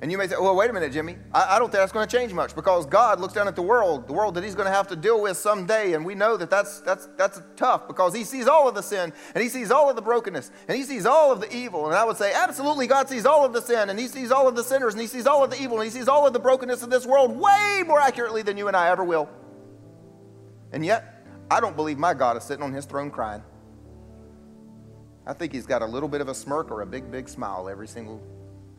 And 0.01 0.09
you 0.09 0.17
may 0.17 0.27
say, 0.27 0.35
well, 0.39 0.55
wait 0.55 0.69
a 0.69 0.73
minute, 0.73 0.93
Jimmy. 0.93 1.17
I, 1.33 1.55
I 1.55 1.59
don't 1.59 1.69
think 1.69 1.81
that's 1.81 1.91
going 1.91 2.07
to 2.07 2.17
change 2.17 2.31
much 2.31 2.55
because 2.55 2.85
God 2.85 3.19
looks 3.19 3.33
down 3.33 3.49
at 3.49 3.55
the 3.57 3.61
world, 3.61 4.07
the 4.07 4.13
world 4.13 4.33
that 4.35 4.45
He's 4.45 4.55
going 4.55 4.65
to 4.67 4.71
have 4.71 4.87
to 4.87 4.95
deal 4.95 5.21
with 5.21 5.35
someday. 5.35 5.91
And 5.93 6.05
we 6.05 6.15
know 6.15 6.37
that 6.37 6.49
that's, 6.49 6.79
that's, 6.81 7.09
that's 7.17 7.41
tough 7.57 7.85
because 7.85 8.15
He 8.15 8.23
sees 8.23 8.47
all 8.47 8.69
of 8.69 8.75
the 8.75 8.81
sin 8.81 9.11
and 9.35 9.43
He 9.43 9.49
sees 9.49 9.71
all 9.71 9.89
of 9.89 9.97
the 9.97 10.01
brokenness 10.01 10.51
and 10.69 10.77
He 10.77 10.83
sees 10.83 11.05
all 11.05 11.33
of 11.33 11.41
the 11.41 11.53
evil. 11.53 11.87
And 11.87 11.95
I 11.95 12.05
would 12.05 12.15
say, 12.15 12.31
absolutely, 12.33 12.87
God 12.87 13.09
sees 13.09 13.25
all 13.25 13.43
of 13.43 13.51
the 13.51 13.61
sin 13.61 13.89
and 13.89 13.99
He 13.99 14.07
sees 14.07 14.31
all 14.31 14.47
of 14.47 14.55
the 14.55 14.63
sinners 14.63 14.93
and 14.93 15.01
He 15.01 15.07
sees 15.07 15.27
all 15.27 15.43
of 15.43 15.49
the 15.49 15.61
evil 15.61 15.81
and 15.81 15.85
He 15.85 15.91
sees 15.91 16.07
all 16.07 16.25
of 16.25 16.31
the 16.31 16.39
brokenness 16.39 16.81
of 16.81 16.89
this 16.89 17.05
world 17.05 17.37
way 17.37 17.83
more 17.85 17.99
accurately 17.99 18.41
than 18.41 18.55
you 18.55 18.69
and 18.69 18.77
I 18.77 18.89
ever 18.89 19.03
will. 19.03 19.27
And 20.71 20.85
yet, 20.85 21.25
I 21.51 21.59
don't 21.59 21.75
believe 21.75 21.97
my 21.97 22.13
God 22.13 22.37
is 22.37 22.43
sitting 22.43 22.63
on 22.63 22.71
His 22.71 22.85
throne 22.85 23.11
crying. 23.11 23.43
I 25.27 25.33
think 25.33 25.51
He's 25.51 25.65
got 25.65 25.81
a 25.81 25.85
little 25.85 26.07
bit 26.07 26.21
of 26.21 26.29
a 26.29 26.35
smirk 26.35 26.71
or 26.71 26.83
a 26.83 26.85
big, 26.85 27.11
big 27.11 27.27
smile 27.27 27.67
every 27.67 27.87
single 27.87 28.23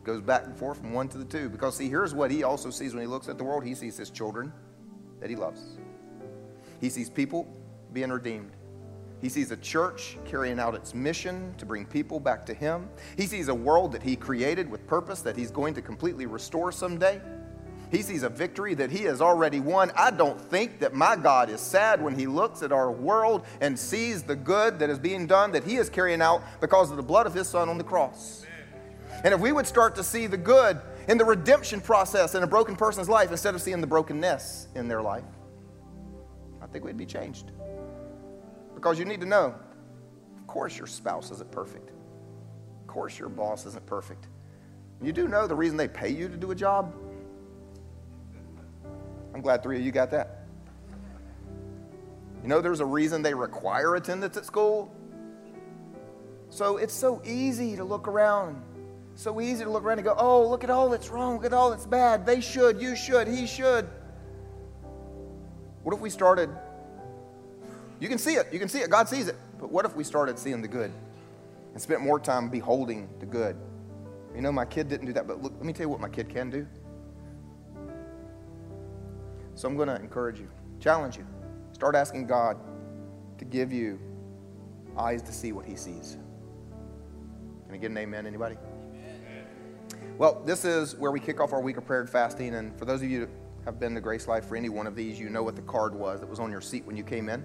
goes 0.04 0.20
back 0.20 0.44
and 0.44 0.56
forth 0.56 0.78
from 0.78 0.92
one 0.92 1.08
to 1.08 1.18
the 1.18 1.24
two. 1.24 1.48
Because, 1.48 1.76
see, 1.76 1.88
here's 1.88 2.14
what 2.14 2.30
he 2.30 2.42
also 2.42 2.70
sees 2.70 2.94
when 2.94 3.02
he 3.02 3.06
looks 3.06 3.28
at 3.28 3.38
the 3.38 3.44
world 3.44 3.64
he 3.64 3.74
sees 3.74 3.96
his 3.96 4.10
children 4.10 4.52
that 5.20 5.28
he 5.28 5.36
loves, 5.36 5.78
he 6.80 6.88
sees 6.88 7.10
people 7.10 7.46
being 7.92 8.10
redeemed. 8.10 8.52
He 9.20 9.28
sees 9.28 9.50
a 9.50 9.56
church 9.58 10.16
carrying 10.24 10.58
out 10.58 10.74
its 10.74 10.94
mission 10.94 11.54
to 11.58 11.66
bring 11.66 11.84
people 11.84 12.18
back 12.18 12.46
to 12.46 12.54
Him. 12.54 12.88
He 13.16 13.26
sees 13.26 13.48
a 13.48 13.54
world 13.54 13.92
that 13.92 14.02
He 14.02 14.16
created 14.16 14.70
with 14.70 14.86
purpose 14.86 15.20
that 15.22 15.36
He's 15.36 15.50
going 15.50 15.74
to 15.74 15.82
completely 15.82 16.26
restore 16.26 16.72
someday. 16.72 17.20
He 17.90 18.02
sees 18.02 18.22
a 18.22 18.28
victory 18.28 18.74
that 18.74 18.90
He 18.90 19.04
has 19.04 19.20
already 19.20 19.60
won. 19.60 19.92
I 19.94 20.10
don't 20.10 20.40
think 20.40 20.78
that 20.80 20.94
my 20.94 21.16
God 21.16 21.50
is 21.50 21.60
sad 21.60 22.00
when 22.00 22.18
He 22.18 22.26
looks 22.26 22.62
at 22.62 22.72
our 22.72 22.90
world 22.90 23.44
and 23.60 23.78
sees 23.78 24.22
the 24.22 24.36
good 24.36 24.78
that 24.78 24.88
is 24.88 24.98
being 24.98 25.26
done 25.26 25.52
that 25.52 25.64
He 25.64 25.76
is 25.76 25.90
carrying 25.90 26.22
out 26.22 26.42
because 26.60 26.90
of 26.90 26.96
the 26.96 27.02
blood 27.02 27.26
of 27.26 27.34
His 27.34 27.48
Son 27.48 27.68
on 27.68 27.76
the 27.76 27.84
cross. 27.84 28.46
And 29.22 29.34
if 29.34 29.40
we 29.40 29.52
would 29.52 29.66
start 29.66 29.94
to 29.96 30.02
see 30.02 30.26
the 30.26 30.36
good 30.36 30.80
in 31.08 31.18
the 31.18 31.24
redemption 31.24 31.80
process 31.80 32.34
in 32.34 32.42
a 32.42 32.46
broken 32.46 32.76
person's 32.76 33.08
life 33.08 33.30
instead 33.30 33.54
of 33.54 33.60
seeing 33.60 33.80
the 33.80 33.86
brokenness 33.86 34.68
in 34.74 34.88
their 34.88 35.02
life, 35.02 35.24
I 36.62 36.66
think 36.66 36.84
we'd 36.84 36.96
be 36.96 37.06
changed. 37.06 37.52
Because 38.74 38.98
you 38.98 39.04
need 39.04 39.20
to 39.20 39.26
know, 39.26 39.54
of 40.38 40.46
course, 40.46 40.78
your 40.78 40.86
spouse 40.86 41.30
isn't 41.30 41.50
perfect. 41.50 41.90
Of 41.90 42.86
course, 42.86 43.18
your 43.18 43.28
boss 43.28 43.66
isn't 43.66 43.84
perfect. 43.86 44.28
You 45.02 45.12
do 45.12 45.28
know 45.28 45.46
the 45.46 45.54
reason 45.54 45.76
they 45.76 45.88
pay 45.88 46.08
you 46.08 46.28
to 46.28 46.36
do 46.36 46.50
a 46.50 46.54
job? 46.54 46.94
I'm 49.34 49.42
glad 49.42 49.62
three 49.62 49.78
of 49.78 49.84
you 49.84 49.92
got 49.92 50.10
that. 50.10 50.46
You 52.42 52.48
know, 52.48 52.60
there's 52.60 52.80
a 52.80 52.86
reason 52.86 53.22
they 53.22 53.34
require 53.34 53.96
attendance 53.96 54.36
at 54.36 54.46
school. 54.46 54.94
So 56.48 56.78
it's 56.78 56.94
so 56.94 57.22
easy 57.24 57.76
to 57.76 57.84
look 57.84 58.08
around 58.08 58.62
so 59.20 59.38
easy 59.38 59.64
to 59.64 59.70
look 59.70 59.84
around 59.84 59.98
and 59.98 60.06
go, 60.06 60.14
oh, 60.16 60.48
look 60.48 60.64
at 60.64 60.70
all 60.70 60.88
that's 60.88 61.10
wrong, 61.10 61.34
look 61.34 61.44
at 61.44 61.52
all 61.52 61.68
that's 61.68 61.84
bad. 61.84 62.24
They 62.24 62.40
should, 62.40 62.80
you 62.80 62.96
should, 62.96 63.28
he 63.28 63.46
should. 63.46 63.86
What 65.82 65.94
if 65.94 66.00
we 66.00 66.08
started? 66.08 66.48
You 67.98 68.08
can 68.08 68.16
see 68.16 68.36
it, 68.36 68.46
you 68.50 68.58
can 68.58 68.68
see 68.68 68.78
it, 68.78 68.88
God 68.88 69.10
sees 69.10 69.28
it. 69.28 69.36
But 69.58 69.70
what 69.70 69.84
if 69.84 69.94
we 69.94 70.04
started 70.04 70.38
seeing 70.38 70.62
the 70.62 70.68
good 70.68 70.90
and 71.74 71.82
spent 71.82 72.00
more 72.00 72.18
time 72.18 72.48
beholding 72.48 73.10
the 73.20 73.26
good? 73.26 73.56
You 74.34 74.40
know, 74.40 74.52
my 74.52 74.64
kid 74.64 74.88
didn't 74.88 75.06
do 75.06 75.12
that, 75.12 75.26
but 75.26 75.42
look, 75.42 75.52
let 75.52 75.64
me 75.64 75.74
tell 75.74 75.84
you 75.84 75.90
what 75.90 76.00
my 76.00 76.08
kid 76.08 76.30
can 76.30 76.48
do. 76.48 76.66
So 79.54 79.68
I'm 79.68 79.76
going 79.76 79.88
to 79.88 79.96
encourage 79.96 80.38
you, 80.38 80.48
challenge 80.80 81.18
you. 81.18 81.26
Start 81.72 81.94
asking 81.94 82.26
God 82.26 82.56
to 83.36 83.44
give 83.44 83.70
you 83.70 84.00
eyes 84.96 85.20
to 85.22 85.32
see 85.32 85.52
what 85.52 85.66
he 85.66 85.76
sees. 85.76 86.16
Can 87.66 87.74
I 87.74 87.76
get 87.76 87.90
an 87.90 87.98
amen, 87.98 88.26
anybody? 88.26 88.56
Well, 90.20 90.42
this 90.44 90.66
is 90.66 90.96
where 90.96 91.10
we 91.10 91.18
kick 91.18 91.40
off 91.40 91.54
our 91.54 91.62
week 91.62 91.78
of 91.78 91.86
prayer 91.86 92.02
and 92.02 92.10
fasting. 92.10 92.54
And 92.54 92.78
for 92.78 92.84
those 92.84 93.00
of 93.00 93.10
you 93.10 93.20
who 93.20 93.28
have 93.64 93.80
been 93.80 93.94
to 93.94 94.02
GraceLife 94.02 94.44
for 94.44 94.54
any 94.54 94.68
one 94.68 94.86
of 94.86 94.94
these, 94.94 95.18
you 95.18 95.30
know 95.30 95.42
what 95.42 95.56
the 95.56 95.62
card 95.62 95.94
was 95.94 96.20
that 96.20 96.28
was 96.28 96.38
on 96.38 96.50
your 96.50 96.60
seat 96.60 96.84
when 96.84 96.94
you 96.94 97.02
came 97.02 97.30
in. 97.30 97.42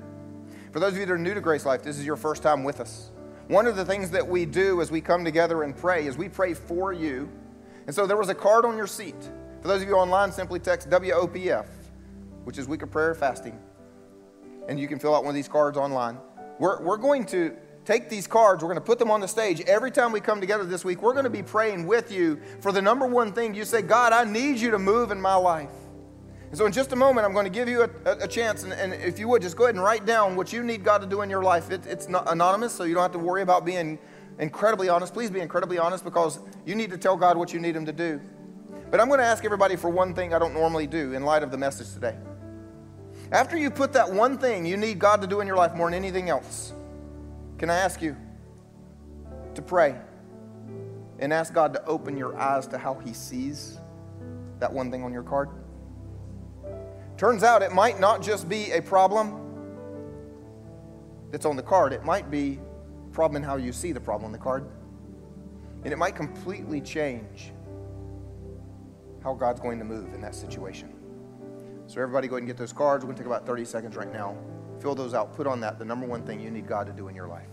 For 0.73 0.81
those 0.81 0.91
of 0.91 0.99
you 0.99 1.05
that 1.05 1.13
are 1.13 1.17
new 1.17 1.33
to 1.33 1.39
GraceLife, 1.39 1.83
this 1.83 1.97
is 1.97 2.05
your 2.05 2.17
first 2.17 2.43
time 2.43 2.65
with 2.65 2.81
us. 2.81 3.11
One 3.47 3.65
of 3.65 3.77
the 3.77 3.85
things 3.85 4.11
that 4.11 4.27
we 4.27 4.45
do 4.45 4.81
as 4.81 4.91
we 4.91 4.99
come 4.99 5.23
together 5.23 5.63
and 5.63 5.73
pray 5.73 6.05
is 6.05 6.17
we 6.17 6.27
pray 6.27 6.53
for 6.53 6.91
you. 6.91 7.29
And 7.87 7.95
so 7.95 8.05
there 8.05 8.17
was 8.17 8.27
a 8.27 8.35
card 8.35 8.65
on 8.65 8.75
your 8.75 8.87
seat. 8.87 9.31
For 9.61 9.69
those 9.69 9.81
of 9.81 9.87
you 9.87 9.95
online, 9.95 10.33
simply 10.33 10.59
text 10.59 10.89
WOPF, 10.89 11.67
which 12.43 12.57
is 12.57 12.67
Week 12.67 12.81
of 12.81 12.91
Prayer 12.91 13.15
Fasting. 13.15 13.57
And 14.67 14.77
you 14.77 14.89
can 14.89 14.99
fill 14.99 15.15
out 15.15 15.23
one 15.23 15.29
of 15.29 15.35
these 15.35 15.47
cards 15.47 15.77
online. 15.77 16.17
We're, 16.59 16.81
we're 16.81 16.97
going 16.97 17.25
to 17.27 17.55
take 17.85 18.09
these 18.09 18.27
cards, 18.27 18.63
we're 18.63 18.69
going 18.69 18.81
to 18.81 18.85
put 18.85 18.99
them 18.99 19.11
on 19.11 19.21
the 19.21 19.27
stage. 19.27 19.61
Every 19.61 19.91
time 19.91 20.11
we 20.11 20.19
come 20.19 20.41
together 20.41 20.65
this 20.65 20.83
week, 20.83 21.01
we're 21.01 21.13
going 21.13 21.25
to 21.25 21.29
be 21.29 21.43
praying 21.43 21.87
with 21.87 22.11
you 22.11 22.39
for 22.59 22.71
the 22.71 22.81
number 22.81 23.05
one 23.05 23.31
thing. 23.31 23.53
You 23.53 23.63
say, 23.63 23.81
God, 23.81 24.11
I 24.11 24.23
need 24.23 24.57
you 24.57 24.71
to 24.71 24.79
move 24.79 25.11
in 25.11 25.21
my 25.21 25.35
life. 25.35 25.69
And 26.49 26.57
so, 26.57 26.65
in 26.65 26.71
just 26.71 26.91
a 26.91 26.95
moment, 26.95 27.25
I'm 27.25 27.33
going 27.33 27.45
to 27.45 27.51
give 27.51 27.67
you 27.67 27.83
a, 27.83 27.89
a, 28.05 28.27
chance. 28.27 28.63
And, 28.63 28.73
and, 28.73 28.93
if 28.93 29.19
you 29.19 29.27
would, 29.27 29.41
just 29.41 29.57
go 29.57 29.65
ahead 29.65 29.75
and 29.75 29.83
write 29.83 30.05
down 30.05 30.35
what 30.35 30.53
you 30.53 30.63
need 30.63 30.83
God 30.83 31.01
to 31.01 31.07
do 31.07 31.21
in 31.21 31.29
your 31.29 31.43
life. 31.43 31.71
It, 31.71 31.85
it's 31.85 32.07
not 32.07 32.31
anonymous, 32.31 32.73
so 32.73 32.83
you 32.83 32.93
don't 32.93 33.03
have 33.03 33.11
to 33.13 33.19
worry 33.19 33.41
about 33.41 33.65
being 33.65 33.99
incredibly 34.39 34.89
honest. 34.89 35.13
Please 35.13 35.29
be 35.29 35.39
incredibly 35.39 35.77
honest 35.77 36.03
because 36.03 36.39
you 36.65 36.75
need 36.75 36.91
to 36.91 36.97
tell 36.97 37.17
God 37.17 37.37
what 37.37 37.51
you 37.51 37.59
need 37.59 37.75
Him 37.75 37.85
to 37.85 37.91
do. 37.91 38.21
But 38.91 38.99
I'm 38.99 39.07
going 39.07 39.19
to 39.19 39.25
ask 39.25 39.43
everybody 39.43 39.75
for 39.75 39.89
one 39.89 40.13
thing 40.13 40.33
I 40.33 40.39
don't 40.39 40.53
normally 40.53 40.87
do 40.87 41.13
in 41.13 41.23
light 41.23 41.43
of 41.43 41.51
the 41.51 41.57
message 41.57 41.93
today. 41.93 42.15
After 43.31 43.57
you 43.57 43.71
put 43.71 43.91
that 43.93 44.11
one 44.11 44.37
thing 44.37 44.65
you 44.65 44.77
need 44.77 44.99
God 44.99 45.21
to 45.21 45.27
do 45.27 45.41
in 45.41 45.47
your 45.47 45.57
life 45.57 45.73
more 45.73 45.87
than 45.87 45.95
anything 45.95 46.29
else, 46.29 46.73
can 47.57 47.69
I 47.69 47.75
ask 47.75 48.01
you 48.01 48.15
to 49.53 49.61
pray 49.61 49.95
and 51.19 51.31
ask 51.31 51.53
God 51.53 51.73
to 51.73 51.85
open 51.85 52.17
your 52.17 52.37
eyes 52.37 52.67
to 52.67 52.77
how 52.77 52.95
He 52.95 53.13
sees 53.13 53.79
that 54.59 54.71
one 54.71 54.91
thing 54.91 55.03
on 55.03 55.13
your 55.13 55.23
card? 55.23 55.49
Turns 57.17 57.43
out 57.43 57.61
it 57.61 57.71
might 57.71 57.99
not 57.99 58.21
just 58.21 58.49
be 58.49 58.71
a 58.71 58.81
problem 58.81 59.41
that's 61.31 61.45
on 61.45 61.55
the 61.55 61.63
card, 61.63 61.93
it 61.93 62.03
might 62.03 62.29
be 62.29 62.59
a 63.07 63.13
problem 63.13 63.41
in 63.41 63.43
how 63.43 63.55
you 63.55 63.71
see 63.71 63.91
the 63.91 63.99
problem 63.99 64.25
on 64.25 64.31
the 64.31 64.37
card. 64.37 64.65
And 65.83 65.93
it 65.93 65.97
might 65.97 66.15
completely 66.15 66.81
change 66.81 67.53
how 69.23 69.33
God's 69.33 69.59
going 69.59 69.79
to 69.79 69.85
move 69.85 70.13
in 70.13 70.21
that 70.21 70.35
situation. 70.35 70.91
So, 71.87 72.01
everybody 72.01 72.27
go 72.27 72.35
ahead 72.35 72.41
and 72.41 72.47
get 72.47 72.57
those 72.57 72.73
cards. 72.73 73.05
We're 73.05 73.13
going 73.13 73.17
to 73.17 73.23
take 73.23 73.27
about 73.27 73.45
30 73.45 73.65
seconds 73.65 73.95
right 73.95 74.11
now. 74.11 74.35
Fill 74.85 74.93
those 74.93 75.15
out. 75.15 75.33
Put 75.33 75.47
on 75.47 75.59
that 75.61 75.79
the 75.79 75.83
number 75.83 76.05
one 76.05 76.21
thing 76.27 76.39
you 76.39 76.51
need 76.51 76.67
God 76.67 76.85
to 76.85 76.93
do 76.93 77.07
in 77.07 77.15
your 77.15 77.27
life. 77.27 77.47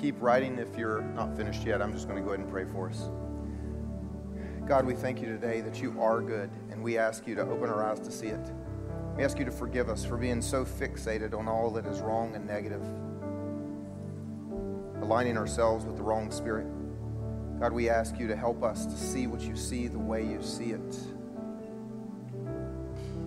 Keep 0.00 0.20
writing 0.22 0.58
if 0.58 0.78
you're 0.78 1.02
not 1.02 1.36
finished 1.36 1.64
yet. 1.66 1.82
I'm 1.82 1.92
just 1.92 2.08
going 2.08 2.18
to 2.18 2.24
go 2.24 2.32
ahead 2.32 2.40
and 2.40 2.50
pray 2.50 2.64
for 2.64 2.88
us. 2.88 3.10
God, 4.66 4.86
we 4.86 4.94
thank 4.94 5.20
you 5.20 5.26
today 5.26 5.60
that 5.60 5.82
you 5.82 6.00
are 6.00 6.22
good, 6.22 6.50
and 6.70 6.82
we 6.82 6.96
ask 6.96 7.26
you 7.26 7.34
to 7.34 7.42
open 7.42 7.68
our 7.68 7.84
eyes 7.84 8.00
to 8.00 8.10
see 8.10 8.28
it. 8.28 8.52
We 9.16 9.24
ask 9.24 9.38
you 9.38 9.44
to 9.44 9.50
forgive 9.50 9.90
us 9.90 10.04
for 10.04 10.16
being 10.16 10.40
so 10.40 10.64
fixated 10.64 11.36
on 11.36 11.48
all 11.48 11.70
that 11.72 11.84
is 11.86 12.00
wrong 12.00 12.34
and 12.34 12.46
negative, 12.46 12.82
aligning 15.02 15.36
ourselves 15.36 15.84
with 15.84 15.96
the 15.96 16.02
wrong 16.02 16.30
spirit. 16.30 16.66
God, 17.58 17.72
we 17.72 17.90
ask 17.90 18.18
you 18.18 18.26
to 18.28 18.36
help 18.36 18.62
us 18.62 18.86
to 18.86 18.96
see 18.96 19.26
what 19.26 19.42
you 19.42 19.54
see 19.54 19.86
the 19.86 19.98
way 19.98 20.24
you 20.24 20.40
see 20.40 20.70
it. 20.70 20.98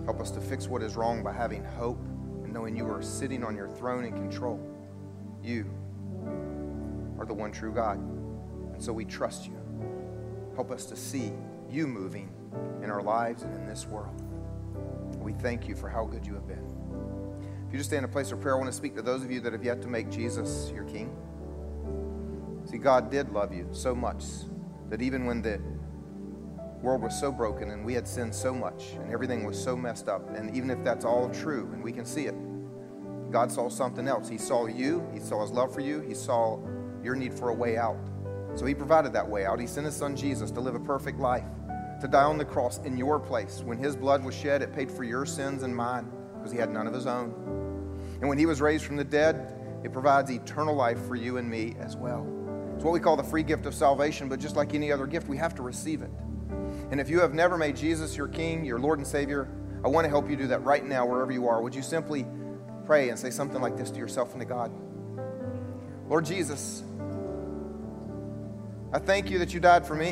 Help 0.06 0.20
us 0.20 0.32
to 0.32 0.40
fix 0.40 0.66
what 0.66 0.82
is 0.82 0.96
wrong 0.96 1.22
by 1.22 1.32
having 1.32 1.62
hope 1.62 2.00
and 2.42 2.52
knowing 2.52 2.76
you 2.76 2.90
are 2.90 3.02
sitting 3.02 3.44
on 3.44 3.54
your 3.54 3.68
throne 3.68 4.04
in 4.04 4.12
control. 4.12 4.58
You 5.42 5.66
are 7.24 7.26
the 7.26 7.34
one 7.34 7.50
true 7.50 7.72
God. 7.72 7.98
And 8.74 8.82
so 8.82 8.92
we 8.92 9.04
trust 9.06 9.46
you. 9.46 9.56
Help 10.54 10.70
us 10.70 10.84
to 10.86 10.96
see 10.96 11.32
you 11.70 11.86
moving 11.86 12.30
in 12.82 12.90
our 12.90 13.02
lives 13.02 13.42
and 13.42 13.54
in 13.54 13.66
this 13.66 13.86
world. 13.86 14.22
We 15.18 15.32
thank 15.32 15.66
you 15.66 15.74
for 15.74 15.88
how 15.88 16.04
good 16.04 16.26
you 16.26 16.34
have 16.34 16.46
been. 16.46 16.62
If 17.66 17.72
you 17.72 17.78
just 17.78 17.88
stay 17.88 17.96
in 17.96 18.04
a 18.04 18.08
place 18.08 18.30
of 18.30 18.40
prayer, 18.40 18.54
I 18.54 18.58
want 18.58 18.70
to 18.70 18.76
speak 18.76 18.94
to 18.96 19.02
those 19.02 19.24
of 19.24 19.30
you 19.30 19.40
that 19.40 19.54
have 19.54 19.64
yet 19.64 19.80
to 19.82 19.88
make 19.88 20.10
Jesus 20.10 20.70
your 20.74 20.84
King. 20.84 21.16
See, 22.66 22.76
God 22.76 23.10
did 23.10 23.30
love 23.30 23.54
you 23.54 23.68
so 23.72 23.94
much 23.94 24.24
that 24.90 25.00
even 25.00 25.24
when 25.24 25.40
the 25.40 25.60
world 26.82 27.00
was 27.00 27.18
so 27.18 27.32
broken 27.32 27.70
and 27.70 27.86
we 27.86 27.94
had 27.94 28.06
sinned 28.06 28.34
so 28.34 28.52
much 28.52 28.92
and 29.00 29.10
everything 29.10 29.44
was 29.44 29.60
so 29.60 29.74
messed 29.74 30.08
up, 30.08 30.28
and 30.36 30.54
even 30.54 30.70
if 30.70 30.84
that's 30.84 31.06
all 31.06 31.30
true 31.30 31.70
and 31.72 31.82
we 31.82 31.90
can 31.90 32.04
see 32.04 32.26
it, 32.26 32.34
God 33.30 33.50
saw 33.50 33.70
something 33.70 34.06
else. 34.06 34.28
He 34.28 34.38
saw 34.38 34.66
you, 34.66 35.08
He 35.12 35.20
saw 35.20 35.40
His 35.40 35.50
love 35.50 35.72
for 35.72 35.80
you, 35.80 36.00
He 36.00 36.14
saw 36.14 36.58
your 37.04 37.14
need 37.14 37.34
for 37.34 37.50
a 37.50 37.54
way 37.54 37.76
out. 37.76 37.98
So 38.54 38.64
He 38.66 38.74
provided 38.74 39.12
that 39.12 39.28
way 39.28 39.44
out. 39.44 39.60
He 39.60 39.66
sent 39.66 39.86
His 39.86 39.96
Son 39.96 40.16
Jesus 40.16 40.50
to 40.52 40.60
live 40.60 40.74
a 40.74 40.80
perfect 40.80 41.18
life, 41.18 41.44
to 42.00 42.08
die 42.08 42.24
on 42.24 42.38
the 42.38 42.44
cross 42.44 42.78
in 42.78 42.96
your 42.96 43.20
place. 43.20 43.62
When 43.64 43.78
His 43.78 43.96
blood 43.96 44.24
was 44.24 44.34
shed, 44.34 44.62
it 44.62 44.72
paid 44.72 44.90
for 44.90 45.04
your 45.04 45.26
sins 45.26 45.62
and 45.62 45.74
mine 45.74 46.10
because 46.36 46.52
He 46.52 46.58
had 46.58 46.70
none 46.70 46.86
of 46.86 46.94
His 46.94 47.06
own. 47.06 47.32
And 48.20 48.28
when 48.28 48.38
He 48.38 48.46
was 48.46 48.60
raised 48.60 48.84
from 48.84 48.96
the 48.96 49.04
dead, 49.04 49.54
it 49.84 49.92
provides 49.92 50.30
eternal 50.30 50.74
life 50.74 51.04
for 51.06 51.14
you 51.14 51.36
and 51.36 51.48
me 51.48 51.76
as 51.78 51.96
well. 51.96 52.26
It's 52.74 52.84
what 52.84 52.92
we 52.92 53.00
call 53.00 53.16
the 53.16 53.22
free 53.22 53.42
gift 53.42 53.66
of 53.66 53.74
salvation, 53.74 54.28
but 54.28 54.40
just 54.40 54.56
like 54.56 54.74
any 54.74 54.90
other 54.90 55.06
gift, 55.06 55.28
we 55.28 55.36
have 55.36 55.54
to 55.56 55.62
receive 55.62 56.02
it. 56.02 56.10
And 56.90 57.00
if 57.00 57.08
you 57.08 57.20
have 57.20 57.34
never 57.34 57.56
made 57.56 57.76
Jesus 57.76 58.16
your 58.16 58.28
King, 58.28 58.64
your 58.64 58.78
Lord 58.78 58.98
and 58.98 59.06
Savior, 59.06 59.48
I 59.84 59.88
want 59.88 60.04
to 60.04 60.08
help 60.08 60.30
you 60.30 60.36
do 60.36 60.46
that 60.48 60.64
right 60.64 60.84
now, 60.84 61.04
wherever 61.06 61.30
you 61.30 61.46
are. 61.46 61.60
Would 61.60 61.74
you 61.74 61.82
simply 61.82 62.26
pray 62.86 63.10
and 63.10 63.18
say 63.18 63.30
something 63.30 63.60
like 63.60 63.76
this 63.76 63.90
to 63.90 63.98
yourself 63.98 64.32
and 64.32 64.40
to 64.40 64.46
God? 64.46 64.72
Lord 66.08 66.24
Jesus, 66.24 66.82
I 68.92 68.98
thank 68.98 69.30
you 69.30 69.38
that 69.38 69.54
you 69.54 69.60
died 69.60 69.86
for 69.86 69.94
me. 69.94 70.10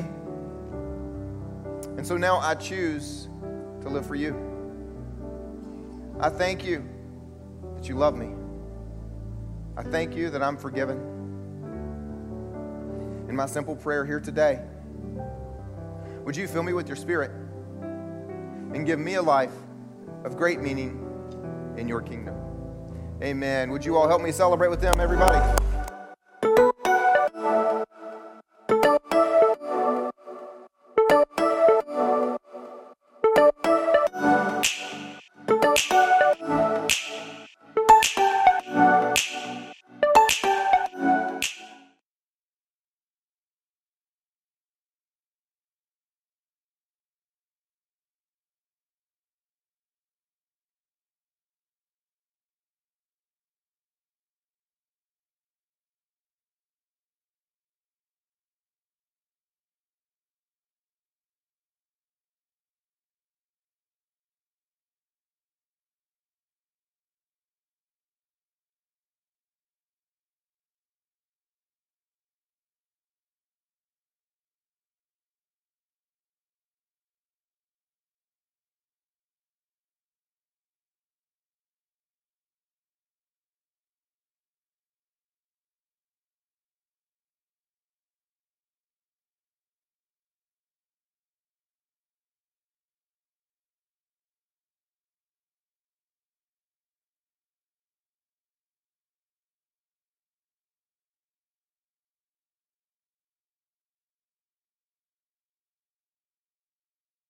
And 1.96 2.06
so 2.06 2.16
now 2.16 2.38
I 2.38 2.54
choose 2.54 3.28
to 3.82 3.88
live 3.88 4.06
for 4.06 4.14
you. 4.14 4.34
I 6.18 6.30
thank 6.30 6.64
you 6.64 6.88
that 7.76 7.88
you 7.88 7.94
love 7.94 8.16
me. 8.16 8.30
I 9.76 9.82
thank 9.82 10.16
you 10.16 10.30
that 10.30 10.42
I'm 10.42 10.56
forgiven. 10.56 10.98
In 13.28 13.36
my 13.36 13.46
simple 13.46 13.76
prayer 13.76 14.04
here 14.04 14.20
today, 14.20 14.60
would 16.24 16.36
you 16.36 16.46
fill 16.46 16.62
me 16.62 16.72
with 16.72 16.86
your 16.86 16.96
spirit 16.96 17.30
and 17.80 18.86
give 18.86 18.98
me 18.98 19.14
a 19.14 19.22
life 19.22 19.52
of 20.24 20.36
great 20.36 20.60
meaning 20.60 21.74
in 21.76 21.88
your 21.88 22.00
kingdom? 22.00 22.36
Amen. 23.22 23.70
Would 23.70 23.84
you 23.84 23.96
all 23.96 24.08
help 24.08 24.22
me 24.22 24.32
celebrate 24.32 24.68
with 24.68 24.80
them, 24.80 24.94
everybody? 24.98 25.71